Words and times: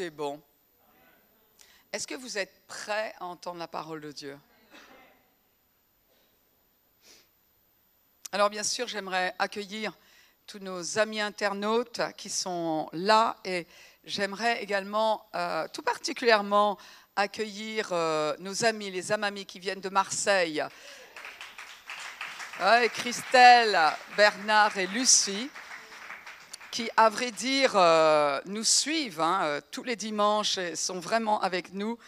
Est 0.00 0.08
bon. 0.08 0.40
Est-ce 1.92 2.06
que 2.06 2.14
vous 2.14 2.38
êtes 2.38 2.66
prêts 2.66 3.14
à 3.20 3.26
entendre 3.26 3.58
la 3.58 3.68
parole 3.68 4.00
de 4.00 4.12
Dieu? 4.12 4.38
Alors 8.32 8.48
bien 8.48 8.62
sûr, 8.62 8.88
j'aimerais 8.88 9.34
accueillir 9.38 9.92
tous 10.46 10.58
nos 10.58 10.98
amis 10.98 11.20
internautes 11.20 12.00
qui 12.16 12.30
sont 12.30 12.88
là 12.94 13.36
et 13.44 13.66
j'aimerais 14.04 14.62
également 14.62 15.28
euh, 15.34 15.68
tout 15.68 15.82
particulièrement 15.82 16.78
accueillir 17.14 17.90
euh, 17.92 18.34
nos 18.38 18.64
amis, 18.64 18.90
les 18.90 19.12
amamis 19.12 19.44
qui 19.44 19.58
viennent 19.58 19.82
de 19.82 19.90
Marseille. 19.90 20.64
Christelle, 22.94 23.78
Bernard 24.16 24.78
et 24.78 24.86
Lucie 24.86 25.50
qui, 26.70 26.88
à 26.96 27.08
vrai 27.08 27.32
dire, 27.32 27.72
euh, 27.74 28.40
nous 28.46 28.64
suivent 28.64 29.20
hein, 29.20 29.40
euh, 29.42 29.60
tous 29.70 29.82
les 29.82 29.96
dimanches 29.96 30.56
et 30.58 30.76
sont 30.76 31.00
vraiment 31.00 31.40
avec 31.40 31.74
nous. 31.74 31.98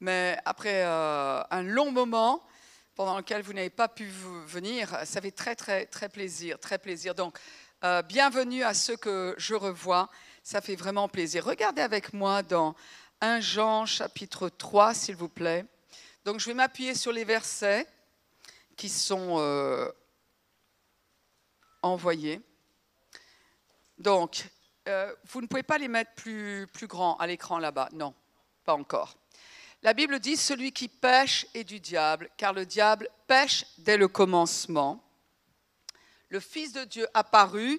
Mais 0.00 0.38
après 0.44 0.84
euh, 0.84 1.42
un 1.50 1.62
long 1.62 1.90
moment 1.90 2.42
pendant 2.94 3.16
lequel 3.16 3.42
vous 3.42 3.54
n'avez 3.54 3.70
pas 3.70 3.88
pu 3.88 4.06
venir, 4.46 4.90
ça 5.04 5.20
fait 5.20 5.30
très, 5.30 5.56
très, 5.56 5.86
très 5.86 6.08
plaisir, 6.08 6.58
très 6.58 6.78
plaisir. 6.78 7.14
Donc, 7.14 7.38
bienvenue 8.08 8.62
à 8.62 8.74
ceux 8.74 8.96
que 8.96 9.34
je 9.38 9.54
revois. 9.54 10.10
Ça 10.42 10.60
fait 10.60 10.76
vraiment 10.76 11.08
plaisir. 11.08 11.46
Regardez 11.46 11.80
avec 11.80 12.12
moi 12.12 12.42
dans 12.42 12.74
1 13.22 13.40
Jean 13.40 13.86
chapitre 13.86 14.50
3, 14.50 14.92
s'il 14.92 15.16
vous 15.16 15.30
plaît. 15.30 15.64
Donc, 16.26 16.40
je 16.40 16.46
vais 16.46 16.54
m'appuyer 16.54 16.94
sur 16.94 17.10
les 17.10 17.24
versets 17.24 17.86
qui 18.76 18.90
sont 18.90 19.90
envoyés. 21.80 22.42
Donc, 24.00 24.46
euh, 24.88 25.14
vous 25.26 25.42
ne 25.42 25.46
pouvez 25.46 25.62
pas 25.62 25.76
les 25.76 25.86
mettre 25.86 26.12
plus, 26.14 26.66
plus 26.72 26.86
grands 26.86 27.18
à 27.18 27.26
l'écran 27.26 27.58
là-bas. 27.58 27.90
Non, 27.92 28.14
pas 28.64 28.72
encore. 28.72 29.14
La 29.82 29.92
Bible 29.92 30.18
dit 30.20 30.38
Celui 30.38 30.72
qui 30.72 30.88
pêche 30.88 31.46
est 31.52 31.64
du 31.64 31.80
diable, 31.80 32.30
car 32.38 32.54
le 32.54 32.64
diable 32.64 33.10
pêche 33.26 33.66
dès 33.76 33.98
le 33.98 34.08
commencement. 34.08 35.04
Le 36.30 36.40
Fils 36.40 36.72
de 36.72 36.84
Dieu 36.84 37.06
apparut 37.12 37.78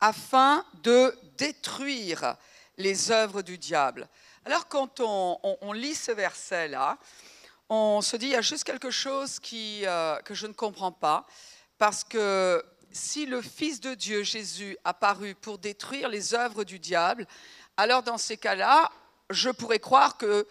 afin 0.00 0.66
de 0.82 1.16
détruire 1.38 2.36
les 2.76 3.12
œuvres 3.12 3.42
du 3.42 3.56
diable. 3.56 4.08
Alors, 4.44 4.66
quand 4.66 4.98
on, 4.98 5.72
lit 5.72 5.94
ce 5.94 6.10
verset-là, 6.10 6.98
on 7.68 8.00
se 8.00 8.16
dit 8.16 8.26
il 8.26 8.32
y 8.32 8.36
a 8.36 8.42
juste 8.42 8.64
quelque 8.64 8.90
chose 8.90 9.38
euh, 9.52 10.16
que 10.22 10.34
je 10.34 10.48
ne 10.48 10.52
comprends 10.52 10.90
pas, 10.90 11.26
parce 11.78 12.02
que 12.02 12.64
si 12.92 13.26
le 13.26 13.42
Fils 13.42 13.80
de 13.80 13.94
Dieu, 13.94 14.22
Jésus, 14.22 14.76
apparu 14.84 15.34
pour 15.34 15.58
détruire 15.58 16.08
les 16.08 16.34
œuvres 16.34 16.64
du 16.64 16.78
diable, 16.78 17.26
alors 17.76 18.02
dans 18.02 18.18
ces 18.18 18.36
cas-là, 18.36 18.90
je 19.30 19.50
pourrais 19.50 19.78
croire 19.78 20.16
que 20.16 20.46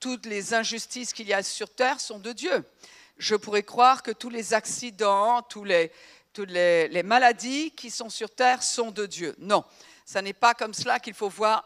toutes 0.00 0.26
les 0.26 0.54
injustices 0.54 1.12
qu'il 1.12 1.28
y 1.28 1.32
a 1.32 1.42
sur 1.42 1.72
terre 1.72 2.00
sont 2.00 2.18
de 2.18 2.32
Dieu. 2.32 2.64
Je 3.18 3.36
pourrais 3.36 3.62
croire 3.62 4.02
que 4.02 4.10
tous 4.10 4.30
les 4.30 4.54
accidents, 4.54 5.42
tous 5.42 5.64
les, 5.64 5.92
toutes 6.32 6.50
les, 6.50 7.02
maladies 7.04 7.70
qui 7.72 7.90
sont 7.90 8.08
sur 8.08 8.34
terre 8.34 8.62
sont 8.62 8.90
de 8.90 9.06
Dieu. 9.06 9.34
Non, 9.38 9.64
ce 10.06 10.18
n'est 10.18 10.32
pas 10.32 10.54
comme 10.54 10.74
cela 10.74 10.98
qu'il 10.98 11.14
faut 11.14 11.28
voir 11.28 11.64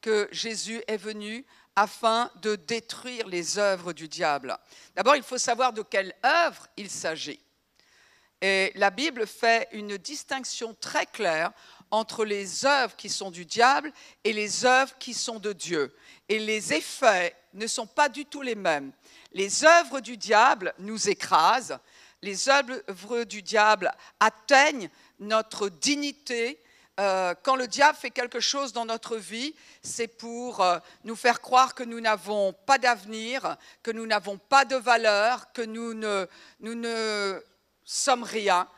que 0.00 0.28
Jésus 0.30 0.82
est 0.86 0.96
venu 0.96 1.44
afin 1.74 2.30
de 2.36 2.56
détruire 2.56 3.26
les 3.26 3.58
œuvres 3.58 3.92
du 3.92 4.08
diable. 4.08 4.56
D'abord, 4.94 5.16
il 5.16 5.22
faut 5.22 5.38
savoir 5.38 5.72
de 5.72 5.82
quelle 5.82 6.14
œuvre 6.24 6.66
il 6.76 6.90
s'agit. 6.90 7.40
Et 8.42 8.72
la 8.74 8.90
Bible 8.90 9.26
fait 9.26 9.68
une 9.72 9.96
distinction 9.96 10.76
très 10.80 11.06
claire 11.06 11.52
entre 11.90 12.24
les 12.24 12.66
œuvres 12.66 12.96
qui 12.96 13.08
sont 13.08 13.30
du 13.30 13.44
diable 13.44 13.92
et 14.24 14.32
les 14.32 14.64
œuvres 14.64 14.96
qui 14.98 15.14
sont 15.14 15.38
de 15.38 15.52
Dieu. 15.52 15.94
Et 16.28 16.38
les 16.38 16.74
effets 16.74 17.34
ne 17.54 17.66
sont 17.66 17.86
pas 17.86 18.08
du 18.08 18.26
tout 18.26 18.42
les 18.42 18.54
mêmes. 18.54 18.92
Les 19.32 19.64
œuvres 19.64 20.00
du 20.00 20.16
diable 20.16 20.74
nous 20.78 21.08
écrasent, 21.08 21.78
les 22.22 22.48
œuvres 22.48 23.24
du 23.24 23.42
diable 23.42 23.92
atteignent 24.20 24.90
notre 25.18 25.68
dignité. 25.68 26.60
Euh, 26.98 27.34
quand 27.42 27.56
le 27.56 27.68
diable 27.68 27.96
fait 27.96 28.10
quelque 28.10 28.40
chose 28.40 28.72
dans 28.72 28.86
notre 28.86 29.16
vie, 29.16 29.54
c'est 29.82 30.08
pour 30.08 30.60
euh, 30.60 30.78
nous 31.04 31.16
faire 31.16 31.40
croire 31.40 31.74
que 31.74 31.84
nous 31.84 32.00
n'avons 32.00 32.52
pas 32.52 32.78
d'avenir, 32.78 33.56
que 33.82 33.90
nous 33.90 34.06
n'avons 34.06 34.38
pas 34.38 34.64
de 34.64 34.76
valeur, 34.76 35.52
que 35.52 35.62
nous 35.62 35.94
ne, 35.94 36.26
nous 36.60 36.74
ne 36.74 37.42
sommes 37.86 38.24
rien, 38.24 38.68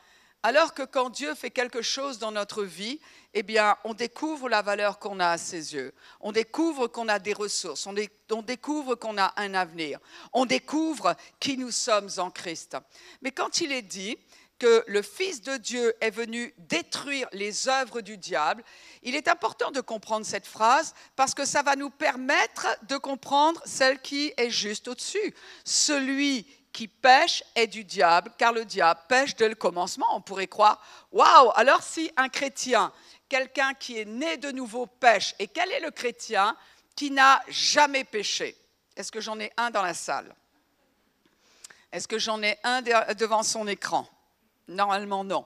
alors 0.41 0.73
que 0.73 0.83
quand 0.83 1.09
Dieu 1.09 1.35
fait 1.35 1.51
quelque 1.51 1.81
chose 1.81 2.17
dans 2.17 2.31
notre 2.31 2.63
vie, 2.63 3.01
eh 3.33 3.43
bien, 3.43 3.75
on 3.83 3.93
découvre 3.93 4.47
la 4.47 4.61
valeur 4.61 4.97
qu'on 4.97 5.19
a 5.19 5.27
à 5.27 5.37
ses 5.37 5.73
yeux. 5.73 5.93
On 6.21 6.31
découvre 6.31 6.87
qu'on 6.87 7.09
a 7.09 7.19
des 7.19 7.33
ressources. 7.33 7.85
On, 7.87 8.41
découvre 8.41 8.95
qu'on 8.95 9.17
a 9.17 9.33
un 9.35 9.53
avenir. 9.53 9.99
On 10.31 10.45
découvre 10.45 11.15
qui 11.41 11.57
nous 11.57 11.71
sommes 11.71 12.09
en 12.17 12.31
Christ. 12.31 12.77
Mais 13.21 13.31
quand 13.31 13.59
il 13.59 13.73
est 13.73 13.81
dit 13.81 14.17
que 14.59 14.83
le 14.87 15.01
Fils 15.01 15.41
de 15.41 15.57
Dieu 15.57 15.93
est 16.01 16.09
venu 16.09 16.53
détruire 16.57 17.27
les 17.33 17.67
œuvres 17.67 18.01
du 18.01 18.17
diable, 18.17 18.63
il 19.03 19.15
est 19.15 19.27
important 19.27 19.71
de 19.71 19.81
comprendre 19.81 20.25
cette 20.25 20.47
phrase 20.47 20.93
parce 21.15 21.33
que 21.33 21.45
ça 21.45 21.63
va 21.63 21.75
nous 21.75 21.89
permettre 21.89 22.67
de 22.87 22.97
comprendre 22.97 23.61
celle 23.65 24.01
qui 24.01 24.33
est 24.37 24.49
juste 24.49 24.87
au-dessus. 24.87 25.33
Celui 25.65 26.45
qui 26.71 26.87
pêche 26.87 27.43
est 27.55 27.67
du 27.67 27.83
diable, 27.83 28.31
car 28.37 28.53
le 28.53 28.65
diable 28.65 28.99
pêche 29.07 29.35
dès 29.35 29.49
le 29.49 29.55
commencement. 29.55 30.07
On 30.13 30.21
pourrait 30.21 30.47
croire, 30.47 30.81
waouh, 31.11 31.51
alors 31.55 31.83
si 31.83 32.11
un 32.15 32.29
chrétien, 32.29 32.91
quelqu'un 33.27 33.73
qui 33.73 33.97
est 33.97 34.05
né 34.05 34.37
de 34.37 34.51
nouveau, 34.51 34.85
pêche, 34.85 35.35
et 35.39 35.47
quel 35.47 35.71
est 35.71 35.79
le 35.79 35.91
chrétien 35.91 36.55
qui 36.95 37.11
n'a 37.11 37.41
jamais 37.47 38.03
péché? 38.03 38.55
Est-ce 38.95 39.11
que 39.11 39.21
j'en 39.21 39.39
ai 39.39 39.51
un 39.57 39.71
dans 39.71 39.83
la 39.83 39.93
salle? 39.93 40.35
Est-ce 41.91 42.07
que 42.07 42.19
j'en 42.19 42.41
ai 42.43 42.57
un 42.63 42.81
devant 42.81 43.43
son 43.43 43.67
écran? 43.67 44.07
Normalement, 44.67 45.23
non. 45.23 45.45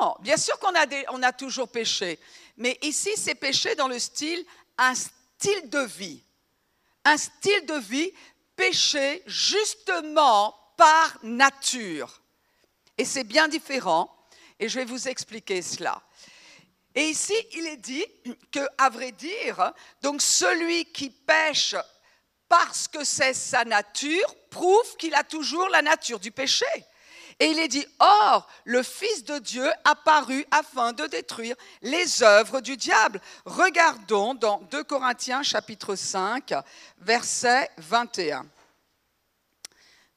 Non, 0.00 0.16
bien 0.20 0.36
sûr 0.36 0.58
qu'on 0.58 0.74
a, 0.74 1.26
a 1.26 1.32
toujours 1.32 1.68
péché, 1.68 2.18
mais 2.56 2.78
ici, 2.82 3.10
c'est 3.16 3.34
péché 3.34 3.74
dans 3.74 3.88
le 3.88 3.98
style, 3.98 4.44
un 4.76 4.94
style 4.94 5.68
de 5.70 5.80
vie. 5.80 6.22
Un 7.04 7.16
style 7.16 7.64
de 7.66 7.74
vie 7.74 8.12
péché 8.58 9.22
justement 9.24 10.54
par 10.76 11.16
nature. 11.22 12.20
Et 12.98 13.04
c'est 13.04 13.24
bien 13.24 13.46
différent, 13.46 14.12
et 14.58 14.68
je 14.68 14.80
vais 14.80 14.84
vous 14.84 15.08
expliquer 15.08 15.62
cela. 15.62 16.02
Et 16.94 17.04
ici, 17.04 17.34
il 17.52 17.66
est 17.68 17.76
dit 17.76 18.04
que, 18.50 18.66
à 18.76 18.90
vrai 18.90 19.12
dire, 19.12 19.72
donc 20.02 20.20
celui 20.20 20.84
qui 20.86 21.10
pêche 21.10 21.76
parce 22.48 22.88
que 22.88 23.04
c'est 23.04 23.34
sa 23.34 23.64
nature 23.64 24.34
prouve 24.50 24.96
qu'il 24.96 25.14
a 25.14 25.22
toujours 25.22 25.68
la 25.68 25.82
nature 25.82 26.18
du 26.18 26.32
péché. 26.32 26.66
Et 27.40 27.46
il 27.46 27.58
est 27.60 27.68
dit, 27.68 27.86
or, 28.00 28.48
le 28.64 28.82
Fils 28.82 29.24
de 29.24 29.38
Dieu 29.38 29.70
apparut 29.84 30.44
afin 30.50 30.92
de 30.92 31.06
détruire 31.06 31.54
les 31.82 32.22
œuvres 32.22 32.60
du 32.60 32.76
diable. 32.76 33.20
Regardons 33.44 34.34
dans 34.34 34.58
2 34.62 34.82
Corinthiens 34.82 35.44
chapitre 35.44 35.94
5, 35.94 36.52
verset 36.98 37.70
21. 37.76 38.44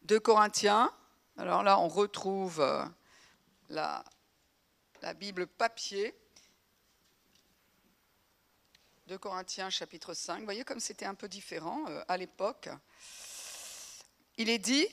2 0.03 0.19
Corinthiens, 0.19 0.91
alors 1.37 1.61
là 1.61 1.79
on 1.79 1.87
retrouve 1.87 2.59
euh, 2.59 2.83
la, 3.69 4.03
Bible 5.15 5.45
papier. 5.45 6.15
2 9.07 9.17
Corinthiens 9.19 9.69
chapitre 9.69 10.15
5, 10.15 10.39
vous 10.39 10.45
voyez 10.45 10.63
comme 10.63 10.79
c'était 10.79 11.05
un 11.05 11.15
peu 11.15 11.27
différent 11.27 11.85
euh, 11.87 12.03
à 12.07 12.17
l'époque. 12.17 12.69
Il 14.37 14.49
est 14.49 14.59
dit, 14.59 14.87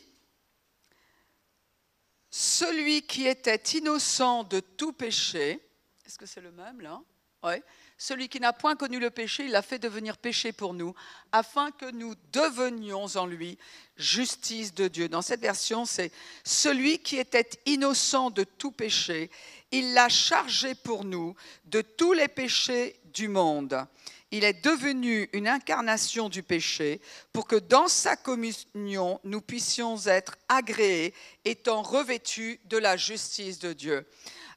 celui 2.31 3.03
qui 3.03 3.27
était 3.27 3.63
innocent 3.75 4.45
de 4.45 4.61
tout 4.61 4.93
péché, 4.93 5.61
est-ce 6.07 6.19
que 6.19 6.27
c'est 6.27 6.41
le 6.41 6.53
même 6.53 6.81
là? 6.81 7.01
Oui. 7.43 7.63
Celui 8.01 8.29
qui 8.29 8.39
n'a 8.39 8.53
point 8.53 8.77
connu 8.77 9.01
le 9.01 9.11
péché, 9.11 9.45
il 9.45 9.51
l'a 9.51 9.63
fait 9.63 9.79
devenir 9.79 10.19
péché 10.19 10.53
pour 10.53 10.73
nous, 10.73 10.95
afin 11.33 11.73
que 11.73 11.91
nous 11.91 12.15
devenions 12.33 13.07
en 13.17 13.27
lui 13.27 13.59
justice 13.97 14.73
de 14.73 14.87
Dieu. 14.87 15.09
Dans 15.09 15.23
cette 15.23 15.41
version, 15.41 15.85
c'est 15.85 16.13
celui 16.45 17.01
qui 17.01 17.19
était 17.19 17.51
innocent 17.67 18.31
de 18.31 18.45
tout 18.45 18.71
péché, 18.71 19.31
il 19.73 19.95
l'a 19.95 20.09
chargé 20.09 20.75
pour 20.77 21.05
nous 21.05 21.35
de 21.65 21.81
tous 21.81 22.13
les 22.13 22.29
péchés 22.29 23.01
du 23.13 23.29
monde. 23.29 23.85
Il 24.31 24.45
est 24.45 24.65
devenu 24.65 25.31
une 25.33 25.49
incarnation 25.49 26.29
du 26.29 26.43
péché 26.43 27.01
pour 27.33 27.47
que 27.47 27.57
dans 27.57 27.89
sa 27.89 28.15
communion, 28.15 29.21
nous 29.25 29.41
puissions 29.41 29.97
être 30.07 30.37
agréés, 30.49 31.15
étant 31.47 31.83
revêtus 31.83 32.61
de 32.65 32.77
la 32.77 32.97
justice 32.97 33.59
de 33.59 33.73
Dieu. 33.73 34.07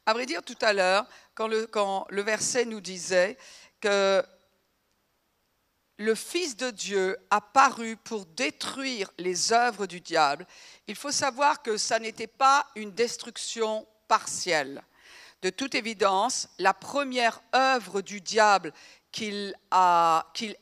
À 0.06 0.13
vrai 0.13 0.25
dire, 0.25 0.44
tout 0.44 0.57
à 0.62 0.73
l'heure, 0.73 1.06
quand 1.35 1.47
le, 1.47 2.21
verset 2.21 2.65
nous 2.65 2.81
disait 2.81 3.38
que 3.79 4.21
le 5.97 6.15
Fils 6.15 6.57
de 6.57 6.71
Dieu 6.71 7.15
a 7.29 7.39
paru 7.39 7.95
pour 7.95 8.25
détruire 8.25 9.12
les 9.17 9.53
œuvres 9.53 9.85
du 9.85 10.01
diable, 10.01 10.45
il 10.88 10.95
faut 10.95 11.12
savoir 11.12 11.62
que 11.62 11.77
ça 11.77 12.00
n'était 12.00 12.27
pas 12.27 12.67
une 12.75 12.91
destruction 12.91 13.88
partielle. 14.07 14.83
De 15.41 15.50
toute 15.50 15.75
évidence, 15.75 16.50
la 16.59 16.74
première 16.74 17.41
œuvre 17.56 18.01
du 18.01 18.21
diable 18.21 18.74
qu'il 19.11 19.55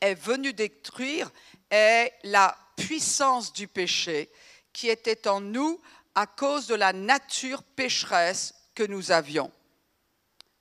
est 0.02 0.16
venu 0.16 0.54
détruire 0.54 1.32
est 1.70 2.14
la 2.24 2.58
puissance 2.76 3.54
du 3.54 3.68
péché 3.68 4.30
qui 4.74 4.90
était 4.90 5.28
en 5.28 5.42
nous 5.42 5.80
à 6.16 6.26
cause 6.26 6.68
de 6.68 6.76
la 6.76 6.94
nature 6.94 7.64
pécheresse 7.64 8.54
que 8.76 8.84
nous 8.84 9.12
avions. 9.12 9.52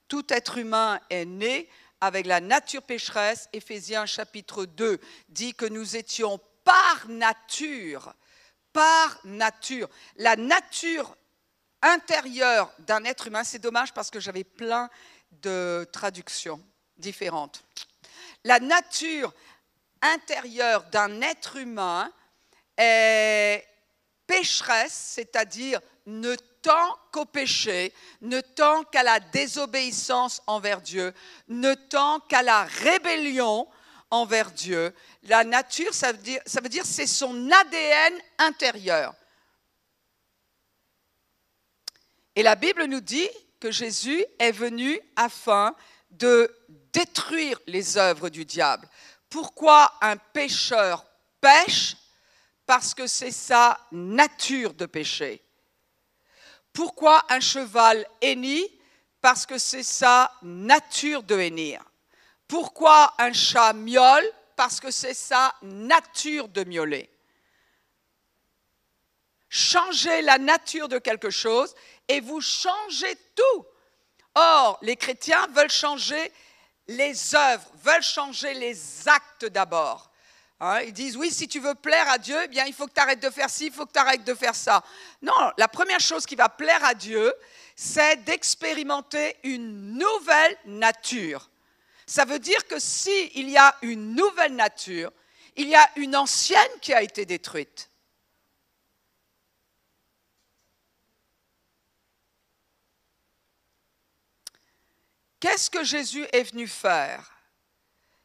Tout 0.09 0.25
être 0.33 0.59
humain 0.59 1.01
est 1.11 1.25
né 1.25 1.69
avec 2.01 2.27
la 2.27 2.41
nature 2.41 2.83
pécheresse. 2.83 3.49
Éphésiens 3.53 4.07
chapitre 4.07 4.65
2 4.65 5.01
dit 5.29 5.55
que 5.55 5.67
nous 5.67 5.97
étions 5.97 6.41
par 6.65 7.09
nature, 7.09 8.15
par 8.73 9.19
nature. 9.25 9.89
La 10.17 10.37
nature 10.37 11.17
intérieure 11.83 12.73
d'un 12.81 13.05
être 13.05 13.27
humain, 13.27 13.45
c'est 13.45 13.59
dommage 13.59 13.93
parce 13.93 14.11
que 14.11 14.21
j'avais 14.21 14.45
plein 14.45 14.91
de 15.31 15.89
traductions 15.93 16.63
différentes. 16.99 17.65
La 18.45 18.61
nature 18.61 19.33
intérieure 20.03 20.85
d'un 20.91 21.21
être 21.21 21.57
humain 21.57 22.13
est 22.77 23.67
pécheresse, 24.27 25.15
c'est-à-dire 25.15 25.81
ne 26.07 26.37
tend 26.63 26.97
qu'au 27.13 27.25
péché, 27.25 27.93
ne 28.21 28.41
tend 28.41 28.85
qu'à 28.85 29.03
la 29.03 29.21
désobéissance 29.21 30.43
envers 30.47 30.81
Dieu, 30.81 31.13
ne 31.49 31.75
tend 31.75 32.21
qu'à 32.21 32.43
la 32.43 32.65
rébellion 32.65 33.69
envers 34.11 34.51
Dieu. 34.53 34.95
La 35.25 35.45
nature, 35.45 35.93
ça 35.95 36.13
veut 36.13 36.19
dire, 36.19 36.41
ça 36.47 36.61
veut 36.61 36.69
dire 36.69 36.85
c'est 36.87 37.07
son 37.07 37.51
ADN 37.51 38.15
intérieur. 38.39 39.15
Et 42.37 42.43
la 42.43 42.55
Bible 42.55 42.85
nous 42.85 43.01
dit 43.01 43.29
que 43.61 43.71
Jésus 43.71 44.25
est 44.39 44.53
venu 44.53 45.01
afin 45.17 45.75
de 46.11 46.55
détruire 46.93 47.61
les 47.67 47.97
œuvres 47.97 48.29
du 48.29 48.45
diable. 48.45 48.89
Pourquoi 49.29 49.93
un 50.01 50.17
pécheur 50.17 51.05
pêche? 51.41 51.97
Parce 52.67 52.95
que 52.95 53.07
c'est 53.07 53.31
sa 53.31 53.79
nature 53.93 54.75
de 54.75 54.87
pécher. 54.87 55.43
Pourquoi 56.73 57.25
un 57.29 57.41
cheval 57.41 58.07
hennit? 58.21 58.69
Parce 59.21 59.47
que 59.47 59.59
c'est 59.59 59.83
sa 59.83 60.33
nature 60.43 61.23
de 61.23 61.39
hennir. 61.39 61.83
Pourquoi 62.47 63.15
un 63.19 63.33
chat 63.33 63.73
miaule? 63.73 64.31
Parce 64.55 64.81
que 64.81 64.91
c'est 64.91 65.15
sa 65.15 65.55
nature 65.63 66.49
de 66.49 66.65
miauler. 66.65 67.11
Changez 69.49 70.23
la 70.23 70.39
nature 70.39 70.89
de 70.89 70.99
quelque 70.99 71.31
chose 71.31 71.75
et 72.07 72.21
vous 72.21 72.41
changez 72.41 73.17
tout. 73.35 73.67
Or, 74.41 74.79
les 74.83 74.95
chrétiens 74.95 75.49
veulent 75.49 75.69
changer 75.71 76.33
les 76.87 77.35
œuvres, 77.35 77.69
veulent 77.83 78.03
changer 78.03 78.55
les 78.55 79.09
actes 79.09 79.47
d'abord. 79.47 80.13
Hein, 80.61 80.83
ils 80.83 80.93
disent, 80.93 81.17
oui, 81.17 81.33
si 81.33 81.49
tu 81.49 81.59
veux 81.59 81.75
plaire 81.75 82.09
à 82.09 82.19
Dieu, 82.19 82.37
eh 82.45 82.47
bien, 82.47 82.65
il 82.65 82.73
faut 82.73 82.87
que 82.87 82.93
tu 82.93 83.01
arrêtes 83.01 83.21
de 83.21 83.31
faire 83.31 83.51
ci, 83.51 83.67
il 83.67 83.73
faut 83.73 83.85
que 83.85 83.93
tu 83.93 83.99
arrêtes 83.99 84.23
de 84.23 84.35
faire 84.35 84.55
ça. 84.55 84.85
Non, 85.23 85.53
la 85.57 85.67
première 85.67 85.99
chose 85.99 86.25
qui 86.25 86.37
va 86.37 86.49
plaire 86.49 86.85
à 86.85 86.95
Dieu, 86.95 87.35
c'est 87.75 88.23
d'expérimenter 88.25 89.37
une 89.43 89.99
nouvelle 89.99 90.57
nature. 90.67 91.51
Ça 92.07 92.25
veut 92.25 92.39
dire 92.39 92.65
que 92.69 92.79
s'il 92.79 93.51
y 93.51 93.57
a 93.57 93.75
une 93.83 94.15
nouvelle 94.15 94.55
nature, 94.55 95.11
il 95.57 95.69
y 95.69 95.75
a 95.75 95.91
une 95.97 96.15
ancienne 96.15 96.71
qui 96.81 96.95
a 96.95 97.03
été 97.03 97.27
détruite. 97.27 97.88
Qu'est-ce 105.41 105.71
que 105.71 105.85
Jésus 105.85 106.27
est 106.33 106.45
venu 106.45 106.67
faire? 106.67 107.31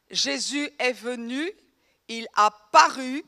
Jésus 0.10 0.70
est 0.80 0.94
venu, 0.94 1.52
il 2.08 2.28
a 2.36 2.52
paru 2.72 3.24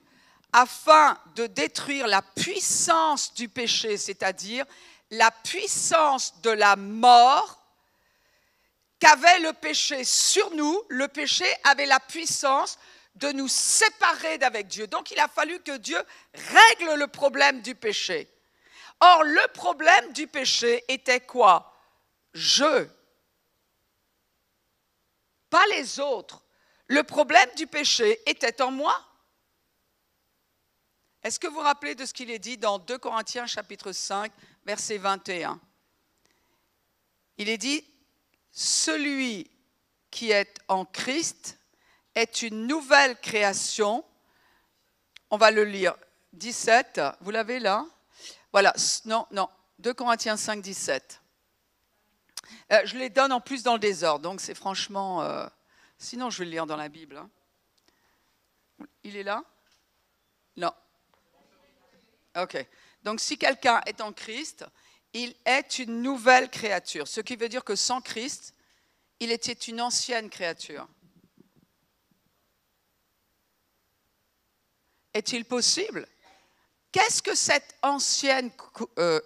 afin 0.51 1.17
de 1.35 1.47
détruire 1.47 2.07
la 2.07 2.21
puissance 2.21 3.33
du 3.33 3.49
péché, 3.49 3.97
c'est-à-dire 3.97 4.65
la 5.11 5.31
puissance 5.31 6.41
de 6.41 6.49
la 6.49 6.75
mort 6.75 7.61
qu'avait 8.99 9.39
le 9.39 9.53
péché 9.53 10.03
sur 10.03 10.49
nous. 10.51 10.81
Le 10.89 11.07
péché 11.07 11.45
avait 11.63 11.85
la 11.85 11.99
puissance 11.99 12.77
de 13.15 13.31
nous 13.31 13.47
séparer 13.47 14.37
d'avec 14.37 14.67
Dieu. 14.67 14.87
Donc 14.87 15.11
il 15.11 15.19
a 15.19 15.27
fallu 15.27 15.59
que 15.59 15.77
Dieu 15.77 16.01
règle 16.33 16.95
le 16.95 17.07
problème 17.07 17.61
du 17.61 17.75
péché. 17.75 18.29
Or, 18.99 19.23
le 19.23 19.47
problème 19.53 20.13
du 20.13 20.27
péché 20.27 20.83
était 20.87 21.19
quoi? 21.19 21.73
Je 22.33 22.87
pas 25.55 25.65
les 25.67 26.01
autres. 26.01 26.41
Le 26.87 27.03
problème 27.03 27.49
du 27.55 27.65
péché 27.65 28.19
était 28.25 28.61
en 28.61 28.71
moi. 28.71 28.93
Est-ce 31.23 31.39
que 31.39 31.47
vous 31.47 31.53
vous 31.53 31.61
rappelez 31.61 31.95
de 31.95 32.05
ce 32.05 32.13
qu'il 32.13 32.29
est 32.29 32.39
dit 32.39 32.57
dans 32.57 32.77
2 32.77 32.97
Corinthiens 32.97 33.47
chapitre 33.47 33.93
5, 33.93 34.33
verset 34.65 34.97
21 34.97 35.57
Il 37.37 37.47
est 37.47 37.57
dit, 37.57 37.85
celui 38.51 39.49
qui 40.11 40.31
est 40.31 40.57
en 40.67 40.83
Christ 40.83 41.57
est 42.15 42.41
une 42.41 42.67
nouvelle 42.67 43.17
création. 43.21 44.03
On 45.29 45.37
va 45.37 45.51
le 45.51 45.63
lire. 45.63 45.95
17, 46.33 46.99
vous 47.21 47.31
l'avez 47.31 47.59
là? 47.59 47.85
Voilà, 48.51 48.73
non, 49.05 49.25
non, 49.31 49.47
2 49.79 49.93
Corinthiens 49.93 50.35
5, 50.35 50.61
17. 50.61 51.21
Euh, 52.71 52.81
je 52.85 52.97
les 52.97 53.09
donne 53.09 53.31
en 53.31 53.41
plus 53.41 53.63
dans 53.63 53.73
le 53.73 53.79
désordre, 53.79 54.21
donc 54.21 54.41
c'est 54.41 54.55
franchement... 54.55 55.21
Euh, 55.21 55.47
sinon, 55.97 56.29
je 56.29 56.39
vais 56.39 56.45
le 56.45 56.51
lire 56.51 56.65
dans 56.65 56.77
la 56.77 56.89
Bible. 56.89 57.17
Hein. 57.17 57.29
Il 59.03 59.15
est 59.15 59.23
là? 59.23 59.43
Non. 60.57 60.73
Ok. 62.35 62.57
Donc 63.03 63.19
si 63.19 63.37
quelqu'un 63.37 63.81
est 63.85 64.01
en 64.01 64.11
Christ, 64.11 64.65
il 65.13 65.35
est 65.45 65.79
une 65.79 66.01
nouvelle 66.01 66.49
créature. 66.49 67.07
Ce 67.07 67.21
qui 67.21 67.35
veut 67.35 67.47
dire 67.47 67.63
que 67.63 67.75
sans 67.75 68.01
Christ, 68.01 68.53
il 69.19 69.31
était 69.31 69.53
une 69.53 69.79
ancienne 69.79 70.29
créature. 70.29 70.87
Est-il 75.13 75.45
possible? 75.45 76.07
Qu'est-ce 76.91 77.21
que 77.21 77.35
cette 77.35 77.77
ancienne 77.81 78.51
euh, 78.97 79.21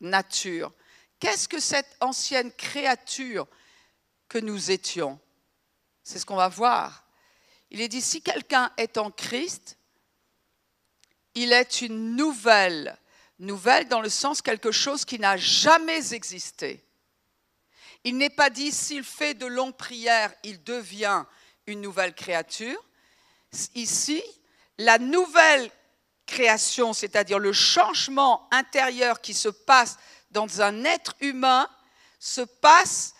nature? 0.00 0.72
Qu'est-ce 1.20 1.48
que 1.48 1.60
cette 1.60 1.96
ancienne 2.00 2.50
créature 2.52 3.46
que 4.28 4.38
nous 4.38 4.70
étions? 4.70 5.20
C'est 6.02 6.18
ce 6.18 6.26
qu'on 6.26 6.36
va 6.36 6.48
voir. 6.48 7.04
Il 7.70 7.80
est 7.80 7.88
dit, 7.88 8.00
si 8.00 8.22
quelqu'un 8.22 8.72
est 8.78 8.96
en 8.96 9.10
Christ, 9.10 9.76
il 11.34 11.52
est 11.52 11.82
une 11.82 12.16
nouvelle, 12.16 12.98
nouvelle 13.38 13.86
dans 13.88 14.00
le 14.00 14.08
sens 14.08 14.42
quelque 14.42 14.72
chose 14.72 15.04
qui 15.04 15.18
n'a 15.18 15.36
jamais 15.36 16.14
existé. 16.14 16.82
Il 18.02 18.16
n'est 18.16 18.30
pas 18.30 18.50
dit, 18.50 18.72
s'il 18.72 19.04
fait 19.04 19.34
de 19.34 19.46
longues 19.46 19.76
prières, 19.76 20.32
il 20.42 20.64
devient 20.64 21.24
une 21.66 21.82
nouvelle 21.82 22.14
créature. 22.14 22.82
Ici, 23.74 24.22
la 24.78 24.98
nouvelle 24.98 25.70
création, 26.26 26.92
c'est-à-dire 26.92 27.38
le 27.38 27.52
changement 27.52 28.48
intérieur 28.52 29.20
qui 29.20 29.34
se 29.34 29.48
passe 29.48 29.98
dans 30.30 30.60
un 30.60 30.84
être 30.84 31.14
humain 31.20 31.68
se 32.18 32.42
passe 32.42 33.14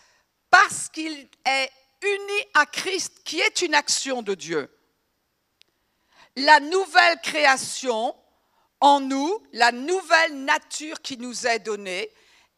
parce 0.49 0.89
qu'il 0.89 1.27
est 1.45 1.71
uni 2.01 2.47
à 2.53 2.65
Christ, 2.65 3.21
qui 3.23 3.39
est 3.39 3.61
une 3.61 3.75
action 3.75 4.21
de 4.21 4.35
Dieu. 4.35 4.69
La 6.35 6.59
nouvelle 6.59 7.19
création 7.21 8.15
en 8.79 8.99
nous, 8.99 9.41
la 9.53 9.71
nouvelle 9.71 10.43
nature 10.43 11.01
qui 11.01 11.17
nous 11.17 11.47
est 11.47 11.59
donnée, 11.59 12.09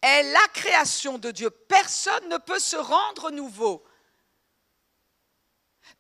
est 0.02 0.24
la 0.24 0.48
création 0.54 1.18
de 1.18 1.32
Dieu. 1.32 1.50
Personne 1.50 2.30
ne 2.30 2.38
peut 2.38 2.60
se 2.60 2.76
rendre 2.76 3.32
nouveau. 3.32 3.84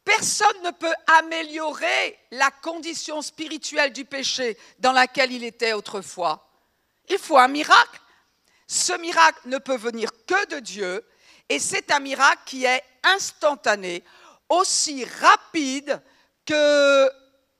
Personne 0.03 0.61
ne 0.63 0.71
peut 0.71 0.93
améliorer 1.19 2.19
la 2.31 2.51
condition 2.51 3.21
spirituelle 3.21 3.93
du 3.93 4.03
péché 4.05 4.57
dans 4.79 4.91
laquelle 4.91 5.31
il 5.31 5.43
était 5.43 5.73
autrefois. 5.73 6.49
Il 7.09 7.17
faut 7.17 7.37
un 7.37 7.47
miracle. 7.47 8.01
Ce 8.73 8.93
miracle 8.93 9.39
ne 9.45 9.59
peut 9.59 9.77
venir 9.77 10.09
que 10.25 10.47
de 10.47 10.59
Dieu 10.59 11.05
et 11.47 11.59
c'est 11.59 11.91
un 11.91 11.99
miracle 11.99 12.41
qui 12.43 12.65
est 12.65 12.83
instantané, 13.03 14.03
aussi 14.49 15.05
rapide 15.05 16.01
que 16.43 17.07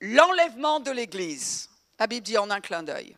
l'enlèvement 0.00 0.80
de 0.80 0.90
l'Église. 0.90 1.70
La 2.00 2.08
Bible 2.08 2.26
dit 2.26 2.36
en 2.36 2.50
un 2.50 2.60
clin 2.60 2.82
d'œil. 2.82 3.16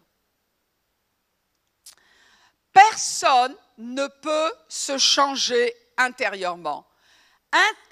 Personne 2.70 3.56
ne 3.78 4.06
peut 4.06 4.52
se 4.68 4.98
changer 4.98 5.74
intérieurement. 5.96 6.86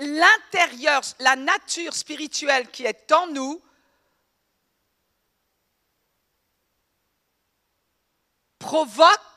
L'intérieur, 0.00 1.00
la 1.18 1.34
nature 1.34 1.94
spirituelle 1.94 2.70
qui 2.70 2.84
est 2.84 3.10
en 3.10 3.28
nous, 3.28 3.62
provoque 8.58 9.33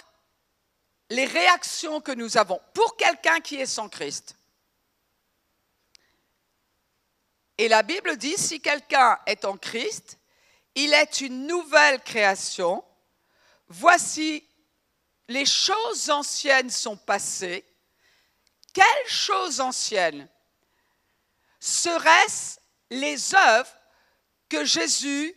les 1.10 1.26
réactions 1.26 2.02
que 2.02 2.12
nous 2.12 2.38
avons 2.38 2.60
pour 2.74 2.98
quelqu'un 2.98 3.40
qui 3.40 3.56
est 3.56 3.66
sans 3.66 3.90
Christ. 3.90 4.36
Et 7.58 7.68
la 7.68 7.82
Bible 7.82 8.18
dit, 8.18 8.38
si 8.38 8.62
quelqu'un 8.62 9.18
est 9.26 9.46
en 9.46 9.58
Christ, 9.58 10.20
il 10.76 10.94
est 10.94 11.22
une 11.22 11.48
nouvelle 11.48 12.02
création. 12.04 12.84
Voici, 13.68 14.48
les 15.28 15.46
choses 15.46 16.10
anciennes 16.10 16.70
sont 16.70 16.98
passées. 16.98 17.66
Quelles 18.74 19.08
choses 19.08 19.60
anciennes 19.60 20.28
Seraient-ce 21.60 22.60
les 22.92 23.34
œuvres 23.34 23.74
que 24.50 24.64
Jésus, 24.64 25.34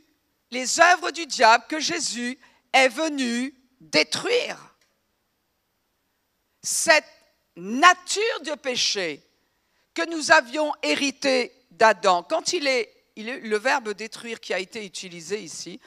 les 0.51 0.79
œuvres 0.79 1.11
du 1.11 1.25
diable 1.27 1.65
que 1.69 1.81
Jésus 1.81 2.39
est 2.73 2.89
venu 2.89 3.55
détruire? 3.81 4.70
Cette 6.63 7.07
nature 7.57 8.41
de 8.45 8.55
péché 8.55 9.23
que 9.95 10.09
nous 10.09 10.31
avions 10.31 10.73
hérité 10.83 11.53
d'Adam, 11.71 12.23
quand 12.23 12.53
il 12.53 12.67
est, 12.67 12.95
le 13.17 13.57
verbe 13.59 13.91
détruire 13.91 14.41
qui 14.41 14.55
a 14.55 14.59
été 14.59 14.85
utilisé 14.85 15.41
ici, 15.41 15.81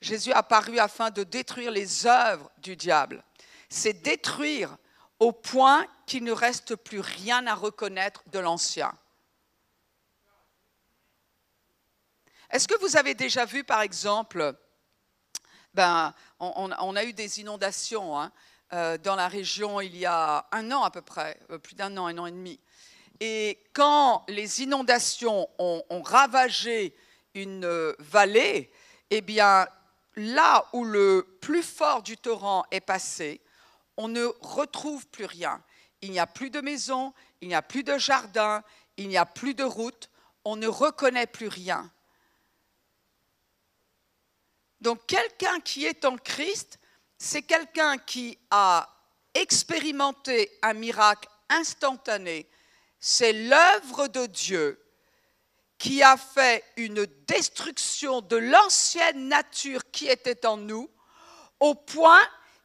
Jésus 0.00 0.32
a 0.32 0.38
apparu 0.38 0.78
afin 0.78 1.10
de 1.10 1.24
détruire 1.24 1.70
les 1.70 2.06
œuvres 2.06 2.50
du 2.58 2.76
diable. 2.76 3.24
C'est 3.68 4.02
détruire 4.02 4.76
au 5.18 5.32
point 5.32 5.86
qu'il 6.06 6.24
ne 6.24 6.32
reste 6.32 6.76
plus 6.76 7.00
rien 7.00 7.46
à 7.46 7.54
reconnaître 7.54 8.22
de 8.28 8.38
l'ancien. 8.38 8.92
Est-ce 12.50 12.68
que 12.68 12.78
vous 12.80 12.96
avez 12.96 13.14
déjà 13.14 13.44
vu, 13.44 13.64
par 13.64 13.80
exemple, 13.80 14.54
ben, 15.74 16.14
on, 16.38 16.96
a 16.96 17.04
eu 17.04 17.12
des 17.12 17.40
inondations 17.40 18.18
hein, 18.18 18.32
dans 18.72 19.16
la 19.16 19.28
région 19.28 19.80
il 19.80 19.96
y 19.96 20.06
a 20.06 20.46
un 20.52 20.70
an 20.72 20.82
à 20.82 20.90
peu 20.90 21.02
près, 21.02 21.38
euh, 21.50 21.58
plus 21.58 21.74
d'un 21.74 21.96
an, 21.96 22.06
un 22.06 22.18
an 22.18 22.26
et 22.26 22.32
demi. 22.32 22.60
Et 23.20 23.62
quand 23.72 24.24
les 24.28 24.62
inondations 24.62 25.48
ont, 25.58 25.82
ravagé 26.02 26.94
une 27.34 27.64
euh, 27.64 27.94
vallée, 27.98 28.70
eh 29.10 29.20
bien, 29.20 29.66
là 30.16 30.66
où 30.72 30.84
le 30.84 31.38
plus 31.40 31.62
fort 31.62 32.02
du 32.02 32.16
torrent 32.16 32.64
est 32.70 32.80
passé, 32.80 33.40
on 33.96 34.08
ne 34.08 34.24
retrouve 34.40 35.06
plus 35.08 35.24
rien. 35.24 35.62
Il 36.02 36.10
n'y 36.10 36.18
a 36.18 36.26
plus 36.26 36.50
de 36.50 36.60
maison, 36.60 37.14
il 37.40 37.48
n'y 37.48 37.54
a 37.54 37.62
plus 37.62 37.82
de 37.82 37.96
jardin, 37.96 38.62
il 38.96 39.08
n'y 39.08 39.16
a 39.16 39.26
plus 39.26 39.54
de 39.54 39.64
route, 39.64 40.10
on 40.44 40.56
ne 40.56 40.66
reconnaît 40.66 41.26
plus 41.26 41.48
rien. 41.48 41.90
Donc 44.82 45.06
quelqu'un 45.06 45.60
qui 45.60 45.86
est 45.86 46.04
en 46.04 46.16
Christ, 46.16 46.78
c'est 47.18 47.42
quelqu'un 47.42 47.98
qui 47.98 48.38
a 48.50 48.88
expérimenté 49.34 50.50
un 50.62 50.72
miracle 50.74 51.28
instantané, 51.48 52.48
c'est 52.98 53.32
l'œuvre 53.32 54.08
de 54.08 54.26
Dieu 54.26 54.82
qui 55.78 56.02
a 56.02 56.16
fait 56.16 56.64
une 56.76 57.06
destruction 57.26 58.22
de 58.22 58.36
l'ancienne 58.36 59.28
nature 59.28 59.90
qui 59.90 60.06
était 60.06 60.46
en 60.46 60.56
nous, 60.56 60.90
au 61.60 61.74
point 61.74 62.20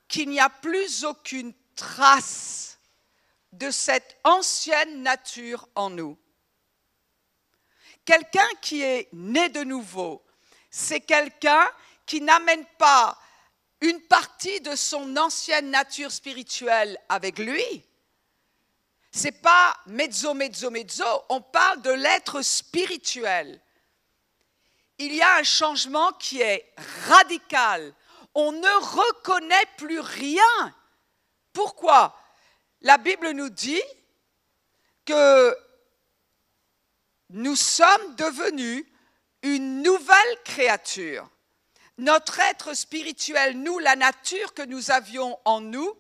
qu'il 0.08 0.30
n'y 0.30 0.40
a 0.40 0.50
plus 0.50 1.04
aucune 1.04 1.54
trace 1.76 2.80
de 3.52 3.70
cette 3.70 4.18
ancienne 4.24 5.04
nature 5.04 5.68
en 5.76 5.90
nous. 5.90 6.18
Quelqu'un 8.06 8.48
qui 8.62 8.82
est 8.82 9.10
né 9.14 9.50
de 9.50 9.64
nouveau, 9.64 10.24
c'est 10.70 11.02
quelqu'un 11.02 11.70
qui 12.06 12.22
n'amène 12.22 12.66
pas 12.78 13.18
une 13.82 14.00
partie 14.02 14.62
de 14.62 14.76
son 14.76 15.18
ancienne 15.18 15.72
nature 15.72 16.12
spirituelle 16.12 16.98
avec 17.10 17.40
lui, 17.40 17.84
c'est 19.12 19.42
pas 19.42 19.76
mezzo, 19.88 20.34
mezzo, 20.34 20.70
mezzo. 20.70 21.04
On 21.30 21.42
parle 21.42 21.82
de 21.82 21.92
l'être 21.92 22.42
spirituel. 22.42 23.60
Il 25.00 25.14
y 25.14 25.22
a 25.22 25.38
un 25.38 25.44
changement 25.44 26.14
qui 26.14 26.42
est 26.42 26.74
radical. 27.08 27.94
On 28.36 28.52
ne 28.52 29.08
reconnaît 29.08 29.66
plus 29.78 30.00
rien. 30.00 30.76
Pourquoi? 31.52 32.16
La 32.82 32.98
Bible 32.98 33.32
nous 33.32 33.50
dit 33.50 33.82
que 35.06 35.58
nous 37.32 37.56
sommes 37.56 38.16
devenus 38.16 38.86
une 39.42 39.82
nouvelle 39.82 40.38
créature. 40.46 41.30
Notre 42.02 42.40
être 42.40 42.74
spirituel, 42.74 43.60
nous, 43.62 43.78
la 43.78 43.96
nature 43.96 44.56
que 44.56 44.64
nous 44.64 44.90
avions 44.90 45.38
en 45.46 45.62
nous, 45.62 45.96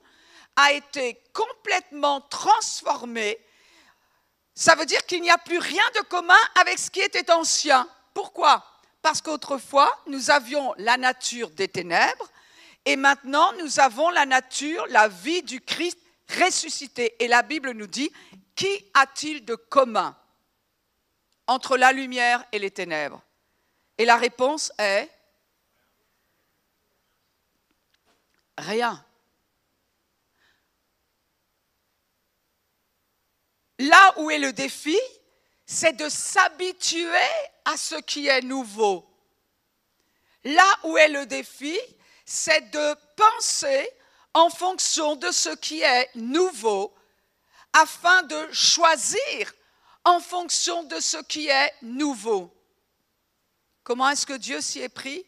a 0.55 0.74
été 0.74 1.22
complètement 1.31 2.22
transformé. 2.22 3.38
Ça 4.55 4.74
veut 4.74 4.88
dire 4.88 5.05
qu'il 5.05 5.22
n'y 5.22 5.29
a 5.29 5.38
plus 5.38 5.60
rien 5.60 5.84
de 5.96 6.01
commun 6.08 6.34
avec 6.60 6.79
ce 6.79 6.89
qui 6.89 7.01
était 7.01 7.29
ancien. 7.29 7.88
Pourquoi? 8.15 8.65
Parce 9.03 9.22
qu'autrefois, 9.22 9.96
nous 10.08 10.31
avions 10.31 10.74
la 10.77 10.98
nature 10.98 11.51
des 11.51 11.67
ténèbres 11.67 12.31
et 12.86 12.96
maintenant, 12.96 13.53
nous 13.60 13.79
avons 13.79 14.10
la 14.10 14.25
nature, 14.25 14.84
la 14.88 15.08
vie 15.08 15.43
du 15.43 15.62
Christ 15.62 16.00
ressuscité. 16.39 17.15
Et 17.24 17.27
la 17.27 17.43
Bible 17.43 17.74
nous 17.74 17.86
dit, 17.86 18.12
qu'y 18.55 18.89
a-t-il 18.96 19.46
de 19.46 19.53
commun 19.53 20.17
entre 21.46 21.77
la 21.77 21.91
lumière 21.91 22.43
et 22.51 22.58
les 22.58 22.72
ténèbres? 22.72 23.22
Et 24.00 24.05
la 24.05 24.17
réponse 24.17 24.72
est 24.79 25.08
rien. 28.58 29.05
Là 33.79 34.13
où 34.17 34.29
est 34.29 34.39
le 34.39 34.53
défi, 34.53 35.00
c'est 35.65 35.93
de 35.93 36.08
s'habituer 36.10 37.08
à 37.65 37.77
ce 37.77 37.96
qui 37.96 38.27
est 38.27 38.41
nouveau. 38.41 39.08
Là 40.43 40.79
où 40.84 40.98
est 40.98 41.10
le 41.10 41.25
défi, 41.25 41.79
c'est 42.25 42.72
de 42.72 42.96
penser 43.15 43.89
en 44.34 44.50
fonction 44.50 45.15
de 45.15 45.31
ce 45.31 45.50
qui 45.55 45.81
est 45.81 46.10
nouveau, 46.15 46.93
afin 47.74 48.24
de 48.24 48.51
choisir 48.51 49.53
en 50.03 50.20
fonction 50.20 50.84
de 50.84 51.00
ce 51.00 51.17
qui 51.24 51.48
est 51.48 51.74
nouveau. 51.81 52.53
Comment 53.84 54.10
est-ce 54.10 54.25
que 54.25 54.38
Dieu 54.38 54.62
s'y 54.62 54.79
est 54.79 54.89
pris? 54.89 55.25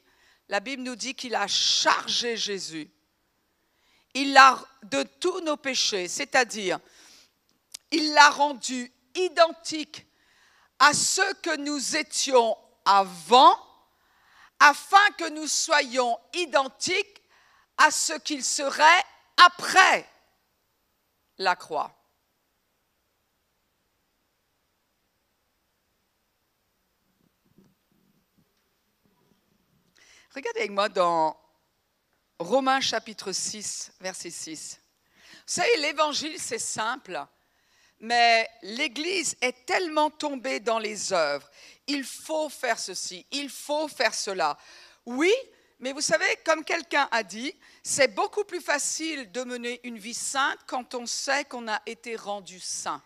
La 0.49 0.59
Bible 0.59 0.83
nous 0.83 0.95
dit 0.95 1.15
qu'il 1.15 1.35
a 1.35 1.47
chargé 1.47 2.37
Jésus. 2.37 2.89
Il 4.13 4.33
l'a 4.33 4.59
de 4.83 5.03
tous 5.03 5.41
nos 5.41 5.57
péchés, 5.57 6.07
c'est-à-dire 6.07 6.79
il 7.91 8.13
l'a 8.13 8.29
rendu 8.29 8.91
identique 9.15 10.05
à 10.79 10.93
ce 10.93 11.33
que 11.35 11.55
nous 11.57 11.95
étions 11.95 12.57
avant, 12.85 13.57
afin 14.59 15.09
que 15.17 15.29
nous 15.29 15.47
soyons 15.47 16.19
identiques 16.33 17.21
à 17.77 17.91
ce 17.91 18.13
qu'il 18.13 18.43
serait 18.43 19.03
après 19.37 20.09
la 21.37 21.55
croix. 21.55 21.91
Regardez 30.33 30.61
avec 30.61 30.71
moi 30.71 30.89
dans 30.89 31.42
Romains 32.39 32.81
chapitre 32.81 33.31
6, 33.31 33.93
verset 34.01 34.29
6. 34.29 34.79
Vous 35.31 35.39
savez, 35.45 35.77
l'évangile, 35.77 36.39
c'est 36.39 36.59
simple 36.59 37.25
mais 38.03 38.49
l'Église 38.63 39.37
est 39.39 39.65
tellement 39.65 40.09
tombée 40.09 40.59
dans 40.59 40.77
les 40.77 41.13
œuvres. 41.13 41.49
Il 41.87 42.03
faut 42.03 42.49
faire 42.49 42.77
ceci, 42.77 43.25
il 43.31 43.49
faut 43.49 43.87
faire 43.87 44.13
cela. 44.13 44.57
Oui, 45.05 45.31
mais 45.79 45.93
vous 45.93 46.01
savez, 46.01 46.25
comme 46.45 46.65
quelqu'un 46.65 47.07
a 47.11 47.23
dit, 47.23 47.55
c'est 47.81 48.13
beaucoup 48.13 48.43
plus 48.43 48.59
facile 48.59 49.31
de 49.31 49.43
mener 49.43 49.79
une 49.85 49.97
vie 49.97 50.13
sainte 50.13 50.59
quand 50.67 50.95
on 50.95 51.05
sait 51.05 51.45
qu'on 51.45 51.69
a 51.69 51.81
été 51.85 52.17
rendu 52.17 52.59
saint. 52.59 53.01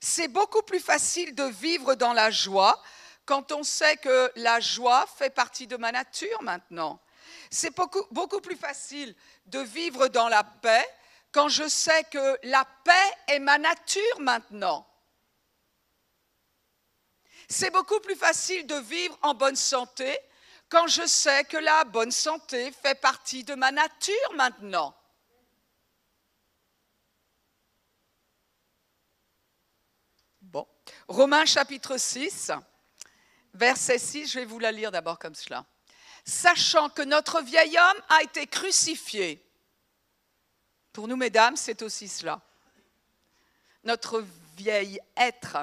C'est 0.00 0.28
beaucoup 0.28 0.62
plus 0.62 0.80
facile 0.80 1.34
de 1.34 1.44
vivre 1.44 1.96
dans 1.96 2.12
la 2.12 2.30
joie 2.30 2.80
quand 3.24 3.50
on 3.50 3.64
sait 3.64 3.96
que 3.96 4.30
la 4.36 4.60
joie 4.60 5.08
fait 5.18 5.30
partie 5.30 5.66
de 5.66 5.76
ma 5.76 5.90
nature 5.90 6.40
maintenant. 6.42 7.00
C'est 7.58 7.74
beaucoup, 7.74 8.40
plus 8.42 8.54
facile 8.54 9.16
de 9.46 9.60
vivre 9.60 10.08
dans 10.08 10.28
la 10.28 10.44
paix 10.44 10.86
quand 11.32 11.48
je 11.48 11.66
sais 11.66 12.04
que 12.04 12.38
la 12.42 12.66
paix 12.84 13.16
est 13.28 13.38
ma 13.38 13.56
nature 13.56 14.20
maintenant. 14.20 14.86
C'est 17.48 17.70
beaucoup 17.70 17.98
plus 18.00 18.14
facile 18.14 18.66
de 18.66 18.74
vivre 18.74 19.18
en 19.22 19.32
bonne 19.32 19.56
santé 19.56 20.18
quand 20.68 20.86
je 20.86 21.06
sais 21.06 21.44
que 21.44 21.56
la 21.56 21.84
bonne 21.84 22.10
santé 22.10 22.70
fait 22.72 23.00
partie 23.00 23.42
de 23.42 23.54
ma 23.54 23.72
nature 23.72 24.32
maintenant. 24.34 24.94
Bon, 30.42 30.68
Romains 31.08 31.46
chapitre 31.46 31.96
6, 31.96 32.52
verset 33.54 33.98
6, 33.98 34.30
je 34.30 34.40
vais 34.40 34.44
vous 34.44 34.58
la 34.58 34.72
lire 34.72 34.90
d'abord 34.90 35.18
comme 35.18 35.34
cela. 35.34 35.64
Sachant 36.26 36.90
que 36.90 37.02
notre 37.02 37.40
vieil 37.40 37.78
homme 37.78 38.02
a 38.08 38.22
été 38.22 38.46
crucifié 38.46 39.46
pour 40.96 41.08
nous, 41.08 41.16
mesdames, 41.16 41.56
c'est 41.56 41.82
aussi 41.82 42.08
cela. 42.08 42.40
Notre 43.84 44.24
vieil 44.56 44.98
être 45.14 45.58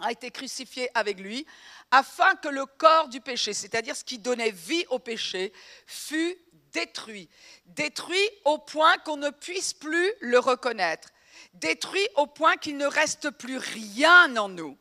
a 0.00 0.10
été 0.10 0.32
crucifié 0.32 0.90
avec 0.94 1.20
lui, 1.20 1.46
afin 1.92 2.34
que 2.34 2.48
le 2.48 2.66
corps 2.66 3.06
du 3.06 3.20
péché, 3.20 3.54
c'est-à-dire 3.54 3.94
ce 3.94 4.02
qui 4.02 4.18
donnait 4.18 4.50
vie 4.50 4.84
au 4.90 4.98
péché, 4.98 5.52
fût 5.86 6.36
détruit. 6.72 7.28
Détruit 7.66 8.28
au 8.44 8.58
point 8.58 8.98
qu'on 9.04 9.16
ne 9.16 9.30
puisse 9.30 9.74
plus 9.74 10.12
le 10.18 10.40
reconnaître. 10.40 11.10
Détruit 11.54 12.08
au 12.16 12.26
point 12.26 12.56
qu'il 12.56 12.76
ne 12.76 12.86
reste 12.86 13.30
plus 13.30 13.58
rien 13.58 14.36
en 14.36 14.48
nous. 14.48 14.76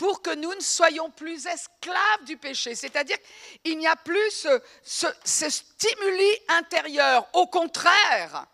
Pour 0.00 0.22
que 0.22 0.34
nous 0.34 0.54
ne 0.54 0.60
soyons 0.60 1.10
plus 1.10 1.46
esclaves 1.46 2.24
du 2.24 2.38
péché. 2.38 2.74
C'est-à-dire 2.74 3.18
qu'il 3.62 3.76
n'y 3.76 3.86
a 3.86 3.96
plus 3.96 4.30
ce, 4.30 4.62
ce, 4.82 5.50
stimuli 5.50 6.30
intérieur. 6.48 7.28
Au 7.34 7.46
contraire, 7.46 8.46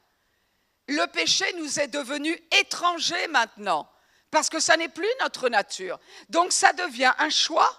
le 0.88 1.06
péché 1.12 1.44
nous 1.52 1.78
est 1.78 1.86
devenu 1.86 2.36
étranger 2.50 3.28
maintenant 3.28 3.88
parce 4.32 4.50
que 4.50 4.58
ça 4.58 4.76
n'est 4.76 4.88
plus 4.88 5.06
notre 5.20 5.48
nature. 5.48 6.00
Donc 6.30 6.50
ça 6.50 6.72
devient 6.72 7.14
un 7.16 7.30
choix. 7.30 7.70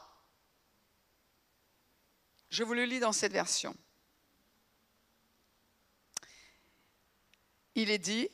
Je 2.50 2.64
vous 2.64 2.74
le 2.74 2.86
lis 2.86 3.02
dans 3.02 3.12
cette 3.12 3.34
version. 3.34 3.76
Il 7.76 7.92
est 7.92 7.98
dit, 7.98 8.30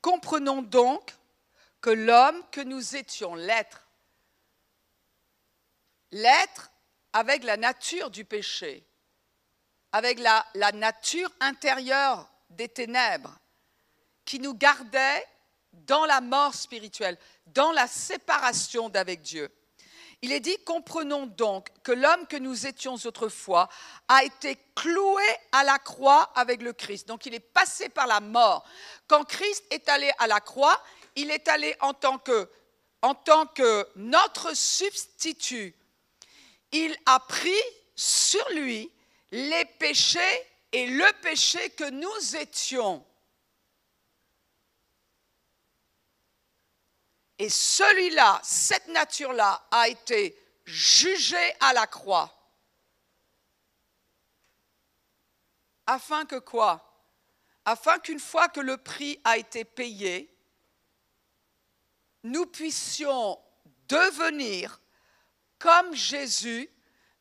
comprenons 0.00 0.62
donc 0.62 1.12
que 1.80 1.90
l'homme 1.90 2.42
que 2.50 2.60
nous 2.60 2.96
étions, 2.96 3.34
l'être, 3.34 3.86
l'être 6.10 6.70
avec 7.12 7.44
la 7.44 7.56
nature 7.56 8.10
du 8.10 8.24
péché, 8.24 8.86
avec 9.92 10.18
la, 10.18 10.44
nature 10.72 11.30
intérieure 11.40 12.28
des 12.50 12.68
ténèbres, 12.68 13.38
qui 14.24 14.40
nous 14.40 14.54
gardait 14.54 15.24
dans 15.72 16.04
la 16.04 16.20
mort 16.20 16.54
spirituelle, 16.54 17.16
dans 17.46 17.72
la 17.72 17.86
séparation 17.86 18.88
d'avec 18.88 19.22
Dieu. 19.22 19.50
Il 20.22 20.32
est 20.32 20.40
dit, 20.40 20.56
comprenons 20.64 21.26
donc 21.26 21.68
que 21.82 21.92
l'homme 21.92 22.26
que 22.26 22.36
nous 22.36 22.66
étions 22.66 22.96
autrefois 23.04 23.68
a 24.08 24.24
été 24.24 24.58
cloué 24.74 25.22
à 25.52 25.62
la 25.62 25.78
croix 25.78 26.32
avec 26.34 26.62
le 26.62 26.72
Christ. 26.72 27.06
Donc 27.06 27.26
il 27.26 27.34
est 27.34 27.40
passé 27.40 27.88
par 27.88 28.06
la 28.06 28.20
mort. 28.20 28.66
Quand 29.06 29.24
Christ 29.24 29.64
est 29.70 29.88
allé 29.88 30.10
à 30.18 30.26
la 30.26 30.40
croix, 30.40 30.82
il 31.16 31.30
est 31.30 31.48
allé 31.48 31.74
en 31.80 31.94
tant 31.94 32.18
que, 32.18 33.88
notre 33.96 34.54
substitut. 34.54 35.74
Il 36.72 36.96
a 37.06 37.18
pris 37.20 37.50
sur 37.94 38.46
lui 38.50 38.90
les 39.30 39.64
péchés 39.64 40.42
et 40.72 40.86
le 40.86 41.20
péché 41.22 41.70
que 41.70 41.88
nous 41.90 42.36
étions. 42.36 43.04
Et 47.38 47.48
celui-là, 47.48 48.40
cette 48.42 48.88
nature-là, 48.88 49.66
a 49.70 49.88
été 49.88 50.38
jugée 50.64 51.54
à 51.60 51.72
la 51.72 51.86
croix. 51.86 52.32
Afin 55.86 56.24
que 56.26 56.38
quoi? 56.38 56.82
Afin 57.64 57.98
qu'une 57.98 58.20
fois 58.20 58.48
que 58.48 58.60
le 58.60 58.76
prix 58.76 59.20
a 59.24 59.36
été 59.36 59.64
payé, 59.64 60.35
nous 62.30 62.46
puissions 62.46 63.38
devenir 63.88 64.80
comme 65.58 65.94
Jésus 65.94 66.68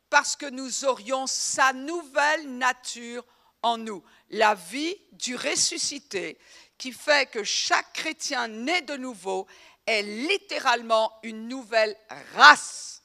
parce 0.10 0.36
que 0.36 0.46
nous 0.46 0.86
aurions 0.86 1.28
sa 1.28 1.74
nouvelle 1.74 2.58
nature 2.58 3.26
en 3.62 3.78
nous, 3.78 4.04
la 4.30 4.54
vie 4.54 4.96
du 5.14 5.36
ressuscité 5.36 6.38
qui 6.78 6.92
fait 6.92 7.30
que 7.30 7.44
chaque 7.44 7.94
chrétien 7.94 8.48
né 8.48 8.82
de 8.82 8.96
nouveau 8.96 9.48
est 9.88 10.04
littéralement 10.04 11.12
une 11.24 11.48
nouvelle 11.48 11.96
race. 12.36 13.02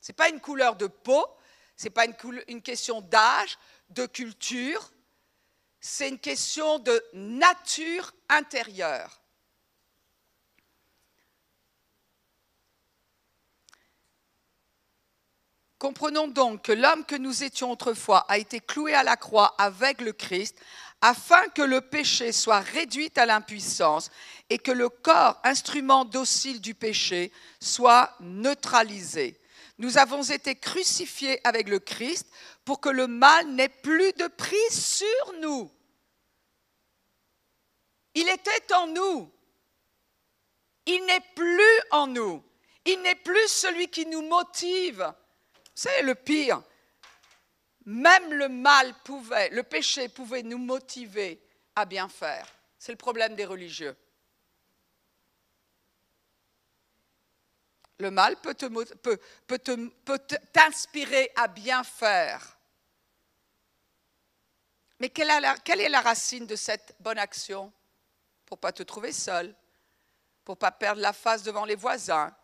Ce 0.00 0.10
n'est 0.10 0.16
pas 0.16 0.28
une 0.28 0.40
couleur 0.40 0.76
de 0.76 0.86
peau, 0.86 1.24
ce 1.76 1.84
n'est 1.84 1.90
pas 1.90 2.04
une, 2.04 2.14
une 2.48 2.62
question 2.62 3.00
d'âge, 3.00 3.58
de 3.90 4.06
culture, 4.06 4.92
c'est 5.80 6.08
une 6.08 6.18
question 6.18 6.78
de 6.78 7.04
nature 7.12 8.12
intérieure. 8.28 9.21
Comprenons 15.82 16.28
donc 16.28 16.62
que 16.62 16.70
l'homme 16.70 17.04
que 17.04 17.16
nous 17.16 17.42
étions 17.42 17.72
autrefois 17.72 18.24
a 18.28 18.38
été 18.38 18.60
cloué 18.60 18.94
à 18.94 19.02
la 19.02 19.16
croix 19.16 19.52
avec 19.58 20.00
le 20.00 20.12
Christ, 20.12 20.56
afin 21.00 21.48
que 21.48 21.62
le 21.62 21.80
péché 21.80 22.30
soit 22.30 22.60
réduit 22.60 23.10
à 23.16 23.26
l'impuissance 23.26 24.08
et 24.48 24.58
que 24.58 24.70
le 24.70 24.88
corps, 24.88 25.40
instrument 25.42 26.04
docile 26.04 26.60
du 26.60 26.76
péché, 26.76 27.32
soit 27.58 28.14
neutralisé. 28.20 29.36
Nous 29.78 29.98
avons 29.98 30.22
été 30.22 30.54
crucifiés 30.54 31.40
avec 31.42 31.68
le 31.68 31.80
Christ 31.80 32.28
pour 32.64 32.80
que 32.80 32.88
le 32.88 33.08
mal 33.08 33.48
n'ait 33.48 33.68
plus 33.68 34.12
de 34.12 34.28
prix 34.28 34.70
sur 34.70 35.32
nous. 35.40 35.68
Il 38.14 38.28
était 38.28 38.72
en 38.72 38.86
nous. 38.86 39.32
Il 40.86 41.04
n'est 41.06 41.26
plus 41.34 41.80
en 41.90 42.06
nous. 42.06 42.40
Il 42.84 43.02
n'est 43.02 43.16
plus 43.16 43.48
celui 43.48 43.88
qui 43.88 44.06
nous 44.06 44.22
motive. 44.22 45.12
C'est 45.74 46.02
le 46.02 46.14
pire. 46.14 46.62
Même 47.84 48.32
le 48.32 48.48
mal 48.48 48.94
pouvait, 49.04 49.48
le 49.50 49.62
péché 49.62 50.08
pouvait 50.08 50.42
nous 50.42 50.58
motiver 50.58 51.42
à 51.74 51.84
bien 51.84 52.08
faire. 52.08 52.46
C'est 52.78 52.92
le 52.92 52.98
problème 52.98 53.34
des 53.34 53.44
religieux. 53.44 53.96
Le 57.98 58.10
mal 58.10 58.36
peut, 58.40 58.54
t'inspirer 60.52 61.30
à 61.36 61.48
bien 61.48 61.84
faire. 61.84 62.58
Mais 64.98 65.08
quelle, 65.08 65.30
est 65.30 65.88
la 65.88 66.00
racine 66.00 66.46
de 66.46 66.56
cette 66.56 66.96
bonne 67.00 67.18
action? 67.18 67.72
Pour 68.46 68.58
pas 68.58 68.72
te 68.72 68.82
trouver 68.82 69.12
seul, 69.12 69.54
pour 70.44 70.56
pas 70.56 70.72
perdre 70.72 71.00
la 71.00 71.12
face 71.12 71.42
devant 71.42 71.64
les 71.64 71.74
voisins, 71.74 72.34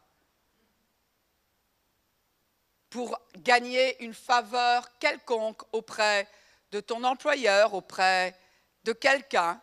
pour 2.90 3.18
gagner 3.36 4.02
une 4.02 4.14
faveur 4.14 4.98
quelconque 4.98 5.62
auprès 5.72 6.28
de 6.70 6.80
ton 6.80 7.04
employeur, 7.04 7.74
auprès 7.74 8.38
de 8.84 8.92
quelqu'un. 8.92 9.60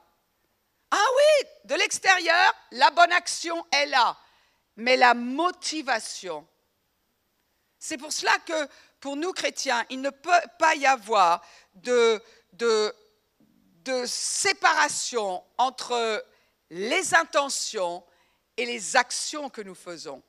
Ah 0.91 1.07
oui, 1.15 1.47
de 1.65 1.75
l'extérieur, 1.75 2.53
la 2.71 2.91
bonne 2.91 3.11
action 3.11 3.65
est 3.71 3.87
là, 3.87 4.17
mais 4.75 4.97
la 4.97 5.13
motivation. 5.13 6.47
C'est 7.79 7.97
pour 7.97 8.11
cela 8.11 8.37
que 8.39 8.67
pour 8.99 9.15
nous 9.15 9.33
chrétiens, 9.33 9.85
il 9.89 10.01
ne 10.01 10.09
peut 10.09 10.31
pas 10.57 10.75
y 10.75 10.85
avoir 10.85 11.43
de, 11.75 12.21
de, 12.53 12.93
séparation 14.07 15.43
entre 15.57 16.25
les 16.71 17.13
intentions 17.13 18.03
et 18.57 18.65
les 18.65 18.95
actions 18.95 19.49
que 19.49 19.61
nous 19.61 19.75
faisons. 19.75 20.23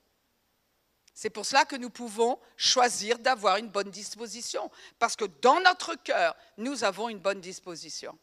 C'est 1.19 1.31
pour 1.31 1.47
cela 1.47 1.65
que 1.65 1.77
nous 1.77 1.89
pouvons 1.89 2.39
choisir 2.59 3.19
d'avoir 3.19 3.57
une 3.57 3.71
bonne 3.71 3.91
disposition, 3.91 4.71
parce 4.99 5.17
que 5.17 5.25
dans 5.25 5.59
notre 5.61 5.95
cœur, 5.95 6.37
nous 6.59 6.85
avons 6.85 7.09
une 7.09 7.21
bonne 7.21 7.41
disposition. 7.41 8.19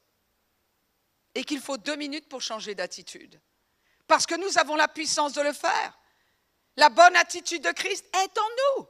Et 1.33 1.43
qu'il 1.43 1.59
faut 1.59 1.77
deux 1.77 1.95
minutes 1.95 2.29
pour 2.29 2.43
changer 2.43 2.75
d'attitude, 2.75 3.41
parce 4.05 4.27
que 4.27 4.35
nous 4.35 4.59
avons 4.59 4.75
la 4.75 4.87
puissance 4.87 5.33
de 5.33 5.41
le 5.41 5.53
faire. 5.53 5.97
La 6.75 6.89
bonne 6.89 7.15
attitude 7.15 7.63
de 7.63 7.71
Christ 7.71 8.05
est 8.15 8.37
en 8.37 8.77
nous. 8.77 8.87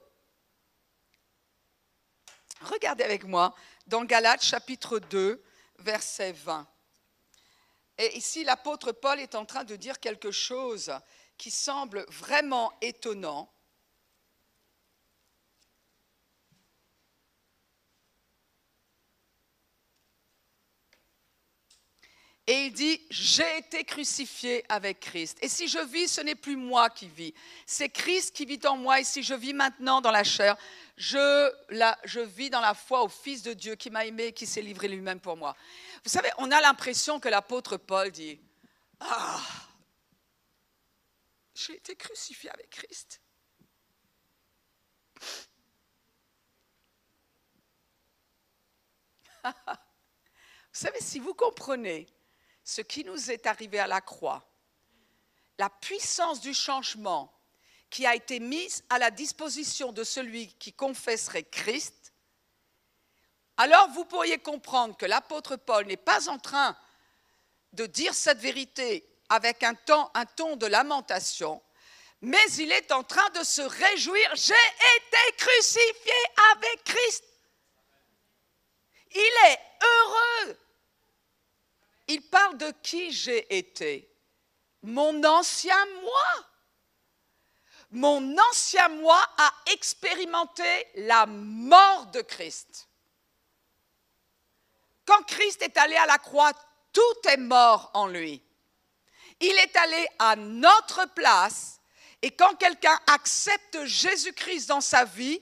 Regardez 2.59 3.05
avec 3.05 3.23
moi 3.23 3.55
dans 3.87 4.03
Galates 4.03 4.43
chapitre 4.43 4.99
2, 4.99 5.41
verset 5.79 6.33
20. 6.33 6.67
Et 7.99 8.17
ici, 8.17 8.43
l'apôtre 8.43 8.91
Paul 8.91 9.21
est 9.21 9.35
en 9.35 9.45
train 9.45 9.63
de 9.63 9.77
dire 9.77 10.01
quelque 10.01 10.31
chose 10.31 10.93
qui 11.37 11.51
semble 11.51 12.05
vraiment 12.09 12.73
étonnant. 12.81 13.49
Et 22.45 22.65
il 22.65 22.73
dit, 22.73 23.01
j'ai 23.09 23.57
été 23.57 23.85
crucifié 23.85 24.65
avec 24.67 24.99
Christ. 24.99 25.37
Et 25.41 25.47
si 25.47 25.69
je 25.69 25.79
vis, 25.79 26.09
ce 26.09 26.19
n'est 26.19 26.35
plus 26.35 26.57
moi 26.57 26.89
qui 26.89 27.07
vis. 27.07 27.33
C'est 27.65 27.87
Christ 27.87 28.35
qui 28.35 28.45
vit 28.45 28.59
en 28.65 28.75
moi. 28.75 28.99
Et 28.99 29.05
si 29.05 29.23
je 29.23 29.33
vis 29.33 29.53
maintenant 29.53 30.01
dans 30.01 30.11
la 30.11 30.25
chair, 30.25 30.57
je, 30.97 32.23
vis 32.25 32.49
dans 32.49 32.59
la 32.59 32.73
foi 32.73 33.01
au 33.01 33.07
Fils 33.07 33.43
de 33.43 33.53
Dieu 33.53 33.75
qui 33.75 33.89
m'a 33.89 34.05
aimé 34.05 34.25
et 34.25 34.33
qui 34.33 34.45
s'est 34.45 34.61
livré 34.61 34.89
lui-même 34.89 35.21
pour 35.21 35.37
moi. 35.37 35.55
Vous 36.03 36.09
savez, 36.09 36.29
on 36.37 36.51
a 36.51 36.59
l'impression 36.59 37.17
que 37.21 37.29
l'apôtre 37.29 37.77
Paul 37.77 38.11
dit, 38.11 38.37
ah, 38.99 39.41
j'ai 41.55 41.77
été 41.77 41.95
crucifié 41.95 42.49
avec 42.49 42.69
Christ. 42.69 43.21
Vous 49.45 50.79
savez, 50.79 50.99
si 51.01 51.19
vous 51.19 51.33
comprenez 51.35 52.07
ce 52.63 52.81
qui 52.81 53.03
nous 53.03 53.31
est 53.31 53.45
arrivé 53.45 53.79
à 53.79 53.87
la 53.87 54.01
croix, 54.01 54.47
la 55.57 55.69
puissance 55.69 56.41
du 56.41 56.53
changement 56.53 57.33
qui 57.89 58.05
a 58.05 58.15
été 58.15 58.39
mise 58.39 58.83
à 58.89 58.97
la 58.97 59.11
disposition 59.11 59.91
de 59.91 60.03
celui 60.03 60.47
qui 60.55 60.73
confesserait 60.73 61.43
Christ, 61.43 62.13
alors 63.57 63.89
vous 63.89 64.05
pourriez 64.05 64.39
comprendre 64.39 64.97
que 64.97 65.05
l'apôtre 65.05 65.57
Paul 65.57 65.85
n'est 65.85 65.97
pas 65.97 66.27
en 66.27 66.39
train 66.39 66.75
de 67.73 67.85
dire 67.85 68.13
cette 68.13 68.39
vérité 68.39 69.07
avec 69.29 69.63
un, 69.63 69.75
ton 69.75 70.55
de 70.55 70.65
lamentation, 70.65 71.61
mais 72.21 72.51
il 72.57 72.71
est 72.71 72.91
en 72.91 73.03
train 73.03 73.29
de 73.31 73.43
se 73.43 73.61
réjouir. 73.61 74.35
J'ai 74.35 74.53
été 74.53 75.35
crucifié 75.37 76.13
avec 76.53 76.83
Christ. 76.83 77.23
Il 79.11 79.33
est 79.47 79.59
heureux. 79.83 80.57
Il 82.07 82.21
parle 82.21 82.57
de 82.57 82.71
qui 82.81 83.11
j'ai 83.11 83.57
été. 83.57 84.09
Mon 84.81 85.23
ancien 85.23 85.85
moi. 86.01 86.45
Mon 87.91 88.37
ancien 88.49 88.89
moi 88.89 89.21
a 89.37 89.53
expérimenté 89.71 90.87
la 90.95 91.25
mort 91.25 92.07
de 92.07 92.21
Christ. 92.21 92.89
Quand 95.05 95.21
Christ 95.23 95.61
est 95.61 95.77
allé 95.77 95.95
à 95.95 96.05
la 96.05 96.17
croix, 96.17 96.51
tout 96.91 97.29
est 97.29 97.37
mort 97.37 97.91
en 97.93 98.07
lui. 98.07 98.41
Il 99.39 99.55
est 99.57 99.75
allé 99.75 100.07
à 100.19 100.35
notre 100.35 101.05
place 101.13 101.79
et 102.21 102.31
quand 102.31 102.55
quelqu'un 102.55 102.97
accepte 103.07 103.83
Jésus-Christ 103.83 104.67
dans 104.67 104.81
sa 104.81 105.03
vie, 105.03 105.41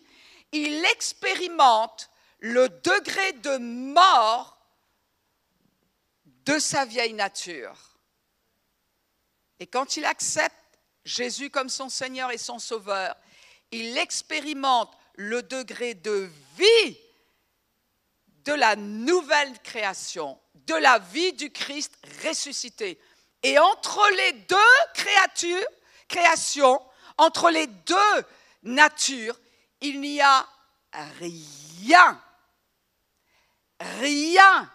il 0.51 0.83
expérimente 0.85 2.09
le 2.39 2.69
degré 2.69 3.33
de 3.33 3.57
mort 3.57 4.57
de 6.51 6.59
sa 6.59 6.83
vieille 6.83 7.13
nature. 7.13 7.77
Et 9.61 9.67
quand 9.67 9.95
il 9.95 10.03
accepte 10.03 10.53
Jésus 11.05 11.49
comme 11.49 11.69
son 11.69 11.87
Seigneur 11.87 12.29
et 12.29 12.37
son 12.37 12.59
Sauveur, 12.59 13.15
il 13.71 13.97
expérimente 13.97 14.91
le 15.15 15.43
degré 15.43 15.93
de 15.93 16.29
vie 16.57 16.97
de 18.43 18.51
la 18.51 18.75
nouvelle 18.75 19.57
création, 19.61 20.37
de 20.55 20.73
la 20.73 20.99
vie 20.99 21.31
du 21.31 21.51
Christ 21.51 21.93
ressuscité. 22.25 22.99
Et 23.43 23.57
entre 23.57 24.01
les 24.17 24.33
deux 24.33 24.57
créatures, 24.93 25.67
créations, 26.09 26.81
entre 27.17 27.49
les 27.49 27.67
deux 27.67 28.25
natures, 28.63 29.39
il 29.79 30.01
n'y 30.01 30.19
a 30.19 30.45
rien. 30.91 32.21
Rien. 33.79 34.69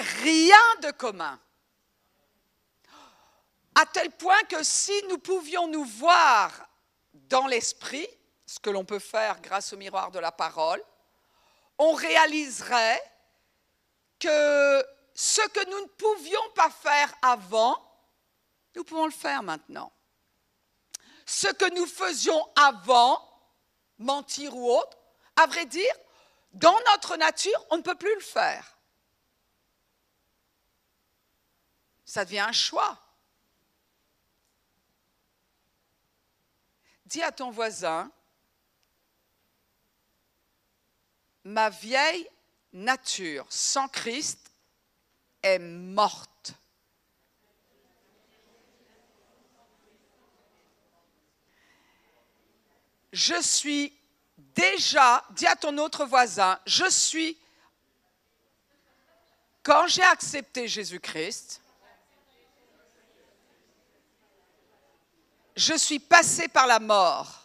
Rien 0.00 0.76
de 0.82 0.90
commun. 0.92 1.38
À 3.74 3.86
tel 3.86 4.10
point 4.10 4.42
que 4.44 4.62
si 4.62 4.92
nous 5.08 5.18
pouvions 5.18 5.68
nous 5.68 5.84
voir 5.84 6.50
dans 7.12 7.46
l'esprit, 7.46 8.08
ce 8.46 8.58
que 8.58 8.70
l'on 8.70 8.84
peut 8.84 8.98
faire 8.98 9.40
grâce 9.40 9.72
au 9.72 9.76
miroir 9.76 10.10
de 10.10 10.18
la 10.18 10.32
parole, 10.32 10.82
on 11.78 11.92
réaliserait 11.92 13.00
que 14.18 14.84
ce 15.14 15.40
que 15.48 15.70
nous 15.70 15.80
ne 15.80 15.86
pouvions 15.86 16.50
pas 16.54 16.70
faire 16.70 17.12
avant, 17.22 17.78
nous 18.74 18.84
pouvons 18.84 19.06
le 19.06 19.12
faire 19.12 19.42
maintenant. 19.42 19.92
Ce 21.26 21.48
que 21.48 21.74
nous 21.74 21.86
faisions 21.86 22.46
avant, 22.56 23.22
mentir 23.98 24.56
ou 24.56 24.72
autre, 24.72 24.98
à 25.36 25.46
vrai 25.46 25.66
dire, 25.66 25.94
dans 26.52 26.78
notre 26.92 27.16
nature, 27.16 27.66
on 27.70 27.76
ne 27.76 27.82
peut 27.82 27.94
plus 27.94 28.14
le 28.14 28.20
faire. 28.20 28.76
Ça 32.10 32.24
devient 32.24 32.40
un 32.40 32.50
choix. 32.50 32.98
Dis 37.06 37.22
à 37.22 37.30
ton 37.30 37.52
voisin, 37.52 38.10
ma 41.44 41.70
vieille 41.70 42.28
nature 42.72 43.46
sans 43.48 43.86
Christ 43.86 44.50
est 45.40 45.60
morte. 45.60 46.54
Je 53.12 53.40
suis 53.40 53.96
déjà, 54.36 55.24
dis 55.30 55.46
à 55.46 55.54
ton 55.54 55.78
autre 55.78 56.06
voisin, 56.06 56.58
je 56.66 56.90
suis, 56.90 57.38
quand 59.62 59.86
j'ai 59.86 60.02
accepté 60.02 60.66
Jésus-Christ, 60.66 61.62
je 65.60 65.74
suis 65.74 65.98
passé 65.98 66.48
par 66.48 66.66
la 66.66 66.80
mort. 66.80 67.36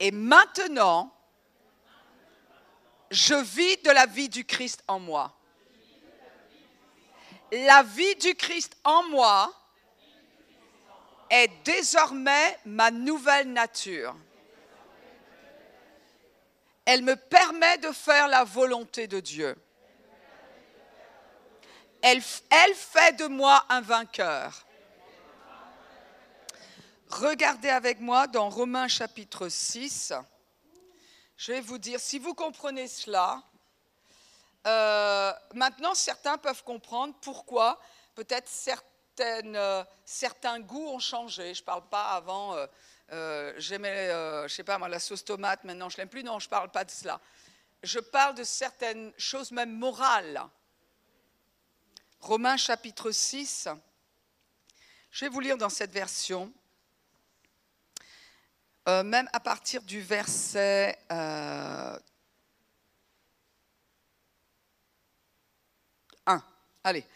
Et 0.00 0.10
maintenant, 0.10 1.14
je 3.10 3.34
vis 3.34 3.76
de 3.82 3.90
la 3.90 4.06
vie 4.06 4.30
du 4.30 4.44
Christ 4.44 4.82
en 4.88 4.98
moi. 4.98 5.36
La 7.52 7.82
vie 7.82 8.16
du 8.16 8.34
Christ 8.34 8.74
en 8.82 9.02
moi 9.10 9.52
est 11.28 11.50
désormais 11.64 12.58
ma 12.64 12.90
nouvelle 12.90 13.52
nature. 13.52 14.16
Elle 16.86 17.02
me 17.02 17.16
permet 17.16 17.78
de 17.78 17.92
faire 17.92 18.26
la 18.28 18.44
volonté 18.44 19.06
de 19.06 19.20
Dieu. 19.20 19.54
Elle, 22.06 22.20
fait 22.20 23.16
de 23.16 23.28
moi 23.28 23.64
un 23.70 23.80
vainqueur. 23.80 24.66
Regardez 27.08 27.70
avec 27.70 27.98
moi 27.98 28.26
dans 28.26 28.50
Romains 28.50 28.88
chapitre 28.88 29.48
6. 29.48 30.12
Je 31.38 31.52
vais 31.52 31.62
vous 31.62 31.78
dire, 31.78 31.98
si 31.98 32.18
vous 32.18 32.34
comprenez 32.34 32.88
cela, 32.88 33.42
euh, 34.66 35.32
maintenant 35.54 35.94
certains 35.94 36.36
peuvent 36.36 36.62
comprendre 36.62 37.14
pourquoi 37.22 37.80
peut-être 38.14 38.52
euh, 39.20 39.82
certains 40.04 40.60
goûts 40.60 40.88
ont 40.88 40.98
changé. 40.98 41.54
Je 41.54 41.62
ne 41.62 41.64
parle 41.64 41.88
pas 41.88 42.10
avant, 42.10 42.54
euh, 43.12 43.54
j'aimais, 43.56 44.08
je 44.46 44.52
sais 44.54 44.62
pas 44.62 44.76
moi, 44.76 44.90
la 44.90 45.00
sauce 45.00 45.24
tomate, 45.24 45.64
maintenant 45.64 45.88
je 45.88 45.96
l'aime 45.96 46.10
plus. 46.10 46.22
Non, 46.22 46.38
je 46.38 46.48
ne 46.48 46.50
parle 46.50 46.70
pas 46.70 46.84
de 46.84 46.90
cela. 46.90 47.18
Je 47.82 47.98
parle 47.98 48.34
de 48.34 48.44
certaines 48.44 49.10
choses 49.16 49.52
même 49.52 49.72
morales. 49.78 50.46
Romains 52.24 52.56
chapitre 52.56 53.10
6. 53.10 53.68
Je 55.10 55.26
vais 55.26 55.28
vous 55.28 55.40
lire 55.40 55.58
dans 55.58 55.68
cette 55.68 55.92
version. 55.92 56.50
Euh, 58.88 59.02
même 59.02 59.28
à 59.34 59.40
partir 59.40 59.82
du 59.82 60.00
verset 60.00 60.98
1. 61.10 61.18
Euh, 61.18 61.98
Allez, 66.82 67.06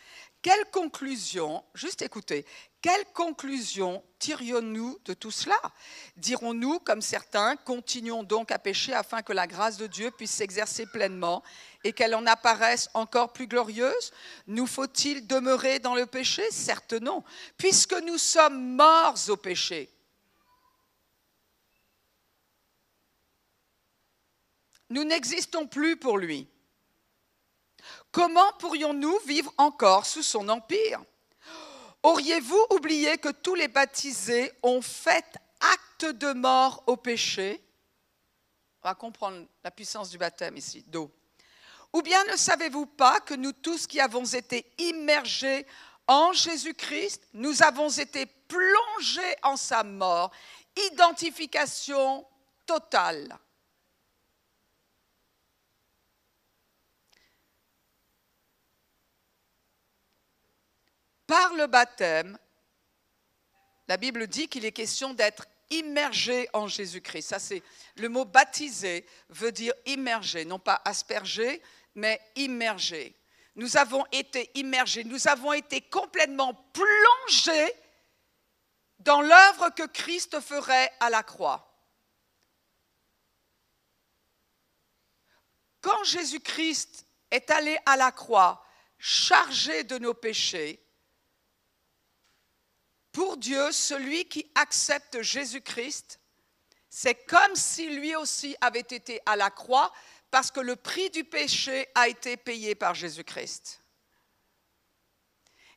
quelle 0.43 0.67
conclusion, 0.71 1.65
juste 1.75 2.03
écoutez, 2.03 2.45
quelle 2.81 3.05
conclusion 3.13 4.05
tirions-nous 4.21 4.99
de 5.05 5.13
tout 5.13 5.33
cela? 5.33 5.61
Dirons-nous, 6.17 6.79
comme 6.81 7.03
certains, 7.03 7.57
continuons 7.57 8.23
donc 8.23 8.53
à 8.53 8.59
pécher 8.59 8.95
afin 8.95 9.23
que 9.23 9.33
la 9.33 9.49
grâce 9.49 9.79
de 9.79 9.89
Dieu 9.89 10.11
puisse 10.13 10.31
s'exercer 10.31 10.87
pleinement 10.87 11.43
et 11.83 11.93
qu'elle 11.93 12.15
en 12.15 12.27
apparaisse 12.27 12.89
encore 12.95 13.33
plus 13.33 13.49
glorieuse? 13.49 14.13
Nous 14.47 14.67
faut-il 14.67 15.27
demeurer 15.27 15.81
dans 15.81 15.97
le 15.97 16.07
péché? 16.07 16.43
Certes 16.51 16.93
non, 16.93 17.25
puisque 17.57 17.95
nous 17.95 18.19
sommes 18.19 18.77
morts 18.77 19.29
au 19.29 19.37
péché. 19.37 19.91
Nous 24.91 25.05
n'existons 25.05 25.67
plus 25.67 25.97
pour 25.97 26.17
lui. 26.17 26.49
Comment 28.13 28.53
pourrions-nous 28.59 29.19
vivre 29.27 29.53
encore 29.59 30.07
sous 30.07 30.23
son 30.23 30.49
empire? 30.49 31.03
Auriez-vous 32.09 32.67
oublié 32.71 33.19
que 33.19 33.29
tous 33.29 33.55
les 33.55 33.69
baptisés 33.69 34.51
ont 34.63 34.81
fait 34.81 35.27
acte 35.61 36.07
de 36.07 36.33
mort 36.33 36.83
au 36.87 36.97
péché? 36.97 37.63
On 38.83 38.89
va 38.89 38.95
comprendre 38.95 39.47
la 39.63 39.71
puissance 39.71 40.09
du 40.09 40.17
baptême 40.17 40.57
ici, 40.57 40.83
d'eau. 40.87 41.11
Ou 41.93 42.01
bien 42.01 42.25
ne 42.25 42.37
savez-vous 42.37 42.87
pas 42.87 43.21
que 43.21 43.35
nous 43.35 43.53
tous 43.53 43.87
qui 43.87 44.01
avons 44.01 44.25
été 44.25 44.65
immergés 44.79 45.67
en 46.07 46.33
Jésus-Christ, 46.33 47.29
nous 47.35 47.63
avons 47.63 47.91
été 47.91 48.25
plongés 48.25 49.37
en 49.43 49.59
sa 49.59 49.85
mort, 49.85 50.31
identification 50.91 52.27
totale. 52.65 53.39
Par 61.29 61.55
le 61.55 61.67
baptême, 61.69 62.37
la 63.87 63.97
Bible 63.97 64.27
dit 64.27 64.49
qu'il 64.49 64.65
est 64.65 64.73
question 64.73 65.15
d'être 65.15 65.47
immergés 65.71 66.49
en 66.55 66.67
Jésus-Christ. 66.67 67.29
Ça, 67.29 67.39
c'est 67.39 67.63
le 67.97 68.09
mot 68.09 68.25
baptisé 68.25 69.07
veut 69.29 69.53
dire 69.53 69.75
immergé, 69.87 70.45
non 70.45 70.59
pas 70.59 70.81
aspergé, 70.85 71.63
mais 71.95 72.21
immergé. 72.35 73.15
Nous 73.55 73.77
avons 73.77 74.05
été 74.11 74.51
immergés, 74.55 75.05
nous 75.05 75.29
avons 75.29 75.53
été 75.53 75.83
complètement 75.83 76.55
plongés 76.73 77.73
dans 79.01 79.21
l'œuvre 79.21 79.69
que 79.71 79.87
Christ 79.87 80.41
ferait 80.41 80.91
à 80.99 81.11
la 81.11 81.23
croix. 81.23 81.65
Quand 85.83 86.05
Jésus-Christ 86.05 87.07
est 87.31 87.51
allé 87.51 87.77
à 87.85 87.97
la 87.97 88.13
croix, 88.13 88.65
chargé 88.99 89.85
de 89.85 89.99
nos 89.99 90.15
péchés, 90.15 90.83
pour 93.13 93.37
Dieu, 93.37 93.73
celui 93.73 94.27
qui 94.27 94.51
accepte 94.55 95.23
Jésus-Christ, 95.23 96.21
c'est 96.91 97.27
comme 97.27 97.55
si 97.55 97.89
lui 97.91 98.15
aussi 98.17 98.57
avait 98.61 98.81
été 98.81 99.21
à 99.27 99.37
la 99.37 99.51
croix 99.51 99.93
parce 100.31 100.51
que 100.51 100.61
le 100.61 100.77
prix 100.77 101.11
du 101.11 101.25
péché 101.25 101.89
a 101.95 102.09
été 102.09 102.37
payé 102.37 102.75
par 102.75 102.95
Jésus-Christ. 102.95 103.81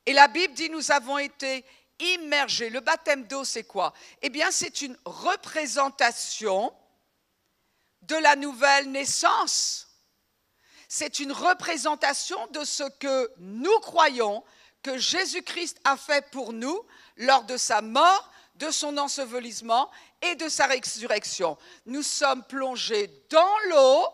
Et 0.04 0.12
la 0.12 0.28
Bible 0.28 0.54
dit 0.54 0.68
nous 0.68 0.90
avons 0.90 1.18
été 1.18 1.64
immergés. 1.98 2.70
Le 2.70 2.80
baptême 2.80 3.26
d'eau, 3.26 3.44
c'est 3.44 3.64
quoi? 3.64 3.92
Eh 4.20 4.30
bien, 4.30 4.50
c'est 4.50 4.82
une 4.82 4.96
représentation 5.04 6.72
de 8.02 8.16
la 8.16 8.36
nouvelle 8.36 8.90
naissance. 8.90 9.88
C'est 10.88 11.20
une 11.20 11.32
représentation 11.32 12.46
de 12.48 12.64
ce 12.64 12.82
que 12.98 13.30
nous 13.38 13.78
croyons 13.80 14.44
que 14.82 14.98
Jésus-Christ 14.98 15.80
a 15.84 15.96
fait 15.96 16.28
pour 16.30 16.52
nous 16.52 16.84
lors 17.16 17.44
de 17.44 17.56
sa 17.56 17.82
mort, 17.82 18.30
de 18.56 18.70
son 18.70 18.98
ensevelissement 18.98 19.90
et 20.20 20.34
de 20.36 20.48
sa 20.48 20.66
résurrection. 20.66 21.56
Nous 21.86 22.02
sommes 22.02 22.44
plongés 22.44 23.10
dans 23.30 23.58
l'eau 23.70 24.06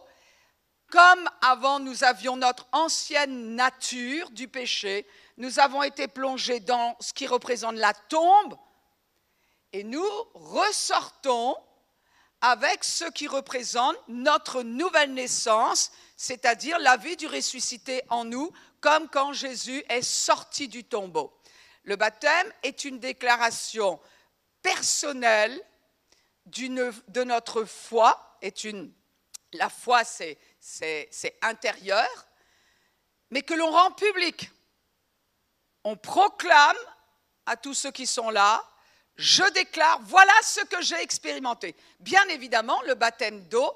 comme 0.90 1.28
avant 1.42 1.80
nous 1.80 2.02
avions 2.04 2.36
notre 2.36 2.66
ancienne 2.72 3.54
nature 3.54 4.30
du 4.30 4.48
péché, 4.48 5.06
nous 5.36 5.58
avons 5.58 5.82
été 5.82 6.08
plongés 6.08 6.60
dans 6.60 6.96
ce 6.98 7.12
qui 7.12 7.26
représente 7.26 7.76
la 7.76 7.92
tombe 7.92 8.56
et 9.72 9.84
nous 9.84 10.08
ressortons 10.34 11.56
avec 12.40 12.84
ce 12.84 13.04
qui 13.10 13.26
représente 13.26 13.96
notre 14.08 14.62
nouvelle 14.62 15.12
naissance, 15.12 15.90
c'est-à-dire 16.16 16.78
la 16.78 16.96
vie 16.96 17.16
du 17.16 17.26
ressuscité 17.26 18.02
en 18.08 18.24
nous, 18.24 18.52
comme 18.80 19.08
quand 19.08 19.32
Jésus 19.32 19.82
est 19.88 20.02
sorti 20.02 20.68
du 20.68 20.84
tombeau. 20.84 21.32
Le 21.88 21.96
baptême 21.96 22.52
est 22.62 22.84
une 22.84 23.00
déclaration 23.00 23.98
personnelle 24.60 25.58
de 26.44 27.24
notre 27.24 27.64
foi, 27.64 28.38
la 29.54 29.70
foi 29.70 30.04
c'est 30.04 31.38
intérieur, 31.40 32.26
mais 33.30 33.40
que 33.40 33.54
l'on 33.54 33.70
rend 33.70 33.92
public. 33.92 34.50
On 35.82 35.96
proclame 35.96 36.76
à 37.46 37.56
tous 37.56 37.72
ceux 37.72 37.90
qui 37.90 38.06
sont 38.06 38.28
là, 38.28 38.62
je 39.16 39.50
déclare, 39.54 39.98
voilà 40.02 40.34
ce 40.42 40.60
que 40.66 40.82
j'ai 40.82 41.00
expérimenté. 41.00 41.74
Bien 42.00 42.28
évidemment, 42.28 42.82
le 42.82 42.96
baptême 42.96 43.48
d'eau 43.48 43.74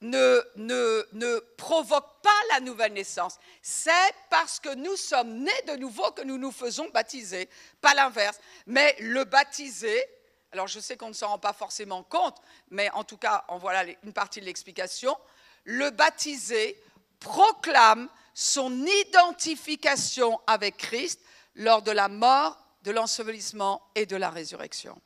ne, 0.00 1.38
provoque 1.56 2.22
pas 2.22 2.30
la 2.50 2.60
nouvelle 2.60 2.92
naissance. 2.92 3.38
C'est 3.62 3.92
parce 4.30 4.60
que 4.60 4.74
nous 4.74 4.96
sommes 4.96 5.42
nés 5.42 5.62
de 5.66 5.76
nouveau 5.76 6.10
que 6.12 6.22
nous 6.22 6.38
nous 6.38 6.52
faisons 6.52 6.88
baptiser, 6.90 7.48
pas 7.80 7.94
l'inverse. 7.94 8.38
Mais 8.66 8.94
le 9.00 9.24
baptisé, 9.24 10.04
alors 10.52 10.66
je 10.66 10.80
sais 10.80 10.96
qu'on 10.96 11.08
ne 11.08 11.14
s'en 11.14 11.28
rend 11.28 11.38
pas 11.38 11.52
forcément 11.52 12.02
compte, 12.02 12.38
mais 12.70 12.90
en 12.90 13.04
tout 13.04 13.16
cas, 13.16 13.44
en 13.48 13.58
voilà 13.58 13.84
une 14.02 14.12
partie 14.12 14.40
de 14.40 14.46
l'explication, 14.46 15.16
le 15.64 15.90
baptisé 15.90 16.80
proclame 17.20 18.08
son 18.34 18.86
identification 18.86 20.40
avec 20.46 20.76
Christ 20.76 21.20
lors 21.56 21.82
de 21.82 21.90
la 21.90 22.08
mort, 22.08 22.56
de 22.84 22.92
l'ensevelissement 22.92 23.82
et 23.96 24.06
de 24.06 24.16
la 24.16 24.30
résurrection. 24.30 25.00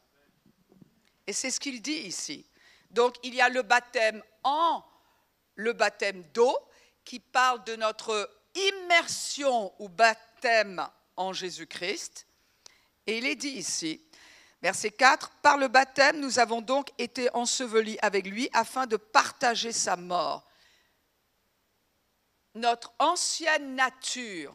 Et 1.27 1.33
c'est 1.33 1.51
ce 1.51 1.59
qu'il 1.59 1.81
dit 1.81 1.93
ici. 1.93 2.45
Donc 2.93 3.17
il 3.23 3.35
y 3.35 3.41
a 3.41 3.49
le 3.49 3.63
baptême 3.63 4.23
en 4.45 4.85
le 5.55 5.73
baptême 5.73 6.23
d'eau 6.35 6.57
qui 7.05 7.21
parle 7.21 7.63
de 7.65 7.77
notre 7.77 8.31
immersion 8.55 9.73
ou 9.79 9.89
baptême 9.89 10.87
en 11.17 11.33
Jésus-Christ. 11.33 12.27
Et 13.07 13.19
il 13.19 13.27
est 13.27 13.37
dit 13.37 13.49
ici, 13.49 14.05
verset 14.61 14.91
4, 14.91 15.31
Par 15.43 15.57
le 15.57 15.69
baptême, 15.69 16.21
nous 16.21 16.39
avons 16.39 16.61
donc 16.61 16.91
été 16.99 17.29
ensevelis 17.35 17.99
avec 18.03 18.27
lui 18.27 18.49
afin 18.53 18.87
de 18.87 18.97
partager 18.97 19.73
sa 19.73 19.97
mort. 19.97 20.47
Notre 22.55 22.93
ancienne 22.99 23.75
nature 23.75 24.55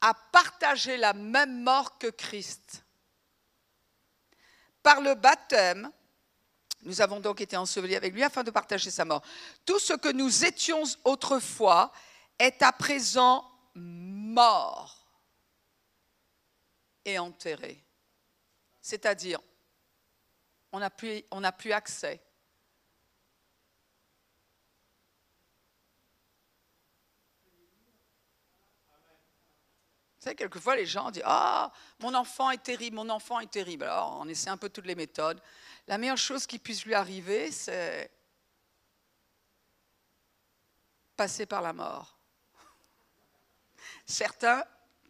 a 0.00 0.14
partagé 0.32 0.96
la 0.96 1.12
même 1.12 1.62
mort 1.62 1.98
que 1.98 2.06
Christ. 2.06 2.82
Par 4.82 5.00
le 5.00 5.14
baptême, 5.14 5.90
nous 6.82 7.00
avons 7.00 7.20
donc 7.20 7.40
été 7.40 7.56
ensevelis 7.56 7.96
avec 7.96 8.14
lui 8.14 8.22
afin 8.22 8.42
de 8.42 8.50
partager 8.50 8.90
sa 8.90 9.04
mort. 9.04 9.22
Tout 9.66 9.78
ce 9.78 9.92
que 9.92 10.10
nous 10.10 10.44
étions 10.44 10.82
autrefois 11.04 11.92
est 12.38 12.62
à 12.62 12.72
présent 12.72 13.44
mort 13.74 15.06
et 17.04 17.18
enterré. 17.18 17.84
C'est-à-dire, 18.80 19.40
on 20.72 20.80
n'a 20.80 20.90
plus, 20.90 21.22
plus 21.58 21.72
accès. 21.72 22.20
Vous 30.20 30.24
savez, 30.24 30.36
quelquefois, 30.36 30.76
les 30.76 30.84
gens 30.84 31.10
disent 31.10 31.22
Ah, 31.24 31.72
mon 32.00 32.12
enfant 32.12 32.50
est 32.50 32.62
terrible, 32.62 32.96
mon 32.96 33.08
enfant 33.08 33.40
est 33.40 33.50
terrible. 33.50 33.84
Alors, 33.84 34.18
on 34.20 34.28
essaie 34.28 34.50
un 34.50 34.58
peu 34.58 34.68
toutes 34.68 34.84
les 34.84 34.94
méthodes. 34.94 35.40
La 35.88 35.96
meilleure 35.96 36.18
chose 36.18 36.46
qui 36.46 36.58
puisse 36.58 36.84
lui 36.84 36.92
arriver, 36.92 37.50
c'est 37.50 38.10
passer 41.16 41.46
par 41.46 41.62
la 41.62 41.72
mort. 41.72 42.18
Certains, 44.04 44.62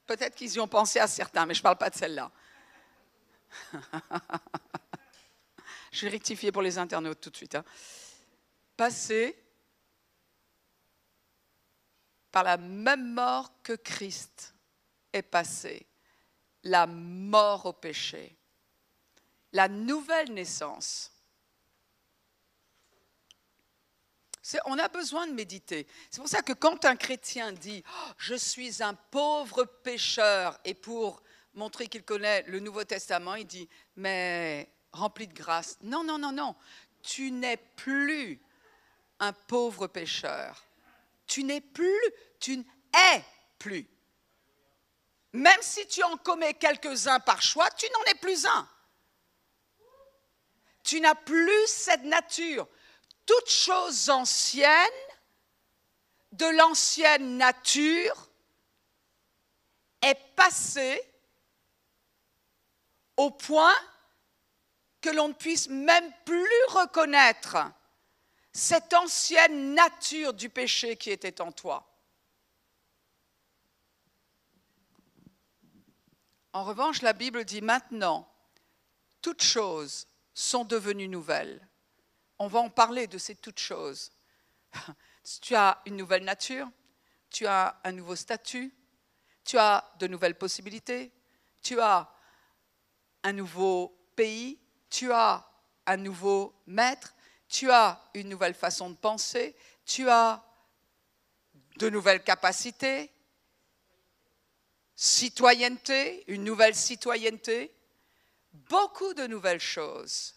peut-être 0.06 0.36
qu'ils 0.36 0.52
y 0.52 0.60
ont 0.60 0.68
pensé 0.68 1.00
à 1.00 1.08
certains, 1.08 1.44
mais 1.44 1.54
je 1.54 1.60
ne 1.60 1.64
parle 1.64 1.78
pas 1.78 1.90
de 1.90 1.96
celle-là. 1.96 2.30
je 5.90 6.06
vais 6.06 6.12
rectifier 6.12 6.52
pour 6.52 6.62
les 6.62 6.78
internautes 6.78 7.20
tout 7.20 7.30
de 7.30 7.36
suite. 7.36 7.56
Hein. 7.56 7.64
Passer 8.76 9.36
par 12.30 12.44
la 12.44 12.56
même 12.56 13.12
mort 13.12 13.50
que 13.64 13.72
Christ 13.72 14.54
est 15.12 15.22
passé, 15.22 15.86
la 16.62 16.86
mort 16.86 17.66
au 17.66 17.72
péché, 17.72 18.36
la 19.52 19.68
nouvelle 19.68 20.32
naissance. 20.32 21.12
On 24.64 24.78
a 24.78 24.88
besoin 24.88 25.26
de 25.26 25.32
méditer. 25.32 25.86
C'est 26.10 26.20
pour 26.20 26.28
ça 26.28 26.42
que 26.42 26.52
quand 26.52 26.84
un 26.84 26.96
chrétien 26.96 27.52
dit 27.52 27.84
oh, 27.86 28.12
Je 28.18 28.34
suis 28.34 28.82
un 28.82 28.94
pauvre 28.94 29.64
pécheur, 29.64 30.58
et 30.64 30.74
pour 30.74 31.22
montrer 31.54 31.86
qu'il 31.86 32.02
connaît 32.02 32.42
le 32.48 32.58
Nouveau 32.58 32.84
Testament, 32.84 33.36
il 33.36 33.46
dit 33.46 33.68
Mais 33.96 34.68
rempli 34.92 35.28
de 35.28 35.34
grâce. 35.34 35.78
Non, 35.82 36.02
non, 36.02 36.18
non, 36.18 36.32
non. 36.32 36.56
Tu 37.02 37.30
n'es 37.30 37.56
plus 37.56 38.40
un 39.20 39.32
pauvre 39.32 39.86
pécheur. 39.86 40.64
Tu 41.26 41.44
n'es 41.44 41.60
plus, 41.60 42.00
tu 42.40 42.56
n'es 42.56 43.24
plus. 43.58 43.86
Même 45.32 45.62
si 45.62 45.86
tu 45.86 46.02
en 46.02 46.16
commets 46.16 46.54
quelques-uns 46.54 47.20
par 47.20 47.40
choix, 47.40 47.70
tu 47.70 47.86
n'en 47.92 48.12
es 48.12 48.14
plus 48.16 48.46
un. 48.46 48.68
Tu 50.82 51.00
n'as 51.00 51.14
plus 51.14 51.66
cette 51.66 52.02
nature. 52.02 52.66
Toute 53.26 53.48
chose 53.48 54.10
ancienne, 54.10 54.76
de 56.32 56.46
l'ancienne 56.46 57.36
nature, 57.36 58.28
est 60.02 60.18
passée 60.34 61.02
au 63.16 63.30
point 63.30 63.74
que 65.00 65.10
l'on 65.10 65.28
ne 65.28 65.34
puisse 65.34 65.68
même 65.68 66.12
plus 66.24 66.64
reconnaître 66.68 67.56
cette 68.52 68.92
ancienne 68.94 69.74
nature 69.74 70.34
du 70.34 70.48
péché 70.48 70.96
qui 70.96 71.10
était 71.10 71.40
en 71.40 71.52
toi. 71.52 71.89
En 76.52 76.64
revanche, 76.64 77.02
la 77.02 77.12
Bible 77.12 77.44
dit 77.44 77.62
maintenant, 77.62 78.28
toutes 79.22 79.42
choses 79.42 80.08
sont 80.34 80.64
devenues 80.64 81.08
nouvelles. 81.08 81.66
On 82.38 82.48
va 82.48 82.60
en 82.60 82.70
parler 82.70 83.06
de 83.06 83.18
ces 83.18 83.36
toutes 83.36 83.60
choses. 83.60 84.10
tu 85.42 85.54
as 85.54 85.80
une 85.86 85.96
nouvelle 85.96 86.24
nature, 86.24 86.68
tu 87.30 87.46
as 87.46 87.78
un 87.84 87.92
nouveau 87.92 88.16
statut, 88.16 88.74
tu 89.44 89.58
as 89.58 89.92
de 89.98 90.06
nouvelles 90.06 90.36
possibilités, 90.36 91.12
tu 91.62 91.80
as 91.80 92.10
un 93.22 93.32
nouveau 93.32 93.96
pays, 94.16 94.58
tu 94.88 95.12
as 95.12 95.46
un 95.86 95.96
nouveau 95.96 96.54
maître, 96.66 97.14
tu 97.48 97.70
as 97.70 98.00
une 98.14 98.28
nouvelle 98.28 98.54
façon 98.54 98.90
de 98.90 98.96
penser, 98.96 99.56
tu 99.84 100.08
as 100.08 100.42
de 101.76 101.90
nouvelles 101.90 102.22
capacités, 102.22 103.10
citoyenneté, 105.02 106.24
une 106.26 106.44
nouvelle 106.44 106.74
citoyenneté, 106.74 107.72
beaucoup 108.52 109.14
de 109.14 109.26
nouvelles 109.26 109.58
choses. 109.58 110.34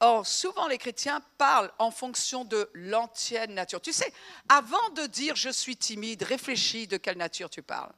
Or, 0.00 0.26
souvent 0.26 0.66
les 0.66 0.78
chrétiens 0.78 1.20
parlent 1.36 1.70
en 1.78 1.90
fonction 1.90 2.46
de 2.46 2.70
l'ancienne 2.72 3.52
nature. 3.52 3.82
Tu 3.82 3.92
sais, 3.92 4.10
avant 4.48 4.88
de 4.96 5.04
dire 5.04 5.36
je 5.36 5.50
suis 5.50 5.76
timide, 5.76 6.22
réfléchis 6.22 6.86
de 6.86 6.96
quelle 6.96 7.18
nature 7.18 7.50
tu 7.50 7.60
parles. 7.60 7.92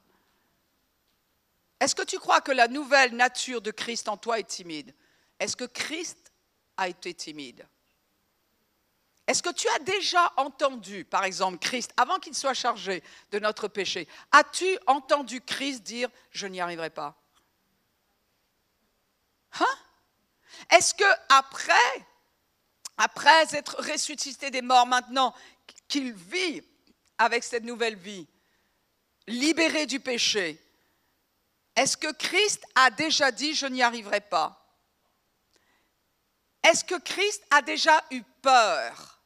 Est-ce 1.79 1.95
que 1.95 2.03
tu 2.03 2.19
crois 2.19 2.41
que 2.41 2.51
la 2.51 2.67
nouvelle 2.67 3.15
nature 3.15 3.61
de 3.61 3.71
Christ 3.71 4.09
en 4.09 4.17
toi 4.17 4.37
est 4.37 4.49
timide? 4.49 4.93
Est-ce 5.39 5.55
que 5.55 5.63
Christ 5.63 6.33
a 6.75 6.89
été 6.89 7.13
timide? 7.13 7.65
Est-ce 9.27 9.43
que 9.43 9.51
tu 9.51 9.67
as 9.67 9.79
déjà 9.79 10.31
entendu, 10.37 11.03
par 11.03 11.25
exemple, 11.25 11.57
Christ, 11.57 11.91
avant 11.97 12.17
qu'il 12.17 12.33
soit 12.33 12.53
chargé 12.53 13.03
de 13.31 13.39
notre 13.39 13.67
péché, 13.67 14.07
as-tu 14.31 14.65
entendu 14.87 15.41
Christ 15.41 15.83
dire⁇ 15.83 16.07
Je 16.31 16.47
n'y 16.47 16.61
arriverai 16.61 16.89
pas?⁇ 16.89 17.21
Hein? 19.59 19.77
Est-ce 20.71 20.93
que 20.93 21.03
après, 21.27 21.73
après 22.97 23.53
être 23.53 23.75
ressuscité 23.83 24.49
des 24.49 24.61
morts 24.61 24.87
maintenant, 24.87 25.35
qu'il 25.89 26.13
vit 26.13 26.63
avec 27.17 27.43
cette 27.43 27.63
nouvelle 27.63 27.97
vie, 27.97 28.27
libéré 29.27 29.85
du 29.85 29.99
péché, 29.99 30.61
est-ce 31.75 31.97
que 31.97 32.11
Christ 32.13 32.65
a 32.75 32.89
déjà 32.91 33.31
dit 33.31 33.53
je 33.53 33.65
n'y 33.65 33.83
arriverai 33.83 34.21
pas 34.21 34.65
Est-ce 36.63 36.85
que 36.85 36.99
Christ 36.99 37.43
a 37.51 37.61
déjà 37.61 38.03
eu 38.11 38.23
peur 38.41 39.16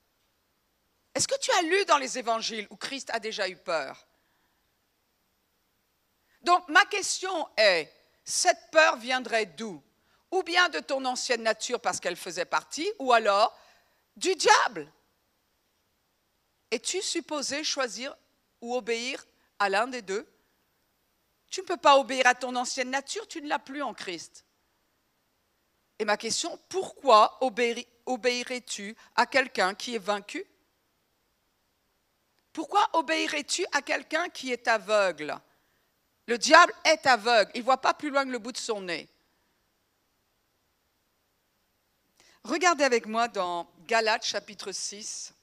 Est-ce 1.13 1.28
que 1.28 1.39
tu 1.39 1.52
as 1.52 1.62
lu 1.63 1.86
dans 1.86 1.97
les 1.97 2.17
évangiles 2.17 2.67
où 2.69 2.78
Christ 2.78 3.10
a 3.12 3.19
déjà 3.19 3.50
eu 3.50 3.58
peur? 3.58 4.08
Donc 6.41 6.67
ma 6.69 6.86
question 6.86 7.47
est, 7.58 7.91
cette 8.24 8.71
peur 8.71 8.97
viendrait 8.97 9.45
d'où? 9.45 9.82
Ou 10.32 10.43
bien 10.43 10.69
de 10.69 10.80
ton 10.80 11.04
ancienne 11.04 11.43
nature 11.43 11.82
parce 11.82 12.00
qu'elle 12.00 12.15
faisait 12.15 12.45
partie, 12.45 12.89
ou 13.00 13.12
alors 13.12 13.58
du 14.15 14.34
diable? 14.36 14.91
Es-tu 16.71 17.02
supposé 17.02 17.65
choisir 17.65 18.15
ou 18.62 18.76
obéir 18.76 19.26
à 19.60 19.67
l'un 19.67 19.88
des 19.88 20.02
deux? 20.02 20.26
Tu 21.50 21.60
ne 21.60 21.65
peux 21.65 21.76
pas 21.76 21.97
obéir 21.97 22.26
à 22.28 22.34
ton 22.34 22.56
ancienne 22.56 22.91
nature, 22.91 23.28
tu 23.28 23.41
ne 23.41 23.50
l'as 23.50 23.60
plus 23.60 23.82
en 23.82 23.93
Christ. 23.93 24.45
Et 26.00 26.06
ma 26.06 26.15
question, 26.15 26.58
pourquoi 26.69 27.38
obéirais-tu 28.06 28.95
à 29.15 29.26
quelqu'un 29.26 29.76
qui 29.76 29.95
est 29.95 30.00
vaincu 30.00 30.45
Pourquoi 32.54 32.90
obéirais-tu 32.94 33.66
à 33.72 33.82
quelqu'un 33.82 34.30
qui 34.30 34.52
est 34.52 34.68
aveugle? 34.68 35.40
Le 36.28 36.38
diable 36.38 36.74
est 36.84 37.06
aveugle, 37.06 37.52
il 37.56 37.60
ne 37.60 37.66
voit 37.66 37.82
pas 37.82 37.94
plus 37.94 38.10
loin 38.10 38.26
que 38.26 38.30
le 38.30 38.40
bout 38.40 38.52
de 38.52 38.58
son 38.58 38.82
nez. 38.82 39.08
Regardez 42.44 42.84
avec 42.84 43.06
moi 43.06 43.28
dans 43.28 43.70
Galates 43.86 44.26
chapitre 44.26 44.72
6. 44.72 45.34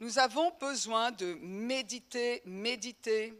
Nous 0.00 0.18
avons 0.18 0.50
besoin 0.52 1.10
de 1.10 1.34
méditer, 1.42 2.40
méditer. 2.46 3.34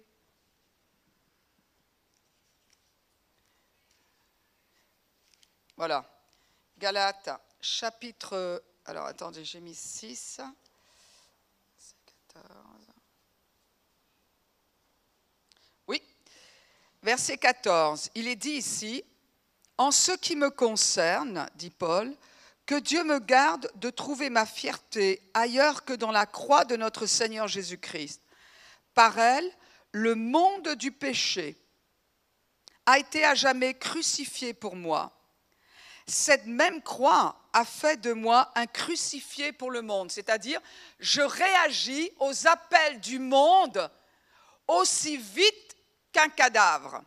Voilà. 5.77 6.05
Galates, 6.77 7.31
chapitre. 7.63 8.63
Alors 8.91 9.07
attendez, 9.07 9.45
j'ai 9.45 9.61
mis 9.61 9.77
6. 9.77 10.41
14. 12.35 12.45
Oui, 15.87 16.03
verset 17.01 17.39
14. 17.39 18.11
Il 18.17 18.27
est 18.27 18.35
dit 18.35 18.51
ici 18.51 19.05
En 19.79 19.93
ce 19.93 20.11
qui 20.11 20.35
me 20.35 20.51
concerne, 20.51 21.49
dit 21.55 21.71
Paul, 21.71 22.13
que 22.67 22.75
Dieu 22.75 23.05
me 23.05 23.21
garde 23.21 23.71
de 23.77 23.91
trouver 23.91 24.29
ma 24.29 24.45
fierté 24.45 25.23
ailleurs 25.35 25.85
que 25.85 25.93
dans 25.93 26.11
la 26.11 26.27
croix 26.27 26.65
de 26.65 26.75
notre 26.75 27.07
Seigneur 27.07 27.47
Jésus-Christ. 27.47 28.21
Par 28.95 29.21
elle, 29.21 29.49
le 29.93 30.17
monde 30.17 30.71
du 30.71 30.91
péché 30.91 31.57
a 32.87 32.99
été 32.99 33.25
à 33.25 33.37
jamais 33.37 33.75
crucifié 33.75 34.53
pour 34.53 34.75
moi. 34.75 35.17
Cette 36.09 36.47
même 36.47 36.83
croix 36.83 37.40
a 37.53 37.65
fait 37.65 38.01
de 38.01 38.13
moi 38.13 38.51
un 38.55 38.67
crucifié 38.67 39.53
pour 39.53 39.71
le 39.71 39.83
monde, 39.83 40.11
c'est-à-dire 40.11 40.61
je 40.99 41.23
réagis 41.23 42.13
aux 42.19 42.47
appels 42.47 43.01
du 43.01 43.19
monde 43.19 43.91
aussi 44.69 45.17
vite 45.17 45.77
qu'un 46.13 46.29
cadavre. 46.29 47.03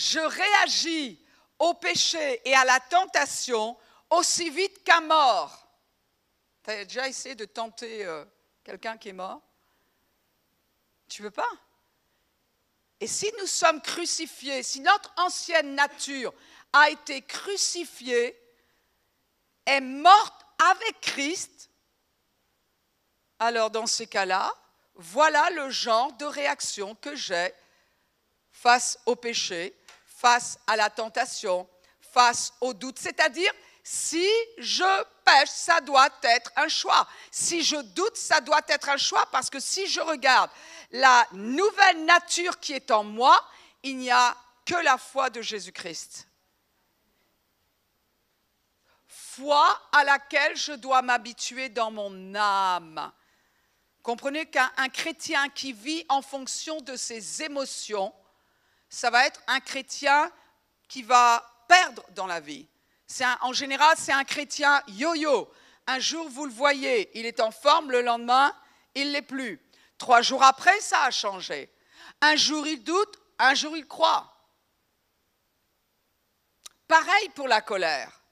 je 0.00 0.18
réagis 0.18 1.22
au 1.58 1.74
péché 1.74 2.40
et 2.48 2.54
à 2.54 2.64
la 2.64 2.80
tentation 2.80 3.76
aussi 4.08 4.48
vite 4.48 4.82
qu'un 4.82 5.02
mort. 5.02 5.68
Tu 6.64 6.70
as 6.70 6.84
déjà 6.84 7.06
essayé 7.06 7.34
de 7.34 7.44
tenter 7.44 8.06
euh, 8.06 8.24
quelqu'un 8.64 8.96
qui 8.96 9.10
est 9.10 9.14
mort? 9.14 9.42
Tu 11.08 11.22
veux 11.22 11.30
pas? 11.30 11.50
Et 13.00 13.06
si 13.06 13.30
nous 13.38 13.46
sommes 13.46 13.80
crucifiés, 13.80 14.62
si 14.62 14.80
notre 14.80 15.12
ancienne 15.16 15.74
nature 15.74 16.32
a 16.72 16.90
été 16.90 17.22
crucifiée, 17.22 18.36
est 19.66 19.80
morte 19.80 20.46
avec 20.58 21.00
Christ, 21.00 21.70
alors 23.38 23.70
dans 23.70 23.86
ces 23.86 24.06
cas-là, 24.06 24.52
voilà 24.94 25.48
le 25.50 25.70
genre 25.70 26.12
de 26.14 26.26
réaction 26.26 26.94
que 26.94 27.14
j'ai 27.16 27.54
face 28.52 28.98
au 29.06 29.16
péché 29.16 29.74
face 30.20 30.58
à 30.66 30.76
la 30.76 30.90
tentation, 30.90 31.66
face 32.12 32.52
au 32.60 32.74
doute. 32.74 32.98
C'est-à-dire, 32.98 33.50
si 33.82 34.28
je 34.58 35.04
pêche, 35.24 35.48
ça 35.48 35.80
doit 35.80 36.10
être 36.22 36.52
un 36.56 36.68
choix. 36.68 37.08
Si 37.30 37.62
je 37.62 37.76
doute, 37.76 38.16
ça 38.16 38.40
doit 38.42 38.60
être 38.68 38.90
un 38.90 38.98
choix 38.98 39.24
parce 39.32 39.48
que 39.48 39.58
si 39.58 39.86
je 39.86 40.00
regarde 40.00 40.50
la 40.92 41.26
nouvelle 41.32 42.04
nature 42.04 42.58
qui 42.58 42.72
est 42.72 42.90
en 42.90 43.04
moi, 43.04 43.42
il 43.82 43.96
n'y 43.96 44.10
a 44.10 44.36
que 44.64 44.74
la 44.74 44.98
foi 44.98 45.30
de 45.30 45.40
Jésus-Christ. 45.40 46.28
Foi 49.06 49.80
à 49.92 50.04
laquelle 50.04 50.56
je 50.56 50.72
dois 50.72 51.02
m'habituer 51.02 51.68
dans 51.68 51.90
mon 51.90 52.34
âme. 52.34 53.12
Comprenez 54.02 54.46
qu'un 54.46 54.88
chrétien 54.92 55.48
qui 55.50 55.72
vit 55.72 56.04
en 56.08 56.22
fonction 56.22 56.80
de 56.80 56.96
ses 56.96 57.42
émotions, 57.42 58.12
ça 58.88 59.10
va 59.10 59.26
être 59.26 59.40
un 59.46 59.60
chrétien 59.60 60.30
qui 60.88 61.02
va 61.02 61.44
perdre 61.68 62.04
dans 62.10 62.26
la 62.26 62.40
vie. 62.40 62.66
en 63.42 63.52
général, 63.52 63.94
c'est 63.96 64.12
un 64.12 64.24
chrétien 64.24 64.82
yo-yo. 64.88 65.50
Un 65.86 65.98
jour, 65.98 66.28
vous 66.28 66.46
le 66.46 66.52
voyez, 66.52 67.10
il 67.18 67.26
est 67.26 67.40
en 67.40 67.50
forme, 67.50 67.90
le 67.90 68.02
lendemain, 68.02 68.54
il 68.94 69.12
l'est 69.12 69.22
plus. 69.22 69.60
Trois 70.00 70.22
jours 70.22 70.42
après, 70.42 70.80
ça 70.80 71.02
a 71.04 71.10
changé. 71.10 71.70
Un 72.22 72.34
jour, 72.34 72.66
il 72.66 72.82
doute, 72.82 73.20
un 73.38 73.54
jour, 73.54 73.76
il 73.76 73.86
croit. 73.86 74.34
Pareil 76.88 77.28
pour 77.34 77.46
la 77.46 77.60
colère. 77.60 78.22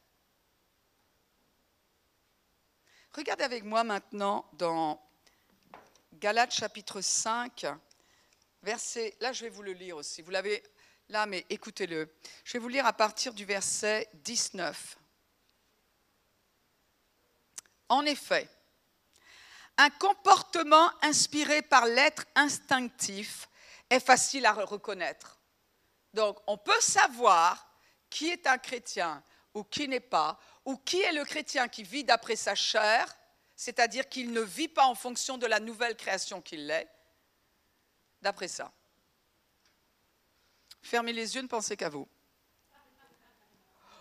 Regardez 3.12 3.44
avec 3.44 3.64
moi 3.64 3.84
maintenant 3.84 4.48
dans 4.54 4.98
Galates 6.14 6.54
chapitre 6.54 7.02
5, 7.02 7.66
verset, 8.62 9.14
là 9.20 9.32
je 9.34 9.44
vais 9.44 9.50
vous 9.50 9.62
le 9.62 9.72
lire 9.72 9.96
aussi, 9.96 10.22
vous 10.22 10.30
l'avez 10.30 10.62
là, 11.10 11.26
mais 11.26 11.44
écoutez-le. 11.50 12.08
Je 12.44 12.54
vais 12.54 12.58
vous 12.60 12.68
lire 12.68 12.86
à 12.86 12.94
partir 12.94 13.34
du 13.34 13.44
verset 13.44 14.08
19. 14.14 14.96
En 17.90 18.06
effet, 18.06 18.48
un 19.78 19.90
comportement 19.90 20.90
inspiré 21.02 21.62
par 21.62 21.86
l'être 21.86 22.26
instinctif 22.34 23.48
est 23.88 24.00
facile 24.00 24.44
à 24.44 24.52
reconnaître. 24.52 25.38
Donc, 26.12 26.38
on 26.46 26.58
peut 26.58 26.80
savoir 26.80 27.72
qui 28.10 28.28
est 28.28 28.46
un 28.46 28.58
chrétien 28.58 29.22
ou 29.54 29.62
qui 29.62 29.88
n'est 29.88 30.00
pas, 30.00 30.38
ou 30.64 30.76
qui 30.76 31.00
est 31.00 31.12
le 31.12 31.24
chrétien 31.24 31.68
qui 31.68 31.84
vit 31.84 32.04
d'après 32.04 32.36
sa 32.36 32.54
chair, 32.54 33.16
c'est-à-dire 33.54 34.08
qu'il 34.08 34.32
ne 34.32 34.40
vit 34.40 34.68
pas 34.68 34.84
en 34.84 34.94
fonction 34.94 35.38
de 35.38 35.46
la 35.46 35.60
nouvelle 35.60 35.96
création 35.96 36.42
qu'il 36.42 36.70
est, 36.70 36.88
d'après 38.20 38.48
ça. 38.48 38.72
Fermez 40.82 41.12
les 41.12 41.34
yeux, 41.34 41.42
ne 41.42 41.48
pensez 41.48 41.76
qu'à 41.76 41.88
vous. 41.88 42.08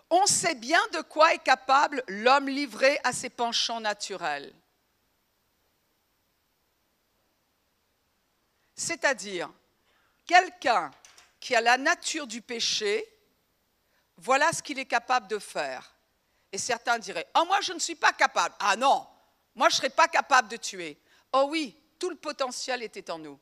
On 0.09 0.25
sait 0.25 0.55
bien 0.55 0.79
de 0.93 1.01
quoi 1.01 1.33
est 1.33 1.43
capable 1.43 2.03
l'homme 2.07 2.47
livré 2.47 2.99
à 3.03 3.11
ses 3.11 3.29
penchants 3.29 3.81
naturels. 3.81 4.53
C'est-à-dire, 8.77 9.51
quelqu'un 10.25 10.91
qui 11.39 11.55
a 11.55 11.61
la 11.61 11.77
nature 11.77 12.27
du 12.27 12.41
péché, 12.43 13.05
voilà 14.17 14.53
ce 14.53 14.61
qu'il 14.61 14.77
est 14.77 14.85
capable 14.85 15.27
de 15.27 15.39
faire. 15.39 15.95
Et 16.51 16.59
certains 16.59 16.99
diraient, 16.99 17.27
oh 17.35 17.43
moi 17.45 17.59
je 17.61 17.73
ne 17.73 17.79
suis 17.79 17.95
pas 17.95 18.13
capable. 18.13 18.55
Ah 18.59 18.75
non, 18.75 19.05
moi 19.55 19.67
je 19.69 19.75
ne 19.75 19.77
serais 19.77 19.89
pas 19.89 20.07
capable 20.07 20.47
de 20.47 20.57
tuer. 20.57 21.01
Oh 21.33 21.47
oui, 21.49 21.75
tout 21.99 22.09
le 22.09 22.15
potentiel 22.15 22.83
était 22.83 23.09
en 23.09 23.17
nous. 23.17 23.39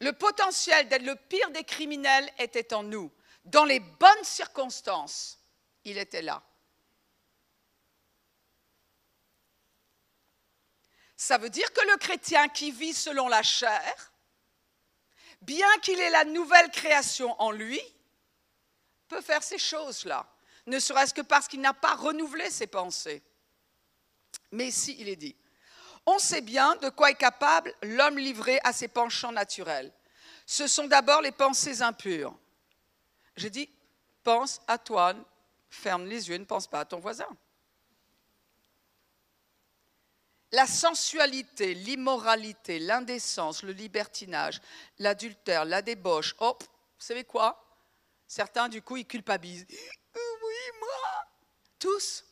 Le 0.00 0.12
potentiel 0.12 0.88
d'être 0.88 1.02
le 1.02 1.16
pire 1.16 1.50
des 1.50 1.64
criminels 1.64 2.30
était 2.38 2.72
en 2.72 2.82
nous. 2.82 3.12
Dans 3.44 3.64
les 3.64 3.80
bonnes 3.80 4.24
circonstances, 4.24 5.38
il 5.84 5.98
était 5.98 6.22
là. 6.22 6.42
Ça 11.20 11.36
veut 11.36 11.50
dire 11.50 11.72
que 11.72 11.80
le 11.90 11.96
chrétien 11.96 12.48
qui 12.48 12.70
vit 12.70 12.94
selon 12.94 13.26
la 13.26 13.42
chair, 13.42 14.12
bien 15.42 15.68
qu'il 15.82 15.98
ait 15.98 16.10
la 16.10 16.24
nouvelle 16.24 16.70
création 16.70 17.34
en 17.42 17.50
lui, 17.50 17.80
peut 19.08 19.20
faire 19.20 19.42
ces 19.42 19.58
choses-là, 19.58 20.24
ne 20.66 20.78
serait-ce 20.78 21.12
que 21.12 21.20
parce 21.20 21.48
qu'il 21.48 21.60
n'a 21.60 21.74
pas 21.74 21.96
renouvelé 21.96 22.48
ses 22.50 22.68
pensées. 22.68 23.20
Mais 24.52 24.68
ici, 24.68 24.94
il 25.00 25.08
est 25.08 25.16
dit, 25.16 25.34
on 26.06 26.20
sait 26.20 26.40
bien 26.40 26.76
de 26.76 26.88
quoi 26.88 27.10
est 27.10 27.16
capable 27.16 27.74
l'homme 27.82 28.18
livré 28.18 28.60
à 28.62 28.72
ses 28.72 28.86
penchants 28.86 29.32
naturels. 29.32 29.92
Ce 30.46 30.68
sont 30.68 30.86
d'abord 30.86 31.20
les 31.20 31.32
pensées 31.32 31.82
impures. 31.82 32.38
J'ai 33.36 33.50
dit, 33.50 33.68
pense 34.22 34.60
à 34.68 34.78
toi, 34.78 35.14
ferme 35.68 36.06
les 36.06 36.28
yeux, 36.28 36.36
ne 36.36 36.44
pense 36.44 36.68
pas 36.68 36.80
à 36.80 36.84
ton 36.84 37.00
voisin. 37.00 37.28
La 40.52 40.66
sensualité, 40.66 41.74
l'immoralité, 41.74 42.78
l'indécence, 42.78 43.62
le 43.62 43.72
libertinage, 43.72 44.60
l'adultère, 44.98 45.64
la 45.64 45.82
débauche. 45.82 46.34
Oh, 46.40 46.56
vous 46.60 46.66
savez 46.98 47.24
quoi? 47.24 47.62
Certains, 48.26 48.68
du 48.68 48.80
coup, 48.80 48.96
ils 48.96 49.06
culpabilisent. 49.06 49.66
Oui, 49.68 50.78
moi 50.80 51.26
Tous. 51.78 52.24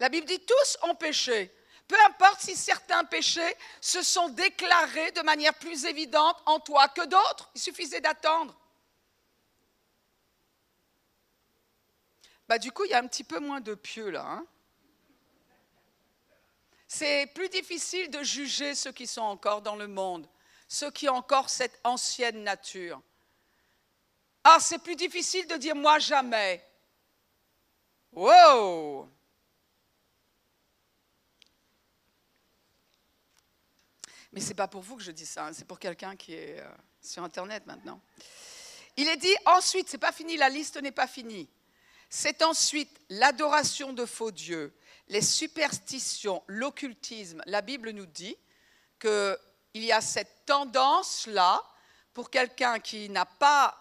La 0.00 0.08
Bible 0.08 0.26
dit 0.26 0.40
tous 0.40 0.78
ont 0.82 0.96
péché. 0.96 1.54
Peu 1.86 1.96
importe 2.06 2.40
si 2.40 2.56
certains 2.56 3.04
péchés 3.04 3.56
se 3.80 4.02
sont 4.02 4.28
déclarés 4.30 5.12
de 5.12 5.20
manière 5.20 5.54
plus 5.54 5.84
évidente 5.84 6.42
en 6.46 6.58
toi 6.58 6.88
que 6.88 7.04
d'autres, 7.06 7.50
il 7.54 7.60
suffisait 7.60 8.00
d'attendre. 8.00 8.56
Bah, 12.48 12.58
du 12.58 12.72
coup, 12.72 12.84
il 12.84 12.90
y 12.90 12.94
a 12.94 12.98
un 12.98 13.06
petit 13.06 13.24
peu 13.24 13.38
moins 13.38 13.60
de 13.60 13.74
pieux 13.74 14.10
là. 14.10 14.26
Hein. 14.26 14.46
C'est 16.94 17.26
plus 17.28 17.48
difficile 17.48 18.10
de 18.10 18.22
juger 18.22 18.74
ceux 18.74 18.92
qui 18.92 19.06
sont 19.06 19.22
encore 19.22 19.62
dans 19.62 19.76
le 19.76 19.88
monde, 19.88 20.28
ceux 20.68 20.90
qui 20.90 21.08
ont 21.08 21.14
encore 21.14 21.48
cette 21.48 21.80
ancienne 21.84 22.42
nature. 22.42 23.00
Ah, 24.44 24.58
c'est 24.60 24.78
plus 24.78 24.94
difficile 24.94 25.46
de 25.46 25.56
dire 25.56 25.74
moi 25.74 25.98
jamais. 25.98 26.62
Wow! 28.12 29.08
Mais 34.34 34.42
ce 34.42 34.48
n'est 34.48 34.54
pas 34.54 34.68
pour 34.68 34.82
vous 34.82 34.96
que 34.96 35.02
je 35.02 35.12
dis 35.12 35.24
ça, 35.24 35.46
hein, 35.46 35.52
c'est 35.54 35.66
pour 35.66 35.78
quelqu'un 35.78 36.14
qui 36.14 36.34
est 36.34 36.60
euh, 36.60 36.68
sur 37.00 37.24
Internet 37.24 37.64
maintenant. 37.64 38.02
Il 38.98 39.08
est 39.08 39.16
dit 39.16 39.34
ensuite, 39.46 39.88
c'est 39.88 39.96
pas 39.96 40.12
fini, 40.12 40.36
la 40.36 40.50
liste 40.50 40.76
n'est 40.82 40.92
pas 40.92 41.06
finie. 41.06 41.48
C'est 42.14 42.42
ensuite 42.42 43.00
l'adoration 43.08 43.94
de 43.94 44.04
faux 44.04 44.32
dieux, 44.32 44.76
les 45.08 45.22
superstitions, 45.22 46.42
l'occultisme. 46.46 47.40
La 47.46 47.62
Bible 47.62 47.88
nous 47.88 48.04
dit 48.04 48.36
qu'il 49.00 49.38
y 49.72 49.92
a 49.92 50.02
cette 50.02 50.44
tendance-là 50.44 51.64
pour 52.12 52.28
quelqu'un 52.28 52.80
qui 52.80 53.08
n'a 53.08 53.24
pas, 53.24 53.74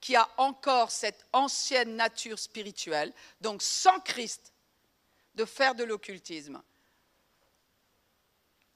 qui 0.00 0.16
a 0.16 0.28
encore 0.36 0.90
cette 0.90 1.24
ancienne 1.32 1.94
nature 1.94 2.40
spirituelle, 2.40 3.14
donc 3.40 3.62
sans 3.62 4.00
Christ, 4.00 4.52
de 5.36 5.44
faire 5.44 5.76
de 5.76 5.84
l'occultisme. 5.84 6.60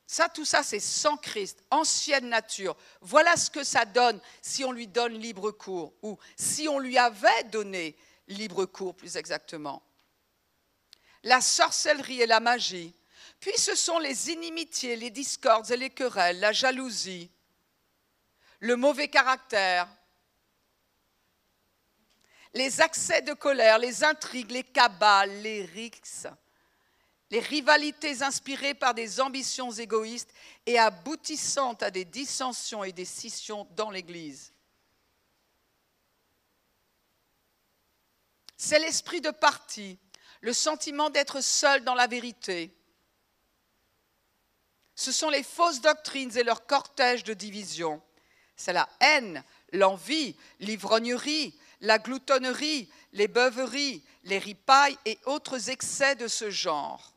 Ça, 0.07 0.29
tout 0.29 0.45
ça, 0.45 0.63
c'est 0.63 0.79
sans 0.79 1.17
Christ, 1.17 1.65
ancienne 1.73 2.29
nature. 2.29 2.77
Voilà 3.01 3.37
ce 3.37 3.51
que 3.51 3.65
ça 3.65 3.85
donne 3.85 4.21
si 4.41 4.65
on 4.65 4.71
lui 4.71 4.87
donne 4.87 5.15
libre 5.15 5.51
cours, 5.51 5.95
ou 6.01 6.17
si 6.37 6.69
on 6.69 6.79
lui 6.79 6.97
avait 6.97 7.43
donné 7.51 7.97
libre 8.31 8.65
cours, 8.65 8.95
plus 8.95 9.17
exactement. 9.17 9.83
La 11.23 11.41
sorcellerie 11.41 12.23
et 12.23 12.27
la 12.27 12.41
magie. 12.41 12.95
Puis 13.39 13.57
ce 13.57 13.75
sont 13.75 13.99
les 13.99 14.31
inimitiés, 14.31 14.97
les 14.97 15.11
discordes 15.11 15.71
et 15.71 15.77
les 15.77 15.91
querelles, 15.91 16.41
la 16.41 16.53
jalousie, 16.53 17.31
le 18.61 18.77
mauvais 18.77 19.09
caractère, 19.09 19.89
les 22.53 22.81
accès 22.81 23.23
de 23.23 23.33
colère, 23.33 23.79
les 23.79 24.05
intrigues, 24.05 24.51
les 24.51 24.65
cabales, 24.65 25.43
les 25.43 25.65
rixes, 25.65 26.27
les 27.31 27.41
rivalités 27.41 28.23
inspirées 28.23 28.75
par 28.75 28.93
des 28.93 29.21
ambitions 29.21 29.71
égoïstes 29.71 30.33
et 30.67 30.79
aboutissant 30.79 31.75
à 31.75 31.91
des 31.91 32.05
dissensions 32.05 32.83
et 32.83 32.93
des 32.93 33.05
scissions 33.05 33.69
dans 33.77 33.91
l'Église. 33.91 34.53
C'est 38.63 38.79
l'esprit 38.79 39.23
de 39.23 39.31
parti, 39.31 39.99
le 40.43 40.53
sentiment 40.53 41.09
d'être 41.09 41.41
seul 41.41 41.83
dans 41.83 41.95
la 41.95 42.07
vérité. 42.07 42.71
Ce 44.95 45.13
sont 45.13 45.31
les 45.31 45.43
fausses 45.43 45.81
doctrines 45.81 46.37
et 46.37 46.43
leur 46.43 46.67
cortège 46.67 47.25
de 47.25 47.33
division. 47.33 48.03
C'est 48.57 48.75
la 48.75 48.87
haine, 49.01 49.43
l'envie, 49.73 50.37
l'ivrognerie, 50.59 51.59
la 51.81 51.99
gloutonnerie, 51.99 52.91
les 53.15 53.29
beuveries, 53.29 54.05
les 54.25 54.37
ripailles 54.37 54.99
et 55.07 55.19
autres 55.25 55.71
excès 55.71 56.15
de 56.17 56.29
ce 56.29 56.51
genre 56.51 57.15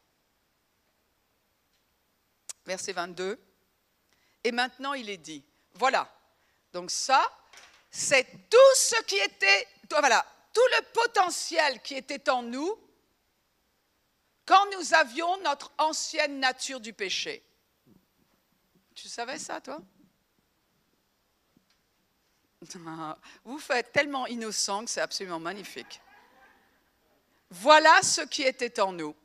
verset 2.65 2.93
22. 2.93 3.37
Et 4.45 4.53
maintenant, 4.53 4.93
il 4.93 5.09
est 5.09 5.17
dit, 5.17 5.43
voilà, 5.73 6.09
donc 6.71 6.89
ça, 6.89 7.21
c'est 7.91 8.23
tout 8.49 8.75
ce 8.75 9.03
qui 9.03 9.17
était, 9.17 9.67
voilà, 9.89 10.25
tout 10.53 10.61
le 10.77 10.85
potentiel 10.93 11.81
qui 11.81 11.95
était 11.95 12.29
en 12.29 12.43
nous 12.43 12.79
quand 14.45 14.65
nous 14.77 14.93
avions 14.93 15.37
notre 15.41 15.73
ancienne 15.77 16.39
nature 16.39 16.79
du 16.79 16.93
péché. 16.93 17.43
Tu 18.93 19.07
savais 19.07 19.39
ça, 19.39 19.59
toi? 19.59 19.81
Vous 23.43 23.59
faites 23.59 23.91
tellement 23.91 24.27
innocent 24.27 24.85
que 24.85 24.91
c'est 24.91 25.01
absolument 25.01 25.39
magnifique. 25.39 26.01
Voilà 27.49 28.01
ce 28.01 28.21
qui 28.21 28.43
était 28.43 28.79
en 28.79 28.93
nous. 28.93 29.15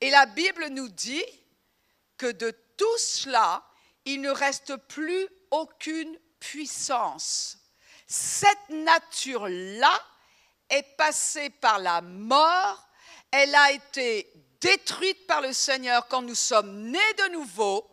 Et 0.00 0.10
la 0.10 0.26
Bible 0.26 0.68
nous 0.68 0.88
dit 0.88 1.24
que 2.16 2.30
de 2.30 2.50
tout 2.76 2.98
cela, 2.98 3.66
il 4.04 4.20
ne 4.20 4.30
reste 4.30 4.76
plus 4.76 5.28
aucune 5.50 6.18
puissance. 6.38 7.59
Cette 8.12 8.68
nature-là 8.70 10.02
est 10.68 10.96
passée 10.96 11.50
par 11.50 11.78
la 11.78 12.00
mort, 12.00 12.88
elle 13.30 13.54
a 13.54 13.70
été 13.70 14.32
détruite 14.60 15.26
par 15.28 15.40
le 15.40 15.52
Seigneur 15.52 16.08
quand 16.08 16.22
nous 16.22 16.34
sommes 16.34 16.90
nés 16.90 17.14
de 17.18 17.32
nouveau. 17.32 17.86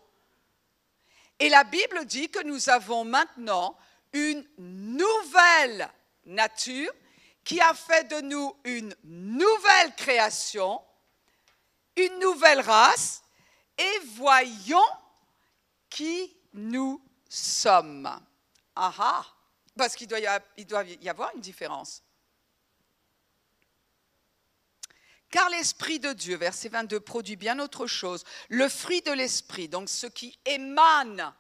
Et 1.40 1.50
la 1.50 1.64
Bible 1.64 2.06
dit 2.06 2.30
que 2.30 2.44
nous 2.44 2.70
avons 2.70 3.06
maintenant 3.06 3.78
une 4.12 4.44
nouvelle 4.58 5.88
nature 6.26 6.92
qui 7.44 7.62
a 7.62 7.76
fait 7.76 8.06
de 8.06 8.22
nous 8.22 8.56
une 8.64 8.96
nouvelle 9.04 9.94
création 9.96 10.82
une 11.98 12.20
nouvelle 12.20 12.62
race 12.62 13.24
et 13.78 14.00
voyons 14.16 14.80
qui 15.90 16.36
nous 16.54 17.02
sommes. 17.28 18.08
Ah 18.76 18.94
ah, 19.00 19.26
parce 19.78 19.96
qu'il 19.96 20.08
doit, 20.08 20.20
y 20.20 21.10
avoir 21.10 21.34
une 21.36 21.42
différence. 21.42 22.04
Car 25.30 25.50
l'Esprit 25.50 26.00
de 26.00 26.14
Dieu, 26.14 26.38
verset 26.38 26.70
22, 26.70 27.00
produit 27.00 27.36
bien 27.36 27.60
autre 27.60 27.86
chose. 27.86 28.24
Le 28.50 28.70
fruit 28.70 29.02
de 29.02 29.12
l'Esprit, 29.12 29.68
donc 29.68 29.90
ce 29.90 30.08
qui 30.08 30.38
émane 30.46 31.34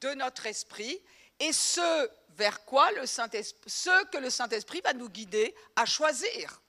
de 0.00 0.08
notre 0.14 0.46
esprit, 0.46 1.00
et 1.38 1.52
ce 1.52 2.10
vers 2.36 2.64
quoi 2.64 2.90
le 2.92 3.06
Saint 3.06 3.28
ce 3.66 4.04
que 4.06 4.18
le 4.18 4.30
Saint-Esprit 4.30 4.80
va 4.82 4.92
nous 4.92 5.08
guider 5.08 5.54
à 5.76 5.86
choisir. 5.86 6.60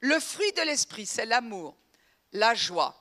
Le 0.00 0.18
fruit 0.20 0.52
de 0.52 0.62
l'Esprit, 0.62 1.06
c'est 1.06 1.26
l'amour, 1.26 1.76
la 2.32 2.54
joie. 2.54 2.98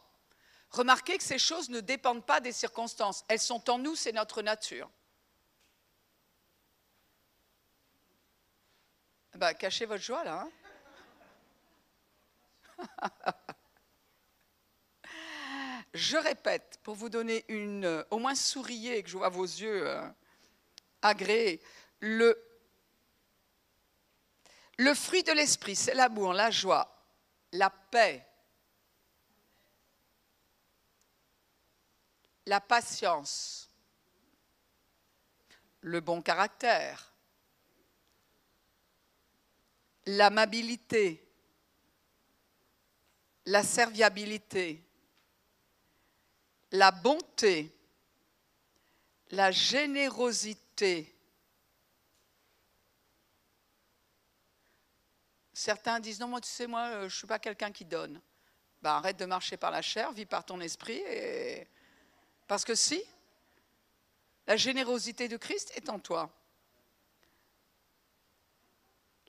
Remarquez 0.71 1.17
que 1.17 1.23
ces 1.23 1.39
choses 1.39 1.69
ne 1.69 1.79
dépendent 1.79 2.25
pas 2.25 2.39
des 2.39 2.51
circonstances. 2.51 3.23
Elles 3.27 3.39
sont 3.39 3.69
en 3.69 3.77
nous, 3.77 3.95
c'est 3.95 4.11
notre 4.11 4.41
nature. 4.41 4.89
Bah, 9.35 9.53
cachez 9.53 9.85
votre 9.85 10.03
joie 10.03 10.23
là. 10.23 10.47
Hein. 10.47 10.51
je 15.93 16.17
répète, 16.17 16.79
pour 16.83 16.95
vous 16.95 17.09
donner 17.09 17.45
une, 17.47 17.85
euh, 17.85 18.03
au 18.11 18.19
moins 18.19 18.35
souriez, 18.35 19.01
que 19.03 19.09
je 19.09 19.17
vois 19.17 19.29
vos 19.29 19.45
yeux 19.45 19.87
euh, 19.87 20.07
agréés, 21.01 21.61
le, 21.99 22.37
le 24.77 24.93
fruit 24.93 25.23
de 25.23 25.31
l'esprit, 25.31 25.75
c'est 25.75 25.93
l'amour, 25.93 26.33
la 26.33 26.51
joie, 26.51 26.95
la 27.53 27.69
paix, 27.69 28.25
la 32.45 32.59
patience, 32.59 33.69
le 35.81 35.99
bon 35.99 36.21
caractère, 36.21 37.10
l'amabilité, 40.05 41.27
la 43.45 43.63
serviabilité, 43.63 44.83
la 46.71 46.91
bonté, 46.91 47.75
la 49.31 49.51
générosité. 49.51 51.15
Certains 55.53 55.99
disent 55.99 56.19
non, 56.19 56.27
moi 56.27 56.41
tu 56.41 56.49
sais, 56.49 56.67
moi 56.67 56.91
je 56.99 57.03
ne 57.03 57.09
suis 57.09 57.27
pas 57.27 57.39
quelqu'un 57.39 57.71
qui 57.71 57.85
donne. 57.85 58.21
Ben, 58.81 58.91
arrête 58.91 59.17
de 59.17 59.25
marcher 59.25 59.57
par 59.57 59.69
la 59.69 59.81
chair, 59.81 60.11
vis 60.11 60.25
par 60.25 60.43
ton 60.43 60.59
esprit. 60.59 61.03
Parce 62.47 62.65
que 62.65 62.73
si, 62.73 63.03
la 64.47 64.57
générosité 64.57 65.27
de 65.27 65.37
Christ 65.37 65.71
est 65.75 65.87
en 65.89 65.99
toi. 65.99 66.29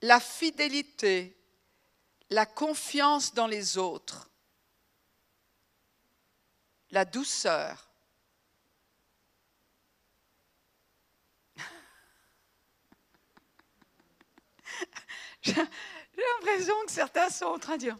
La 0.03 0.19
fidélité, 0.19 1.41
la 2.29 2.45
confiance 2.45 3.33
dans 3.33 3.47
les 3.47 3.77
autres, 3.77 4.29
la 6.91 7.05
douceur. 7.05 7.87
J'ai 15.41 15.55
l'impression 16.17 16.75
que 16.85 16.91
certains 16.91 17.29
sont 17.29 17.45
en 17.45 17.59
train 17.59 17.77
de 17.77 17.83
dire 17.83 17.97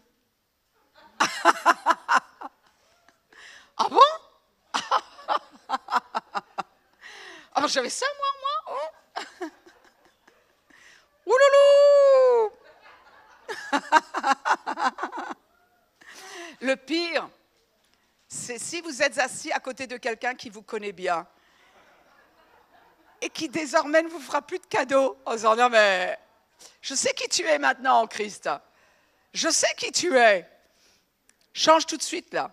Ah 3.78 3.88
bon? 3.88 3.98
Alors 7.54 7.68
j'avais 7.72 7.88
ça 7.88 8.04
moi, 8.18 8.26
moi? 8.42 8.50
Oh. 9.40 9.46
Ouloulou 11.26 12.52
Le 16.60 16.76
pire, 16.76 17.28
c'est 18.28 18.58
si 18.58 18.80
vous 18.80 19.02
êtes 19.02 19.18
assis 19.18 19.52
à 19.52 19.60
côté 19.60 19.86
de 19.86 19.96
quelqu'un 19.96 20.34
qui 20.34 20.50
vous 20.50 20.62
connaît 20.62 20.92
bien 20.92 21.26
et 23.20 23.30
qui 23.30 23.48
désormais 23.48 24.02
ne 24.02 24.08
vous 24.08 24.20
fera 24.20 24.42
plus 24.42 24.58
de 24.58 24.66
cadeaux 24.66 25.16
en 25.24 25.34
disant 25.34 25.56
non 25.56 25.68
mais 25.70 26.18
je 26.80 26.94
sais 26.94 27.12
qui 27.14 27.28
tu 27.28 27.42
es 27.42 27.58
maintenant 27.58 28.00
en 28.02 28.06
Christ. 28.06 28.48
Je 29.32 29.48
sais 29.48 29.72
qui 29.76 29.90
tu 29.92 30.16
es. 30.16 30.48
Change 31.52 31.86
tout 31.86 31.96
de 31.96 32.02
suite 32.02 32.32
là. 32.34 32.52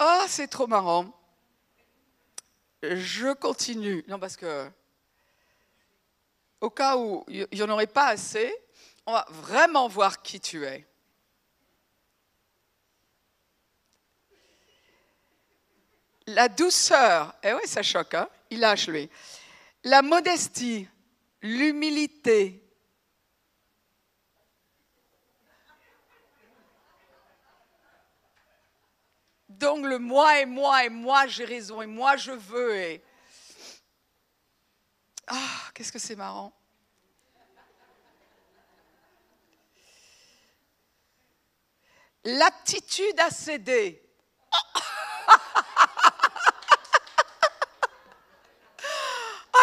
Oh, 0.00 0.24
c'est 0.26 0.48
trop 0.48 0.66
marrant. 0.66 1.06
Je 2.82 3.32
continue. 3.32 4.04
Non, 4.08 4.18
parce 4.18 4.36
que 4.36 4.68
au 6.64 6.70
cas 6.70 6.96
où 6.96 7.24
il 7.28 7.46
n'y 7.52 7.62
en 7.62 7.68
aurait 7.68 7.86
pas 7.86 8.06
assez, 8.06 8.50
on 9.04 9.12
va 9.12 9.26
vraiment 9.28 9.86
voir 9.86 10.22
qui 10.22 10.40
tu 10.40 10.64
es. 10.64 10.86
La 16.26 16.48
douceur, 16.48 17.34
eh 17.42 17.52
oui, 17.52 17.60
ça 17.66 17.82
choque, 17.82 18.14
hein 18.14 18.28
il 18.48 18.60
lâche 18.60 18.88
lui. 18.88 19.10
La 19.84 20.00
modestie, 20.00 20.88
l'humilité. 21.42 22.62
Donc 29.50 29.84
le 29.84 29.98
moi 29.98 30.40
et 30.40 30.46
moi 30.46 30.84
et 30.84 30.88
moi 30.88 31.26
j'ai 31.26 31.44
raison 31.44 31.82
et 31.82 31.86
moi 31.86 32.16
je 32.16 32.32
veux 32.32 32.74
et 32.74 33.04
ah 35.28 35.70
qu'est-ce 35.74 35.92
que 35.92 35.98
c'est 35.98 36.16
marrant. 36.16 36.52
L'aptitude 42.24 43.20
à 43.20 43.30
céder. 43.30 44.02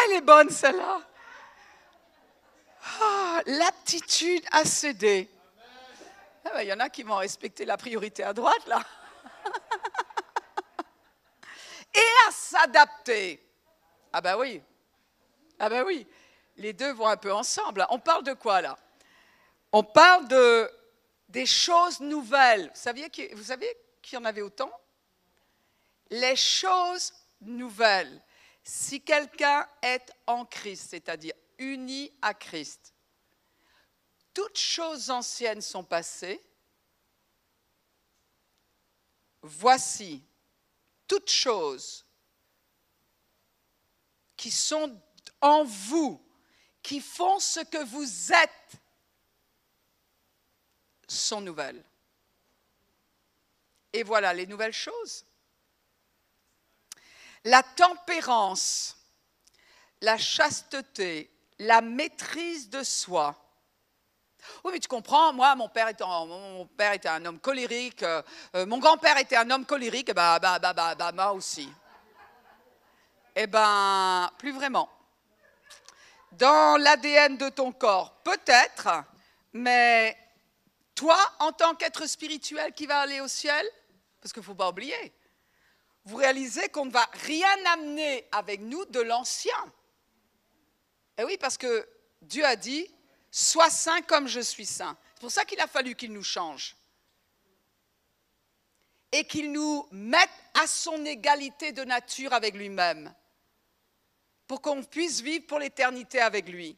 elle 0.06 0.12
est 0.18 0.22
bonne 0.22 0.50
celle-là. 0.50 1.02
Ah, 3.02 3.42
l'aptitude 3.46 4.46
à 4.52 4.64
céder. 4.64 5.30
Ah 6.46 6.50
ben, 6.54 6.62
il 6.62 6.68
y 6.68 6.74
en 6.74 6.80
a 6.80 6.90
qui 6.90 7.04
vont 7.04 7.18
respecter 7.18 7.66
la 7.66 7.78
priorité 7.78 8.24
à 8.24 8.34
droite, 8.34 8.66
là. 8.68 8.82
Et 11.94 12.28
à 12.28 12.32
s'adapter. 12.32 13.44
Ah 14.14 14.22
ben 14.22 14.38
oui. 14.38 14.62
Ah 15.64 15.70
ben 15.70 15.84
oui. 15.86 16.08
Les 16.58 16.74
deux 16.74 16.92
vont 16.92 17.08
un 17.08 17.18
peu 17.18 17.32
ensemble. 17.32 17.86
On 17.92 18.00
parle 18.00 18.24
de 18.24 18.34
quoi, 18.34 18.62
là? 18.62 18.80
On 19.72 19.84
parle 19.84 20.28
de, 20.28 20.70
des 21.30 21.46
choses 21.46 22.00
nouvelles. 22.00 22.72
Vous, 22.74 22.80
saviez 22.82 23.12
savez 23.44 23.78
qu'il 24.02 24.16
y 24.16 24.18
en 24.18 24.26
avait 24.26 24.42
autant? 24.42 24.72
Les 26.10 26.36
choses 26.36 27.14
nouvelles 27.42 28.22
si 28.64 29.02
quelqu'un 29.02 29.68
est 29.84 30.12
en 30.26 30.46
Christ, 30.46 30.90
c'est-à-dire 30.90 31.34
uni 31.60 32.12
à 32.24 32.34
Christ, 32.34 32.92
toutes 34.34 34.58
choses 34.58 35.12
anciennes 35.12 35.62
sont 35.62 35.84
passées. 35.84 36.42
Voici 39.44 40.24
toutes 41.08 41.30
choses 41.30 42.04
qui 44.36 44.50
sont 44.50 45.00
en 45.42 45.64
vous, 45.64 46.22
qui 46.82 47.00
font 47.00 47.40
ce 47.40 47.60
que 47.60 47.84
vous 47.84 48.34
êtes, 48.34 48.82
sont 51.08 51.42
nouvelles. 51.42 51.84
Et 53.94 54.04
voilà 54.04 54.34
les 54.34 54.48
nouvelles 54.48 54.74
choses 54.74 55.26
la 57.46 57.64
tempérance, 57.64 58.98
la 60.02 60.18
chasteté, 60.18 61.32
la 61.60 61.82
maîtrise 61.82 62.70
de 62.70 62.84
soi. 62.84 63.36
Oui, 64.64 64.72
mais 64.74 64.80
tu 64.80 64.88
comprends, 64.88 65.34
moi, 65.34 65.56
mon 65.56 65.70
père 65.70 65.88
était, 65.88 66.04
un 66.04 67.26
homme 67.26 67.40
colérique, 67.40 68.02
euh, 68.02 68.22
euh, 68.56 68.66
mon 68.66 68.80
grand-père 68.80 69.18
était 69.18 69.36
un 69.36 69.50
homme 69.52 69.66
colérique, 69.66 70.14
bah, 70.14 70.40
bah, 70.40 70.58
bah, 70.58 70.74
bah, 70.74 70.96
bah 70.96 71.12
moi 71.12 71.32
aussi. 71.34 71.70
Eh 73.36 73.48
ben, 73.48 74.30
plus 74.40 74.52
vraiment. 74.52 74.90
Dans 76.34 76.78
l'ADN 76.78 77.38
de 77.38 77.50
ton 77.50 77.72
corps, 77.72 78.22
peut-être, 78.24 79.04
mais 79.54 80.18
toi, 80.96 81.18
en 81.40 81.52
tant 81.52 81.76
qu'être 81.76 82.06
spirituel 82.06 82.74
qui 82.74 82.86
va 82.86 83.00
aller 83.00 83.20
au 83.20 83.28
ciel, 83.28 83.66
parce 84.22 84.32
qu'il 84.32 84.42
ne 84.42 84.46
faut 84.46 84.56
pas 84.56 84.70
oublier, 84.70 85.14
vous 86.06 86.16
réalisez 86.16 86.70
qu'on 86.70 86.86
ne 86.86 86.92
va 86.92 87.08
rien 87.26 87.66
amener 87.74 88.28
avec 88.32 88.62
nous 88.62 88.86
de 88.86 89.02
l'ancien. 89.02 89.54
Et 91.18 91.22
eh 91.22 91.24
oui, 91.26 91.38
parce 91.38 91.58
que 91.58 91.88
Dieu 92.22 92.46
a 92.46 92.56
dit, 92.56 92.90
sois 93.30 93.70
saint 93.70 94.02
comme 94.02 94.28
je 94.28 94.40
suis 94.40 94.66
saint. 94.66 94.98
C'est 95.16 95.22
pour 95.22 95.32
ça 95.32 95.46
qu'il 95.46 95.60
a 95.60 95.68
fallu 95.68 95.96
qu'il 95.96 96.14
nous 96.14 96.24
change. 96.24 96.76
Et 99.12 99.26
qu'il 99.26 99.52
nous 99.52 99.88
mette 99.92 100.30
à 100.54 100.68
son 100.68 101.04
égalité 101.06 101.74
de 101.74 101.84
nature 101.84 102.34
avec 102.34 102.56
lui-même. 102.56 103.14
Pour 104.52 104.62
qu'on 104.62 104.84
puisse 104.84 105.22
vivre 105.22 105.48
pour 105.48 105.60
l'éternité 105.60 106.20
avec 106.20 106.50
lui. 106.50 106.78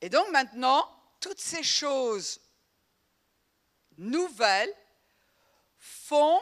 Et 0.00 0.08
donc 0.08 0.28
maintenant, 0.32 0.90
toutes 1.20 1.38
ces 1.38 1.62
choses 1.62 2.40
nouvelles 3.96 4.74
font 5.78 6.40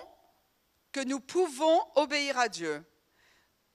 que 0.91 1.01
nous 1.01 1.21
pouvons 1.21 1.87
obéir 1.97 2.39
à 2.39 2.49
Dieu. 2.49 2.83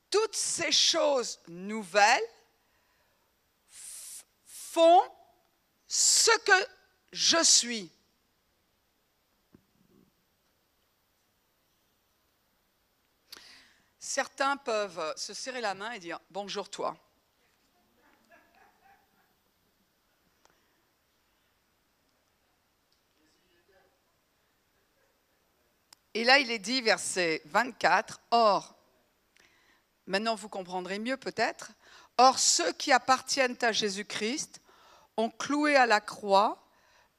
Toutes 0.09 0.35
ces 0.35 0.71
choses 0.71 1.39
nouvelles 1.47 2.27
font 4.47 5.03
ce 5.85 6.35
que 6.39 6.67
je 7.11 7.43
suis. 7.43 7.91
Certains 14.17 14.57
peuvent 14.57 15.13
se 15.15 15.31
serrer 15.35 15.61
la 15.61 15.75
main 15.75 15.91
et 15.91 15.99
dire 15.99 16.19
bonjour 16.31 16.71
toi. 16.71 16.97
Et 26.15 26.23
là, 26.23 26.39
il 26.39 26.49
est 26.49 26.57
dit, 26.57 26.81
verset 26.81 27.43
24, 27.45 28.19
Or, 28.31 28.73
maintenant 30.07 30.33
vous 30.33 30.49
comprendrez 30.49 30.97
mieux 30.97 31.17
peut-être, 31.17 31.73
Or 32.17 32.39
ceux 32.39 32.73
qui 32.73 32.91
appartiennent 32.91 33.59
à 33.61 33.71
Jésus-Christ 33.71 34.61
ont 35.15 35.29
cloué 35.29 35.75
à 35.75 35.85
la 35.85 36.01
croix 36.01 36.67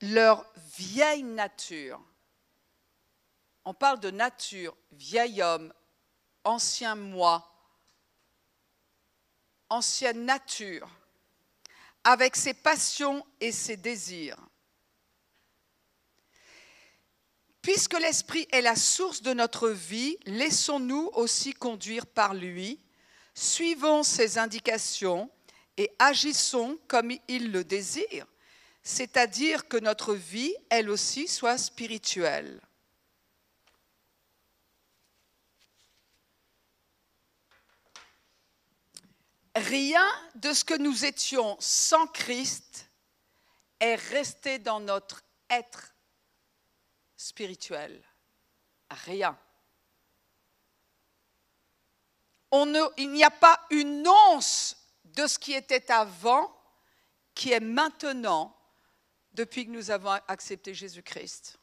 leur 0.01 0.45
vieille 0.77 1.23
nature. 1.23 2.03
On 3.65 3.73
parle 3.73 4.01
de 4.01 4.11
nature, 4.11 4.77
vieil 4.91 5.41
homme, 5.43 5.73
ancien 6.49 6.95
moi, 6.95 7.47
ancienne 9.69 10.25
nature, 10.25 10.89
avec 12.03 12.37
ses 12.37 12.55
passions 12.55 13.25
et 13.39 13.53
ses 13.53 13.77
désirs. 13.77 14.39
Puisque 17.61 18.01
l'Esprit 18.01 18.49
est 18.51 18.63
la 18.63 18.77
source 18.77 19.21
de 19.21 19.35
notre 19.35 19.69
vie, 19.69 20.17
laissons-nous 20.25 21.11
aussi 21.13 21.53
conduire 21.53 22.07
par 22.07 22.33
lui, 22.33 22.81
suivons 23.35 24.03
ses 24.03 24.39
indications 24.39 25.31
et 25.77 25.95
agissons 25.99 26.79
comme 26.89 27.13
il 27.29 27.53
le 27.53 27.63
désire, 27.63 28.27
c'est-à-dire 28.83 29.69
que 29.69 29.77
notre 29.77 30.15
vie, 30.15 30.55
elle 30.71 30.89
aussi, 30.89 31.29
soit 31.29 31.59
spirituelle. 31.59 32.59
Rien 39.59 40.07
de 40.37 40.53
ce 40.53 40.65
que 40.65 40.75
nous 40.75 41.05
étions 41.05 41.57
sans 41.59 42.07
Christ 42.07 42.89
est 43.81 43.97
resté 43.97 44.61
dans 44.61 44.79
notre 44.79 45.23
être 45.51 45.95
spirituel. 47.17 48.01
Rien. 48.91 49.37
Il 52.53 53.11
n'y 53.11 53.25
a 53.25 53.31
pas 53.31 53.61
une 53.71 54.07
once 54.07 54.77
de 55.05 55.27
ce 55.27 55.39
qui 55.39 55.53
était 55.53 55.91
avant 55.91 56.55
qui 57.35 57.53
est 57.53 57.61
maintenant 57.61 58.57
depuis 59.33 59.67
que 59.67 59.71
nous 59.71 59.91
avons 59.91 60.19
accepté 60.29 60.73
Jésus-Christ. 60.73 61.59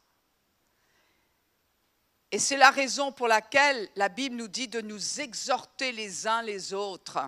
Et 2.31 2.39
c'est 2.39 2.57
la 2.57 2.71
raison 2.71 3.13
pour 3.13 3.29
laquelle 3.29 3.89
la 3.95 4.09
Bible 4.09 4.35
nous 4.35 4.49
dit 4.49 4.67
de 4.67 4.81
nous 4.81 5.21
exhorter 5.21 5.93
les 5.93 6.27
uns 6.27 6.41
les 6.41 6.73
autres 6.73 7.19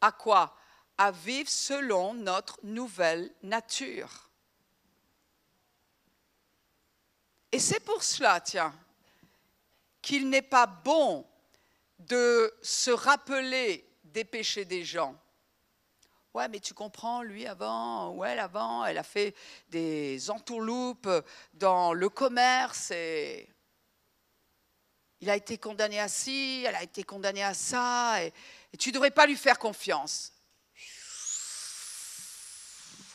à 0.00 0.12
quoi? 0.12 0.56
À 0.98 1.10
vivre 1.10 1.48
selon 1.48 2.14
notre 2.14 2.58
nouvelle 2.62 3.32
nature. 3.42 4.30
Et 7.52 7.58
c'est 7.58 7.80
pour 7.80 8.02
cela, 8.02 8.40
tiens, 8.40 8.74
qu'il 10.02 10.28
n'est 10.28 10.42
pas 10.42 10.66
bon 10.66 11.26
de 11.98 12.52
se 12.62 12.90
rappeler 12.90 13.88
des 14.04 14.24
péchés 14.24 14.64
des 14.64 14.84
gens. 14.84 15.14
Ouais, 16.32 16.48
mais 16.48 16.60
tu 16.60 16.74
comprends, 16.74 17.22
lui 17.22 17.46
avant, 17.46 18.10
ou 18.14 18.24
elle 18.24 18.38
avant, 18.38 18.84
elle 18.84 18.98
a 18.98 19.02
fait 19.02 19.34
des 19.68 20.30
entourloupes 20.30 21.10
dans 21.54 21.92
le 21.92 22.08
commerce 22.08 22.92
et 22.92 23.48
il 25.20 25.28
a 25.28 25.36
été 25.36 25.58
condamné 25.58 25.98
à 25.98 26.08
ci, 26.08 26.64
elle 26.66 26.76
a 26.76 26.82
été 26.82 27.02
condamnée 27.02 27.42
à 27.42 27.52
ça, 27.52 28.22
et, 28.22 28.32
et 28.72 28.76
tu 28.76 28.90
ne 28.90 28.94
devrais 28.94 29.10
pas 29.10 29.26
lui 29.26 29.36
faire 29.36 29.58
confiance. 29.58 30.32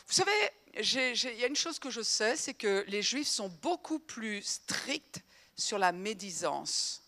Vous 0.06 0.12
savez, 0.12 0.32
il 0.74 1.38
y 1.38 1.44
a 1.44 1.46
une 1.46 1.56
chose 1.56 1.78
que 1.78 1.90
je 1.90 2.02
sais, 2.02 2.36
c'est 2.36 2.54
que 2.54 2.84
les 2.88 3.02
juifs 3.02 3.28
sont 3.28 3.48
beaucoup 3.48 3.98
plus 3.98 4.42
stricts 4.42 5.20
sur 5.56 5.78
la 5.78 5.92
médisance 5.92 7.02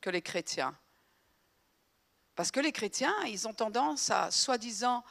que 0.00 0.10
les 0.10 0.22
chrétiens. 0.22 0.76
Parce 2.36 2.50
que 2.50 2.60
les 2.60 2.72
chrétiens, 2.72 3.14
ils 3.26 3.48
ont 3.48 3.54
tendance 3.54 4.10
à, 4.10 4.30
soi-disant, 4.30 5.04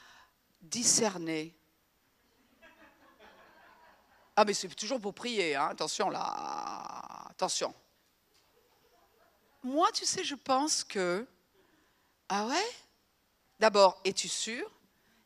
discerner. 0.62 1.56
Ah, 4.36 4.46
mais 4.46 4.54
c'est 4.54 4.68
toujours 4.70 5.00
pour 5.00 5.14
prier, 5.14 5.56
hein. 5.56 5.68
attention 5.70 6.10
là, 6.10 7.28
attention. 7.30 7.74
Moi, 9.64 9.92
tu 9.94 10.06
sais, 10.06 10.24
je 10.24 10.36
pense 10.36 10.84
que, 10.84 11.26
ah 12.36 12.48
ouais? 12.48 12.68
D'abord, 13.60 14.02
es-tu 14.04 14.28
sûr? 14.28 14.68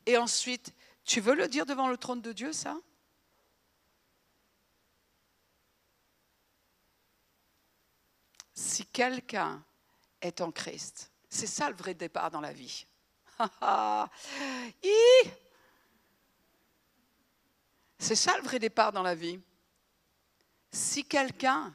Et 0.06 0.18
ensuite, 0.18 0.74
tu 1.06 1.22
veux 1.22 1.36
le 1.36 1.48
dire 1.48 1.66
devant 1.66 1.88
le 1.88 1.96
trône 1.96 2.20
de 2.20 2.34
Dieu, 2.34 2.52
ça? 2.52 2.76
Si 8.54 8.86
quelqu'un 8.88 9.64
est 10.20 10.42
en 10.42 10.52
Christ, 10.52 11.10
c'est 11.30 11.48
ça 11.48 11.70
le 11.70 11.78
vrai 11.78 11.94
départ 11.94 12.30
dans 12.30 12.42
la 12.42 12.52
vie. 12.52 12.86
c'est 18.00 18.16
ça 18.16 18.36
le 18.36 18.44
vrai 18.44 18.60
départ 18.60 18.92
dans 18.92 19.04
la 19.04 19.16
vie. 19.16 19.40
Si 20.74 21.06
quelqu'un, 21.06 21.74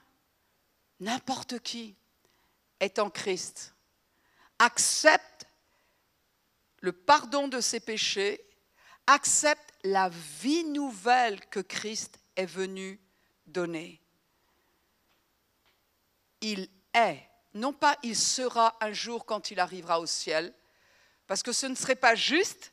n'importe 1.01 1.59
qui, 1.61 1.97
est 2.81 2.99
en 2.99 3.09
Christ, 3.09 3.72
accepte 4.63 5.47
le 6.79 6.93
pardon 6.93 7.49
de 7.49 7.61
ses 7.61 7.81
péchés 7.81 8.41
accepte 9.09 9.73
la 9.83 10.09
vie 10.09 10.65
nouvelle 10.65 11.41
que 11.47 11.59
Christ 11.59 12.21
est 12.37 12.47
venu 12.47 13.01
donner. 13.47 14.01
Il 16.41 16.69
est, 16.95 17.29
non 17.55 17.73
pas 17.73 17.99
il 18.05 18.17
sera 18.17 18.77
un 18.81 18.93
jour 18.93 19.27
quand 19.27 19.51
il 19.51 19.59
arrivera 19.59 20.01
au 20.01 20.07
ciel, 20.07 20.55
parce 21.27 21.43
que 21.43 21.53
ce 21.53 21.67
ne 21.67 21.75
serait 21.75 21.97
pas 21.97 22.15
juste 22.15 22.73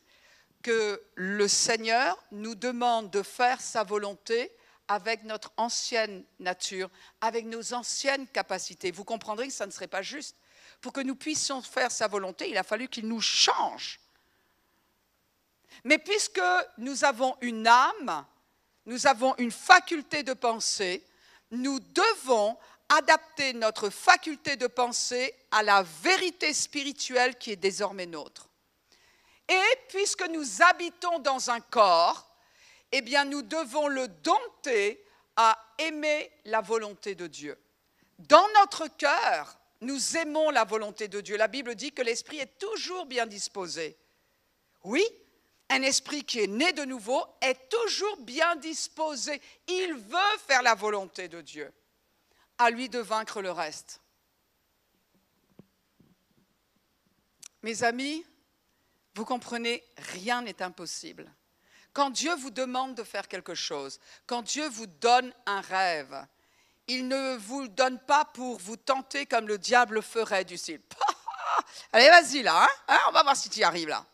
que 0.62 1.02
le 1.16 1.48
Seigneur 1.48 2.22
nous 2.30 2.54
demande 2.54 3.10
de 3.10 3.22
faire 3.22 3.60
sa 3.60 3.82
volonté 3.82 4.52
avec 4.86 5.24
notre 5.24 5.52
ancienne 5.56 6.24
nature, 6.38 6.88
avec 7.20 7.46
nos 7.46 7.74
anciennes 7.74 8.28
capacités. 8.28 8.92
Vous 8.92 9.04
comprendrez 9.04 9.48
que 9.48 9.52
ça 9.52 9.66
ne 9.66 9.72
serait 9.72 9.88
pas 9.88 10.02
juste. 10.02 10.36
Pour 10.80 10.92
que 10.92 11.00
nous 11.00 11.16
puissions 11.16 11.62
faire 11.62 11.90
sa 11.90 12.08
volonté, 12.08 12.48
il 12.48 12.56
a 12.56 12.62
fallu 12.62 12.88
qu'il 12.88 13.06
nous 13.06 13.20
change. 13.20 14.00
Mais 15.84 15.98
puisque 15.98 16.40
nous 16.78 17.04
avons 17.04 17.36
une 17.40 17.66
âme, 17.66 18.24
nous 18.86 19.06
avons 19.06 19.34
une 19.38 19.50
faculté 19.50 20.22
de 20.22 20.32
penser, 20.32 21.04
nous 21.50 21.80
devons 21.80 22.56
adapter 22.88 23.52
notre 23.52 23.88
faculté 23.88 24.56
de 24.56 24.66
penser 24.66 25.34
à 25.50 25.62
la 25.62 25.82
vérité 25.82 26.52
spirituelle 26.52 27.36
qui 27.36 27.52
est 27.52 27.56
désormais 27.56 28.06
nôtre. 28.06 28.48
Et 29.48 29.78
puisque 29.88 30.28
nous 30.28 30.62
habitons 30.62 31.18
dans 31.20 31.50
un 31.50 31.60
corps, 31.60 32.26
eh 32.92 33.02
bien 33.02 33.24
nous 33.24 33.42
devons 33.42 33.88
le 33.88 34.08
dompter 34.08 35.04
à 35.36 35.58
aimer 35.78 36.30
la 36.44 36.60
volonté 36.60 37.14
de 37.14 37.26
Dieu. 37.26 37.58
Dans 38.18 38.46
notre 38.60 38.88
cœur, 38.88 39.59
nous 39.80 40.16
aimons 40.16 40.50
la 40.50 40.64
volonté 40.64 41.08
de 41.08 41.20
Dieu. 41.20 41.36
La 41.36 41.48
Bible 41.48 41.74
dit 41.74 41.92
que 41.92 42.02
l'esprit 42.02 42.38
est 42.38 42.58
toujours 42.58 43.06
bien 43.06 43.26
disposé. 43.26 43.96
Oui, 44.84 45.04
un 45.68 45.82
esprit 45.82 46.24
qui 46.24 46.40
est 46.40 46.46
né 46.46 46.72
de 46.72 46.84
nouveau 46.84 47.24
est 47.40 47.68
toujours 47.68 48.18
bien 48.18 48.56
disposé. 48.56 49.40
Il 49.68 49.94
veut 49.94 50.38
faire 50.46 50.62
la 50.62 50.74
volonté 50.74 51.28
de 51.28 51.40
Dieu. 51.40 51.72
À 52.58 52.70
lui 52.70 52.88
de 52.88 52.98
vaincre 52.98 53.40
le 53.40 53.50
reste. 53.50 54.00
Mes 57.62 57.82
amis, 57.82 58.24
vous 59.14 59.24
comprenez, 59.24 59.84
rien 59.96 60.42
n'est 60.42 60.62
impossible. 60.62 61.32
Quand 61.92 62.10
Dieu 62.10 62.34
vous 62.36 62.50
demande 62.50 62.94
de 62.94 63.02
faire 63.02 63.28
quelque 63.28 63.54
chose, 63.54 64.00
quand 64.26 64.42
Dieu 64.42 64.68
vous 64.68 64.86
donne 64.86 65.32
un 65.46 65.60
rêve, 65.60 66.26
il 66.90 67.06
ne 67.06 67.36
vous 67.36 67.68
donne 67.68 67.98
pas 68.00 68.24
pour 68.24 68.58
vous 68.58 68.76
tenter 68.76 69.24
comme 69.24 69.46
le 69.46 69.58
diable 69.58 70.02
ferait 70.02 70.44
du 70.44 70.58
style. 70.58 70.80
Allez, 71.92 72.08
vas-y 72.08 72.42
là, 72.42 72.64
hein, 72.64 72.68
hein, 72.88 72.98
on 73.08 73.12
va 73.12 73.22
voir 73.22 73.36
si 73.36 73.48
tu 73.48 73.60
y 73.60 73.64
arrives 73.64 73.88
là. 73.88 74.04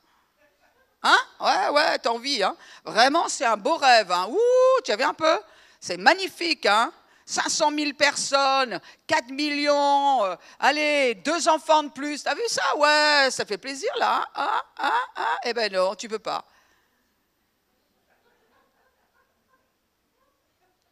Hein 1.03 1.18
Ouais, 1.41 1.68
ouais, 1.70 1.99
t'as 1.99 2.11
envie. 2.11 2.43
Hein 2.43 2.57
Vraiment, 2.85 3.29
c'est 3.29 3.45
un 3.45 3.57
beau 3.57 3.77
rêve. 3.77 4.12
Hein 4.12 4.27
Ouh, 4.29 4.83
tu 4.85 4.95
vu 4.95 5.03
un 5.03 5.14
peu? 5.14 5.39
C'est 5.81 5.97
magnifique. 5.97 6.66
Hein 6.66 6.93
500 7.29 7.72
000 7.77 7.93
personnes, 7.95 8.81
4 9.09 9.31
millions, 9.33 10.24
euh, 10.24 10.37
allez, 10.61 11.16
deux 11.16 11.49
enfants 11.49 11.83
de 11.83 11.89
plus. 11.89 12.22
T'as 12.22 12.37
vu 12.37 12.43
ça? 12.47 12.62
Ouais, 12.77 13.29
ça 13.33 13.45
fait 13.45 13.59
plaisir 13.59 13.91
là. 13.99 14.24
Hein, 14.37 14.62
hein, 14.79 15.01
hein 15.16 15.37
eh 15.45 15.53
ben 15.53 15.72
non, 15.72 15.97
tu 15.97 16.09
peux 16.09 16.20
pas. 16.20 16.45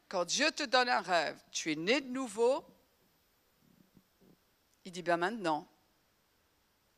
Quand 0.08 0.24
Dieu 0.24 0.50
te 0.52 0.62
donne 0.62 0.88
un 0.88 1.00
rêve, 1.00 1.42
tu 1.50 1.72
es 1.72 1.76
né 1.76 2.00
de 2.00 2.08
nouveau, 2.08 2.64
il 4.84 4.92
dit 4.92 5.02
bien 5.02 5.16
maintenant, 5.16 5.68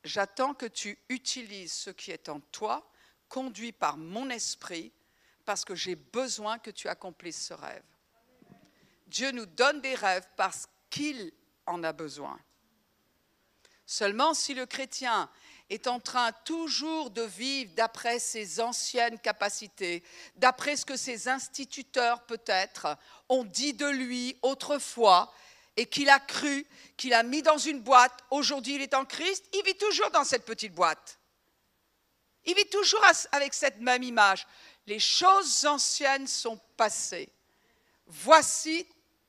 j'attends 0.05 0.55
que 0.55 0.67
tu 0.67 0.99
utilises 1.09 1.73
ce 1.73 1.91
qui 1.91 2.11
est 2.11 2.29
en 2.29 2.41
toi 2.41 2.91
conduit 3.29 3.73
par 3.73 3.97
mon 3.97 4.31
esprit, 4.31 4.93
parce 5.45 5.65
que 5.65 5.75
j'ai 5.75 5.95
besoin 5.95 6.59
que 6.59 6.71
tu 6.71 6.89
accomplisses 6.89 7.47
ce 7.47 7.55
rêve. 7.55 7.85
Dieu 9.07 9.31
nous 9.31 9.47
donne 9.47 9.81
des 9.81 9.95
rêves 9.95 10.29
parce 10.37 10.69
qu'il 10.91 11.33
en 11.67 11.83
a 11.85 11.93
besoin. 11.93 12.39
Seulement 13.87 14.35
si 14.35 14.55
le 14.55 14.67
chrétien 14.67 15.31
est 15.69 15.87
en 15.87 15.99
train 15.99 16.33
toujours 16.45 17.11
de 17.11 17.23
vivre 17.23 17.73
d'après 17.75 18.19
ses 18.19 18.61
anciennes 18.61 19.19
capacités, 19.19 20.03
d'après 20.37 20.77
ce 20.77 20.87
que 20.87 20.97
ses 20.97 21.29
instituteurs 21.29 22.23
peut-être 22.23 22.97
ont 23.29 23.45
dit 23.45 23.75
de 23.75 23.87
lui 23.87 24.37
autrefois 24.43 25.33
et 25.77 25.87
qu'il 25.87 26.09
a 26.09 26.21
cru, 26.21 26.67
qu'il 26.97 27.15
a 27.15 27.23
mis 27.23 27.43
dans 27.43 27.59
une 27.59 27.81
boîte, 27.81 28.17
aujourd'hui 28.31 28.77
il 28.77 28.83
est 28.83 28.95
en 28.95 29.05
Christ, 29.05 29.45
il 29.53 29.63
vit 29.65 29.77
toujours 29.77 30.11
dans 30.11 30.25
cette 30.25 30.45
petite 30.45 30.73
boîte. 30.73 31.19
Il 32.45 32.55
vit 32.55 32.67
toujours 32.67 33.05
avec 33.33 33.53
cette 33.53 33.81
même 33.81 34.05
image. 34.05 34.47
Les 34.87 35.01
choses 35.01 35.67
anciennes 35.67 36.29
sont 36.29 36.61
passées. 36.77 37.29
Voici 38.07 38.87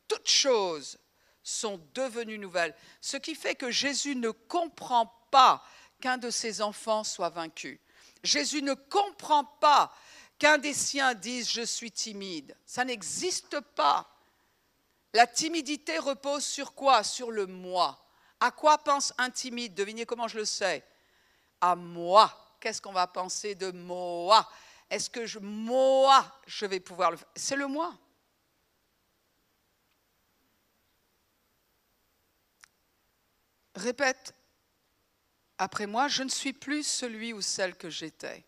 toutes 0.07 0.29
choses 0.29 0.99
sont 1.41 1.81
devenues 1.95 2.37
nouvelles. 2.37 2.75
Ce 3.01 3.17
qui 3.17 3.33
fait 3.33 3.55
que 3.55 3.71
Jésus 3.71 4.15
ne 4.15 4.29
comprend 4.29 5.11
pas 5.31 5.63
qu'un 5.99 6.17
de 6.17 6.29
ses 6.29 6.61
enfants 6.61 7.03
soit 7.03 7.29
vaincu. 7.29 7.79
Jésus 8.23 8.61
ne 8.61 8.73
comprend 8.73 9.43
pas 9.43 9.93
qu'un 10.39 10.57
des 10.57 10.73
siens 10.73 11.13
dise 11.13 11.49
je 11.49 11.61
suis 11.61 11.91
timide. 11.91 12.55
Ça 12.65 12.83
n'existe 12.83 13.59
pas. 13.59 14.07
La 15.13 15.25
timidité 15.25 15.97
repose 15.97 16.45
sur 16.45 16.73
quoi? 16.73 17.03
Sur 17.03 17.31
le 17.31 17.47
moi. 17.47 18.03
À 18.39 18.51
quoi 18.51 18.77
pense 18.77 19.13
un 19.17 19.29
timide? 19.29 19.73
Devinez 19.73 20.05
comment 20.05 20.27
je 20.27 20.37
le 20.37 20.45
sais. 20.45 20.83
À 21.59 21.75
moi. 21.75 22.55
Qu'est-ce 22.59 22.81
qu'on 22.81 22.93
va 22.93 23.07
penser 23.07 23.55
de 23.55 23.71
moi? 23.71 24.47
Est-ce 24.89 25.09
que 25.09 25.25
je, 25.25 25.39
moi, 25.39 26.25
je 26.45 26.65
vais 26.65 26.79
pouvoir 26.79 27.11
le 27.11 27.17
faire? 27.17 27.27
C'est 27.35 27.55
le 27.55 27.67
moi. 27.67 27.93
Répète 33.75 34.33
après 35.57 35.87
moi, 35.87 36.07
je 36.07 36.23
ne 36.23 36.29
suis 36.29 36.53
plus 36.53 36.85
celui 36.85 37.33
ou 37.33 37.41
celle 37.41 37.75
que 37.75 37.89
j'étais. 37.89 38.45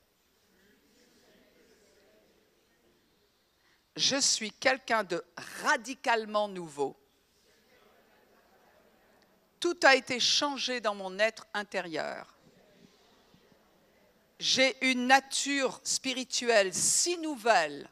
Je 3.96 4.18
suis 4.18 4.52
quelqu'un 4.52 5.04
de 5.04 5.24
radicalement 5.64 6.48
nouveau. 6.48 6.96
Tout 9.60 9.78
a 9.84 9.96
été 9.96 10.20
changé 10.20 10.80
dans 10.80 10.96
mon 10.96 11.20
être 11.20 11.48
intérieur. 11.54 12.38
J'ai 14.40 14.78
une 14.90 15.08
nature 15.08 15.82
spirituelle 15.84 16.74
si 16.74 17.18
nouvelle 17.18 17.90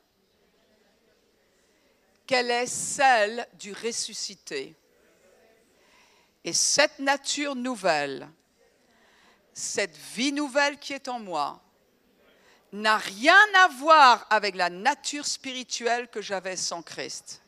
qu'elle 2.25 2.51
est 2.51 2.67
celle 2.67 3.47
du 3.53 3.73
ressuscité. 3.73 4.75
Et 6.45 6.53
cette 6.53 6.99
nature 6.99 7.55
nouvelle, 7.55 8.29
cette 9.57 9.97
vie 9.97 10.31
nouvelle 10.31 10.77
qui 10.77 10.93
est 10.93 11.07
en 11.07 11.17
moi 11.17 11.59
n'a 12.73 12.97
rien 12.97 13.41
à 13.55 13.67
voir 13.69 14.27
avec 14.29 14.55
la 14.55 14.69
nature 14.69 15.25
spirituelle 15.25 16.09
que 16.09 16.21
j'avais 16.21 16.55
sans 16.55 16.83
Christ. 16.83 17.41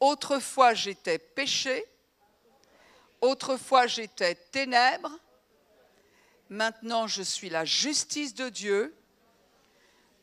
Autrefois 0.00 0.74
j'étais 0.74 1.20
péché, 1.20 1.84
autrefois 3.20 3.86
j'étais 3.86 4.34
ténèbres, 4.34 5.16
maintenant 6.48 7.06
je 7.06 7.22
suis 7.22 7.48
la 7.48 7.64
justice 7.64 8.34
de 8.34 8.48
Dieu, 8.48 8.92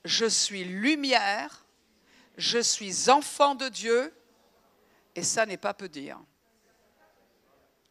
je 0.03 0.25
suis 0.25 0.65
lumière, 0.65 1.63
je 2.35 2.59
suis 2.59 3.09
enfant 3.09 3.55
de 3.55 3.69
Dieu, 3.69 4.13
et 5.15 5.23
ça 5.23 5.45
n'est 5.45 5.55
pas 5.55 5.73
peu 5.73 5.87
dire 5.87 6.19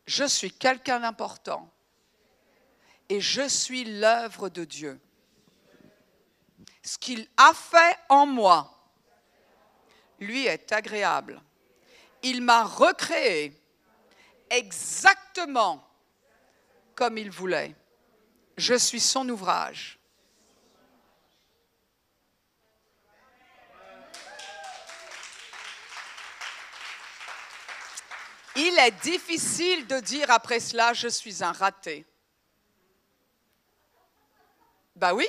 je 0.07 0.24
suis 0.24 0.52
quelqu'un 0.52 1.00
d'important 1.00 1.70
et 3.09 3.20
je 3.20 3.48
suis 3.48 3.84
l'œuvre 3.84 4.48
de 4.48 4.64
Dieu. 4.64 5.00
Ce 6.82 6.96
qu'il 6.98 7.28
a 7.36 7.52
fait 7.52 7.98
en 8.09 8.26
moi, 8.26 8.72
lui 10.20 10.46
est 10.46 10.72
agréable. 10.72 11.42
Il 12.22 12.42
m'a 12.42 12.64
recréé 12.64 13.61
exactement 14.48 15.86
comme 16.94 17.18
il 17.18 17.30
voulait. 17.30 17.74
Je 18.57 18.74
suis 18.74 19.00
son 19.00 19.28
ouvrage. 19.28 19.95
Il 28.57 28.78
est 28.78 29.02
difficile 29.02 29.86
de 29.86 30.00
dire 30.00 30.30
après 30.30 30.61
cela, 30.61 30.94
je 30.94 31.09
suis 31.09 31.44
un 31.44 31.52
raté. 31.52 32.07
Ben 34.94 35.12
oui, 35.12 35.28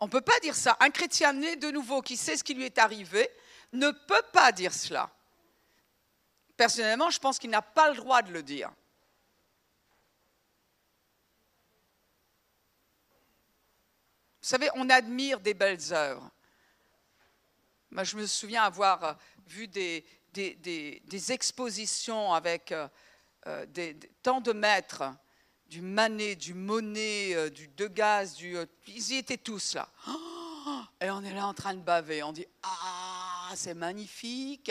on 0.00 0.06
ne 0.06 0.10
peut 0.10 0.22
pas 0.22 0.40
dire 0.40 0.54
ça. 0.54 0.76
Un 0.80 0.90
chrétien 0.90 1.34
né 1.34 1.56
de 1.56 1.70
nouveau 1.70 2.00
qui 2.00 2.16
sait 2.16 2.36
ce 2.36 2.42
qui 2.42 2.54
lui 2.54 2.64
est 2.64 2.78
arrivé 2.78 3.28
ne 3.72 3.90
peut 3.90 4.22
pas 4.32 4.50
dire 4.50 4.72
cela. 4.72 5.10
Personnellement, 6.56 7.10
je 7.10 7.18
pense 7.18 7.38
qu'il 7.38 7.50
n'a 7.50 7.60
pas 7.60 7.90
le 7.90 7.96
droit 7.96 8.22
de 8.22 8.32
le 8.32 8.42
dire. 8.42 8.72
Vous 14.40 14.48
savez, 14.48 14.70
on 14.74 14.88
admire 14.88 15.38
des 15.38 15.54
belles 15.54 15.92
œuvres. 15.92 16.30
Moi, 17.90 18.04
je 18.04 18.16
me 18.16 18.26
souviens 18.26 18.64
avoir 18.64 19.18
vu 19.46 19.68
des, 19.68 20.04
des, 20.32 21.32
expositions 21.32 22.32
avec 22.32 22.72
euh, 22.72 22.88
euh, 23.46 23.66
des, 23.66 23.98
tant 24.22 24.40
de 24.40 24.52
maîtres, 24.52 25.04
du 25.66 25.80
Manet, 25.80 26.36
du 26.36 26.54
Monet, 26.54 27.34
euh, 27.34 27.50
du 27.50 27.68
Degas, 27.68 28.34
du, 28.36 28.56
ils 28.86 29.12
y 29.12 29.16
étaient 29.16 29.38
tous 29.38 29.74
là. 29.74 29.88
et 31.00 31.10
on 31.10 31.22
est 31.22 31.32
là 31.32 31.46
en 31.46 31.54
train 31.54 31.74
de 31.74 31.80
baver. 31.80 32.22
On 32.22 32.32
dit 32.32 32.46
Ah, 32.62 33.50
c'est 33.54 33.74
magnifique. 33.74 34.70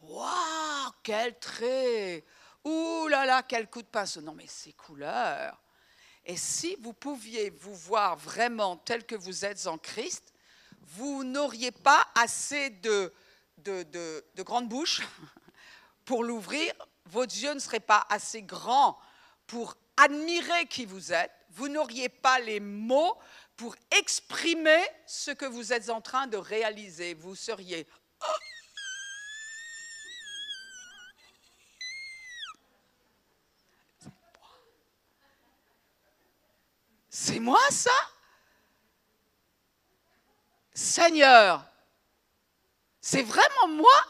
Waouh, 0.00 0.92
quel 1.02 1.38
trait. 1.38 2.24
Ouh 2.64 3.08
là 3.08 3.26
là, 3.26 3.42
quel 3.42 3.68
coup 3.68 3.82
de 3.82 3.86
pinceau. 3.86 4.20
Non, 4.20 4.34
mais 4.34 4.46
ces 4.46 4.72
couleurs. 4.72 5.60
Et 6.24 6.36
si 6.36 6.76
vous 6.80 6.94
pouviez 6.94 7.50
vous 7.50 7.74
voir 7.74 8.16
vraiment 8.16 8.76
tel 8.76 9.04
que 9.04 9.14
vous 9.14 9.44
êtes 9.44 9.66
en 9.66 9.76
Christ, 9.76 10.32
vous 10.80 11.24
n'auriez 11.24 11.70
pas 11.70 12.06
assez 12.14 12.70
de, 13.58 13.82
de, 14.34 14.42
grande 14.42 14.68
bouche 14.68 15.02
pour 16.04 16.24
l'ouvrir, 16.24 16.72
vos 17.06 17.22
yeux 17.22 17.54
ne 17.54 17.58
seraient 17.58 17.80
pas 17.80 18.06
assez 18.08 18.42
grands 18.42 18.98
pour 19.46 19.76
admirer 19.96 20.66
qui 20.66 20.84
vous 20.86 21.12
êtes, 21.12 21.30
vous 21.50 21.68
n'auriez 21.68 22.08
pas 22.08 22.40
les 22.40 22.60
mots 22.60 23.16
pour 23.56 23.76
exprimer 23.90 24.82
ce 25.06 25.30
que 25.30 25.44
vous 25.44 25.72
êtes 25.72 25.88
en 25.90 26.00
train 26.00 26.26
de 26.26 26.36
réaliser. 26.36 27.14
Vous 27.14 27.36
seriez... 27.36 27.86
C'est 37.08 37.38
moi 37.38 37.60
ça? 37.70 37.92
Seigneur, 40.72 41.64
c'est 43.04 43.22
vraiment 43.22 43.68
moi? 43.68 44.00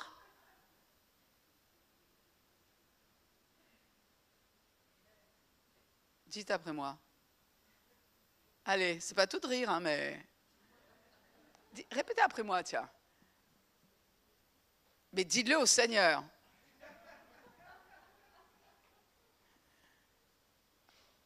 Dites 6.26 6.52
après 6.52 6.72
moi. 6.72 6.96
Allez, 8.64 9.00
c'est 9.00 9.16
pas 9.16 9.26
tout 9.26 9.40
de 9.40 9.48
rire, 9.48 9.68
hein, 9.68 9.80
mais. 9.80 10.24
Répétez 11.90 12.22
après 12.22 12.44
moi, 12.44 12.62
tiens. 12.62 12.88
Mais 15.12 15.24
dites-le 15.24 15.58
au 15.58 15.66
Seigneur. 15.66 16.22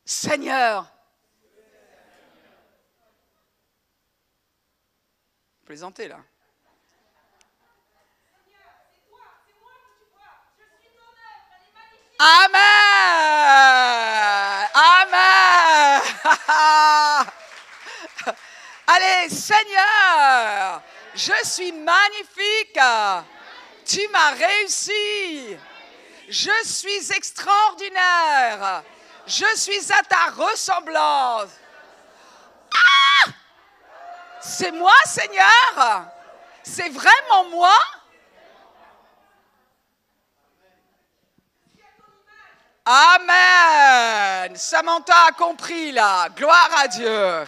Seigneur. 0.07 0.91
Plaisantez 5.67 6.09
là. 6.09 6.25
Amen. 12.19 12.59
Amen. 14.75 16.03
Allez, 18.87 19.29
Seigneur, 19.29 20.83
je 21.15 21.33
suis 21.45 21.71
magnifique. 21.73 22.81
Tu 23.85 24.09
m'as 24.09 24.31
réussi. 24.31 25.57
Je 26.29 26.65
suis 26.65 27.13
extraordinaire. 27.13 28.83
Je 29.27 29.47
suis 29.57 29.93
à 29.93 30.03
ta 30.03 30.31
ressemblance. 30.31 31.51
Ah 32.75 33.31
C'est 34.41 34.73
moi, 34.73 34.95
Seigneur? 35.05 36.07
C'est 36.65 36.89
vraiment 36.89 37.45
moi? 37.51 37.79
Amen. 42.91 44.57
Samantha 44.57 45.27
a 45.29 45.33
compris 45.33 45.93
là. 45.93 46.31
Gloire 46.35 46.71
à 46.79 46.89
Dieu. 46.89 47.47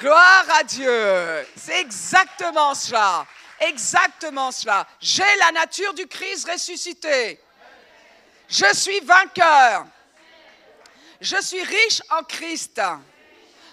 Gloire 0.00 0.44
à 0.58 0.64
Dieu. 0.64 1.46
C'est 1.56 1.80
exactement 1.80 2.74
cela. 2.74 3.24
Exactement 3.60 4.50
cela. 4.50 4.84
J'ai 5.00 5.36
la 5.38 5.52
nature 5.52 5.94
du 5.94 6.08
Christ 6.08 6.50
ressuscité. 6.50 7.40
Je 8.48 8.74
suis 8.74 8.98
vainqueur. 9.00 9.86
Je 11.20 11.40
suis 11.40 11.62
riche 11.62 12.02
en 12.10 12.24
Christ. 12.24 12.80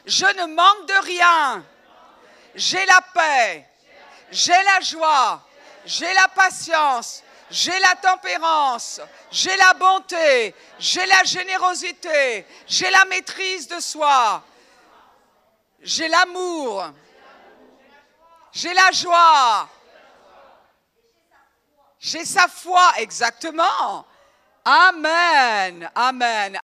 Je 0.05 0.25
ne 0.25 0.53
manque 0.53 0.87
de 0.87 1.03
rien. 1.03 1.65
J'ai 2.53 2.85
la 2.85 3.01
paix. 3.11 3.67
J'ai 4.29 4.51
la 4.51 4.81
joie. 4.81 5.43
J'ai 5.83 6.13
la 6.13 6.27
patience. 6.27 7.23
J'ai 7.49 7.77
la 7.79 7.95
tempérance. 7.95 9.01
J'ai 9.31 9.55
la 9.57 9.73
bonté. 9.73 10.55
J'ai 10.79 11.05
la 11.05 11.23
générosité. 11.23 12.45
J'ai 12.67 12.89
la 12.89 13.05
maîtrise 13.05 13.67
de 13.67 13.79
soi. 13.79 14.43
J'ai 15.81 16.07
l'amour. 16.07 16.91
J'ai 18.51 18.73
la 18.73 18.91
joie. 18.91 19.69
J'ai 21.99 22.25
sa 22.25 22.47
foi, 22.47 22.93
exactement. 22.97 24.05
Amen. 24.63 25.89
Amen. 25.95 26.59